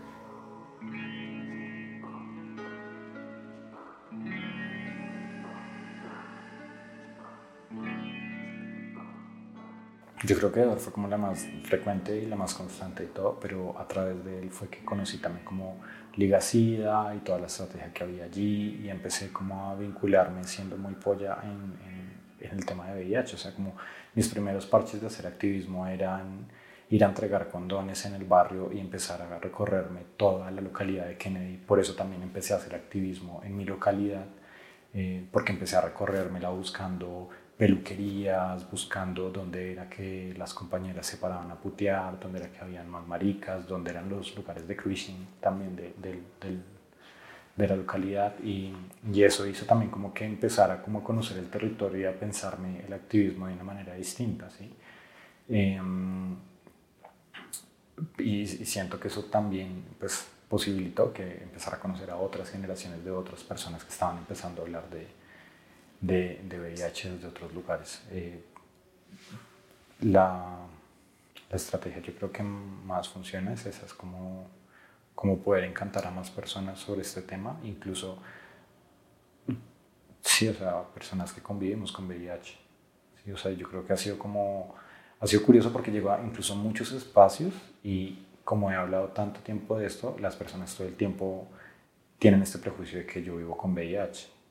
Yo 10.24 10.36
creo 10.36 10.52
que 10.52 10.64
fue 10.76 10.92
como 10.92 11.08
la 11.08 11.16
más 11.16 11.48
frecuente 11.64 12.16
y 12.16 12.26
la 12.26 12.36
más 12.36 12.54
constante 12.54 13.02
y 13.02 13.08
todo, 13.08 13.40
pero 13.40 13.76
a 13.76 13.88
través 13.88 14.24
de 14.24 14.38
él 14.38 14.50
fue 14.50 14.68
que 14.68 14.84
conocí 14.84 15.18
también 15.18 15.44
como 15.44 15.80
Liga 16.14 16.40
SIDA 16.40 17.12
y 17.16 17.18
toda 17.20 17.40
la 17.40 17.46
estrategia 17.46 17.92
que 17.92 18.04
había 18.04 18.24
allí 18.24 18.80
y 18.84 18.88
empecé 18.88 19.32
como 19.32 19.70
a 19.70 19.74
vincularme 19.74 20.44
siendo 20.44 20.76
muy 20.76 20.94
polla 20.94 21.38
en, 21.42 21.74
en, 22.40 22.58
el 22.58 22.66
tema 22.66 22.86
de 22.86 23.04
VIH, 23.04 23.34
o 23.34 23.38
sea, 23.38 23.52
como 23.54 23.74
mis 24.14 24.28
primeros 24.28 24.66
parches 24.66 25.00
de 25.00 25.06
hacer 25.06 25.26
activismo 25.26 25.86
eran 25.86 26.46
ir 26.90 27.04
a 27.04 27.08
entregar 27.08 27.48
condones 27.48 28.04
en 28.04 28.14
el 28.14 28.24
barrio 28.24 28.70
y 28.72 28.78
empezar 28.78 29.22
a 29.22 29.38
recorrerme 29.38 30.02
toda 30.16 30.50
la 30.50 30.60
localidad 30.60 31.06
de 31.06 31.16
Kennedy, 31.16 31.56
por 31.56 31.80
eso 31.80 31.94
también 31.94 32.22
empecé 32.22 32.52
a 32.52 32.56
hacer 32.56 32.74
activismo 32.74 33.40
en 33.44 33.56
mi 33.56 33.64
localidad, 33.64 34.26
eh, 34.92 35.24
porque 35.32 35.52
empecé 35.52 35.76
a 35.76 35.80
recorrérmela 35.80 36.50
buscando 36.50 37.30
peluquerías, 37.62 38.68
buscando 38.68 39.30
dónde 39.30 39.70
era 39.70 39.88
que 39.88 40.34
las 40.36 40.52
compañeras 40.52 41.06
se 41.06 41.16
paraban 41.16 41.48
a 41.52 41.54
putear, 41.54 42.18
dónde 42.18 42.40
era 42.40 42.50
que 42.50 42.58
habían 42.58 42.90
más 42.90 43.06
maricas, 43.06 43.68
dónde 43.68 43.92
eran 43.92 44.08
los 44.08 44.34
lugares 44.34 44.66
de 44.66 44.74
cruising 44.74 45.28
también 45.40 45.76
de, 45.76 45.94
de 47.56 47.68
la 47.68 47.76
localidad 47.76 48.34
y, 48.42 48.72
y, 49.12 49.22
eso 49.22 49.46
hizo 49.46 49.64
también 49.64 49.92
como 49.92 50.12
que 50.12 50.24
empezara 50.24 50.82
como 50.82 50.98
a 50.98 51.04
conocer 51.04 51.38
el 51.38 51.50
territorio 51.50 52.00
y 52.00 52.04
a 52.04 52.18
pensarme 52.18 52.84
el 52.84 52.92
activismo 52.94 53.46
de 53.46 53.52
una 53.52 53.62
manera 53.62 53.94
distinta, 53.94 54.50
¿sí? 54.50 54.68
Em, 55.48 56.34
y, 58.18 58.40
y, 58.40 58.66
siento 58.66 58.98
que 58.98 59.06
eso 59.06 59.26
también 59.26 59.84
pues, 60.00 60.26
posibilitó 60.48 61.12
que 61.12 61.44
empezara 61.44 61.76
a 61.76 61.80
conocer 61.80 62.10
a 62.10 62.16
otras 62.16 62.50
generaciones 62.50 63.04
de 63.04 63.12
otras 63.12 63.44
personas 63.44 63.84
que 63.84 63.90
estaban 63.90 64.18
empezando 64.18 64.62
a 64.62 64.64
hablar 64.64 64.90
de, 64.90 65.21
de, 66.02 66.40
de 66.44 66.60
VIH 66.60 67.12
desde 67.12 67.28
otros 67.28 67.54
lugares. 67.54 68.02
Eh, 68.10 68.44
la, 70.00 70.58
la, 71.48 71.56
estrategia 71.56 72.02
yo 72.02 72.14
creo 72.14 72.32
que 72.32 72.42
más 72.42 73.08
funciona 73.08 73.52
es 73.54 73.64
esa, 73.64 73.86
es 73.86 73.94
como, 73.94 74.48
como 75.14 75.38
poder 75.38 75.64
encantar 75.64 76.06
a 76.06 76.10
más 76.10 76.30
personas 76.30 76.80
sobre 76.80 77.02
este 77.02 77.22
tema, 77.22 77.58
incluso, 77.62 78.18
sí, 80.20 80.48
o 80.48 80.54
sea, 80.54 80.82
personas 80.92 81.32
que 81.32 81.40
convivimos 81.40 81.92
con 81.92 82.06
VIH. 82.06 82.58
Sí, 83.24 83.32
o 83.32 83.36
sea, 83.36 83.52
yo 83.52 83.68
creo 83.68 83.86
que 83.86 83.92
ha 83.92 83.96
sido 83.96 84.18
como, 84.18 84.74
ha 85.20 85.26
sido 85.28 85.44
curioso 85.44 85.72
porque 85.72 85.92
llegó 85.92 86.10
a 86.10 86.20
incluso 86.20 86.56
muchos 86.56 86.90
espacios 86.90 87.54
y 87.84 88.26
como 88.42 88.72
he 88.72 88.74
hablado 88.74 89.08
tanto 89.08 89.38
tiempo 89.40 89.78
de 89.78 89.86
esto, 89.86 90.16
las 90.18 90.34
personas 90.34 90.74
todo 90.74 90.88
el 90.88 90.96
tiempo 90.96 91.46
tienen 92.18 92.42
este 92.42 92.58
prejuicio 92.58 92.98
de 92.98 93.06
que 93.06 93.22
yo 93.22 93.36
vivo 93.36 93.56
con 93.56 93.72
VIH 93.72 94.41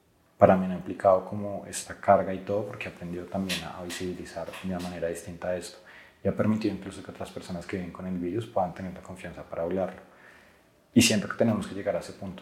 para 0.41 0.57
mí 0.57 0.65
no 0.65 0.73
ha 0.73 0.77
implicado 0.77 1.23
como 1.23 1.67
esta 1.67 2.01
carga 2.01 2.33
y 2.33 2.39
todo, 2.39 2.65
porque 2.65 2.89
he 2.89 2.91
aprendido 2.91 3.25
también 3.25 3.59
a 3.63 3.83
visibilizar 3.83 4.47
de 4.47 4.69
una 4.69 4.79
manera 4.79 5.07
distinta 5.07 5.55
esto. 5.55 5.77
Y 6.23 6.27
ha 6.27 6.35
permitido 6.35 6.73
incluso 6.73 7.03
que 7.03 7.11
otras 7.11 7.29
personas 7.29 7.63
que 7.67 7.77
viven 7.77 7.91
con 7.91 8.07
el 8.07 8.17
virus 8.17 8.47
puedan 8.47 8.73
tener 8.73 8.91
la 8.91 9.03
confianza 9.03 9.43
para 9.43 9.61
hablarlo. 9.61 10.01
Y 10.95 11.03
siento 11.03 11.29
que 11.29 11.35
tenemos 11.35 11.67
que 11.67 11.75
llegar 11.75 11.95
a 11.95 11.99
ese 11.99 12.13
punto. 12.13 12.41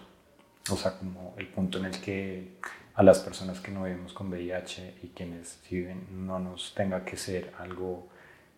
O 0.71 0.77
sea, 0.77 0.97
como 0.97 1.35
el 1.37 1.49
punto 1.49 1.77
en 1.77 1.85
el 1.87 1.99
que 1.99 2.53
a 2.93 3.03
las 3.03 3.19
personas 3.19 3.59
que 3.59 3.69
no 3.69 3.83
vivimos 3.83 4.13
con 4.13 4.29
VIH 4.29 4.99
y 5.03 5.07
quienes 5.09 5.59
viven 5.69 6.25
no 6.25 6.39
nos 6.39 6.73
tenga 6.73 7.03
que 7.03 7.17
ser 7.17 7.53
algo 7.59 8.07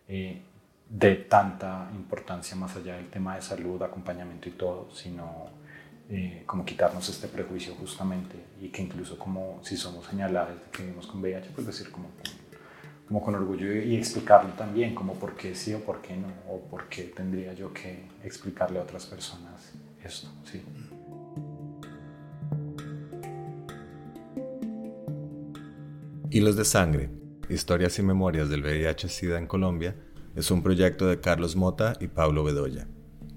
eh, 0.06 0.40
de 0.88 1.16
tanta 1.16 1.90
importancia 1.92 2.56
más 2.56 2.76
allá 2.76 2.94
del 2.94 3.10
tema 3.10 3.34
de 3.34 3.42
salud, 3.42 3.82
acompañamiento 3.82 4.48
y 4.48 4.52
todo, 4.52 4.88
sino 4.92 5.61
eh, 6.14 6.42
como 6.44 6.66
quitarnos 6.66 7.08
este 7.08 7.26
prejuicio 7.26 7.74
justamente 7.74 8.36
y 8.60 8.68
que 8.68 8.82
incluso 8.82 9.18
como 9.18 9.60
si 9.62 9.78
somos 9.78 10.04
señalados 10.04 10.56
de 10.56 10.70
que 10.70 10.82
vivimos 10.82 11.06
con 11.06 11.22
VIH, 11.22 11.52
pues 11.54 11.66
decir 11.66 11.90
como, 11.90 12.10
como 13.08 13.22
con 13.22 13.34
orgullo 13.34 13.72
y 13.72 13.96
explicarlo 13.96 14.52
también, 14.52 14.94
como 14.94 15.14
por 15.14 15.34
qué 15.36 15.54
sí 15.54 15.72
o 15.72 15.80
por 15.80 16.02
qué 16.02 16.14
no, 16.14 16.28
o 16.50 16.60
por 16.68 16.90
qué 16.90 17.04
tendría 17.04 17.54
yo 17.54 17.72
que 17.72 18.10
explicarle 18.22 18.78
a 18.78 18.82
otras 18.82 19.06
personas 19.06 19.72
esto, 20.04 20.28
sí. 20.44 20.62
Hilos 26.28 26.56
de 26.56 26.66
Sangre, 26.66 27.08
Historias 27.48 27.98
y 27.98 28.02
Memorias 28.02 28.50
del 28.50 28.62
VIH-Sida 28.62 29.38
en 29.38 29.46
Colombia, 29.46 29.96
es 30.36 30.50
un 30.50 30.62
proyecto 30.62 31.06
de 31.06 31.20
Carlos 31.20 31.56
Mota 31.56 31.94
y 32.00 32.08
Pablo 32.08 32.44
Bedoya. 32.44 32.86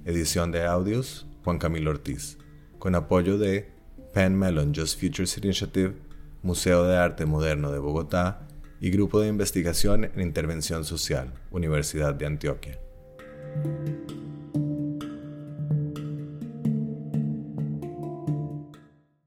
Edición 0.03 0.51
de 0.51 0.65
audios, 0.65 1.25
Juan 1.45 1.57
Camilo 1.57 1.91
Ortiz 1.91 2.37
con 2.85 2.93
apoyo 2.93 3.39
de 3.39 3.67
Penn 4.13 4.37
Mellon 4.37 4.71
Just 4.71 5.01
Futures 5.01 5.39
Initiative, 5.39 5.95
Museo 6.43 6.83
de 6.83 6.95
Arte 6.95 7.25
Moderno 7.25 7.71
de 7.71 7.79
Bogotá 7.79 8.47
y 8.79 8.91
Grupo 8.91 9.19
de 9.19 9.27
Investigación 9.27 10.03
en 10.03 10.21
Intervención 10.21 10.85
Social, 10.85 11.33
Universidad 11.49 12.13
de 12.13 12.27
Antioquia. 12.27 12.77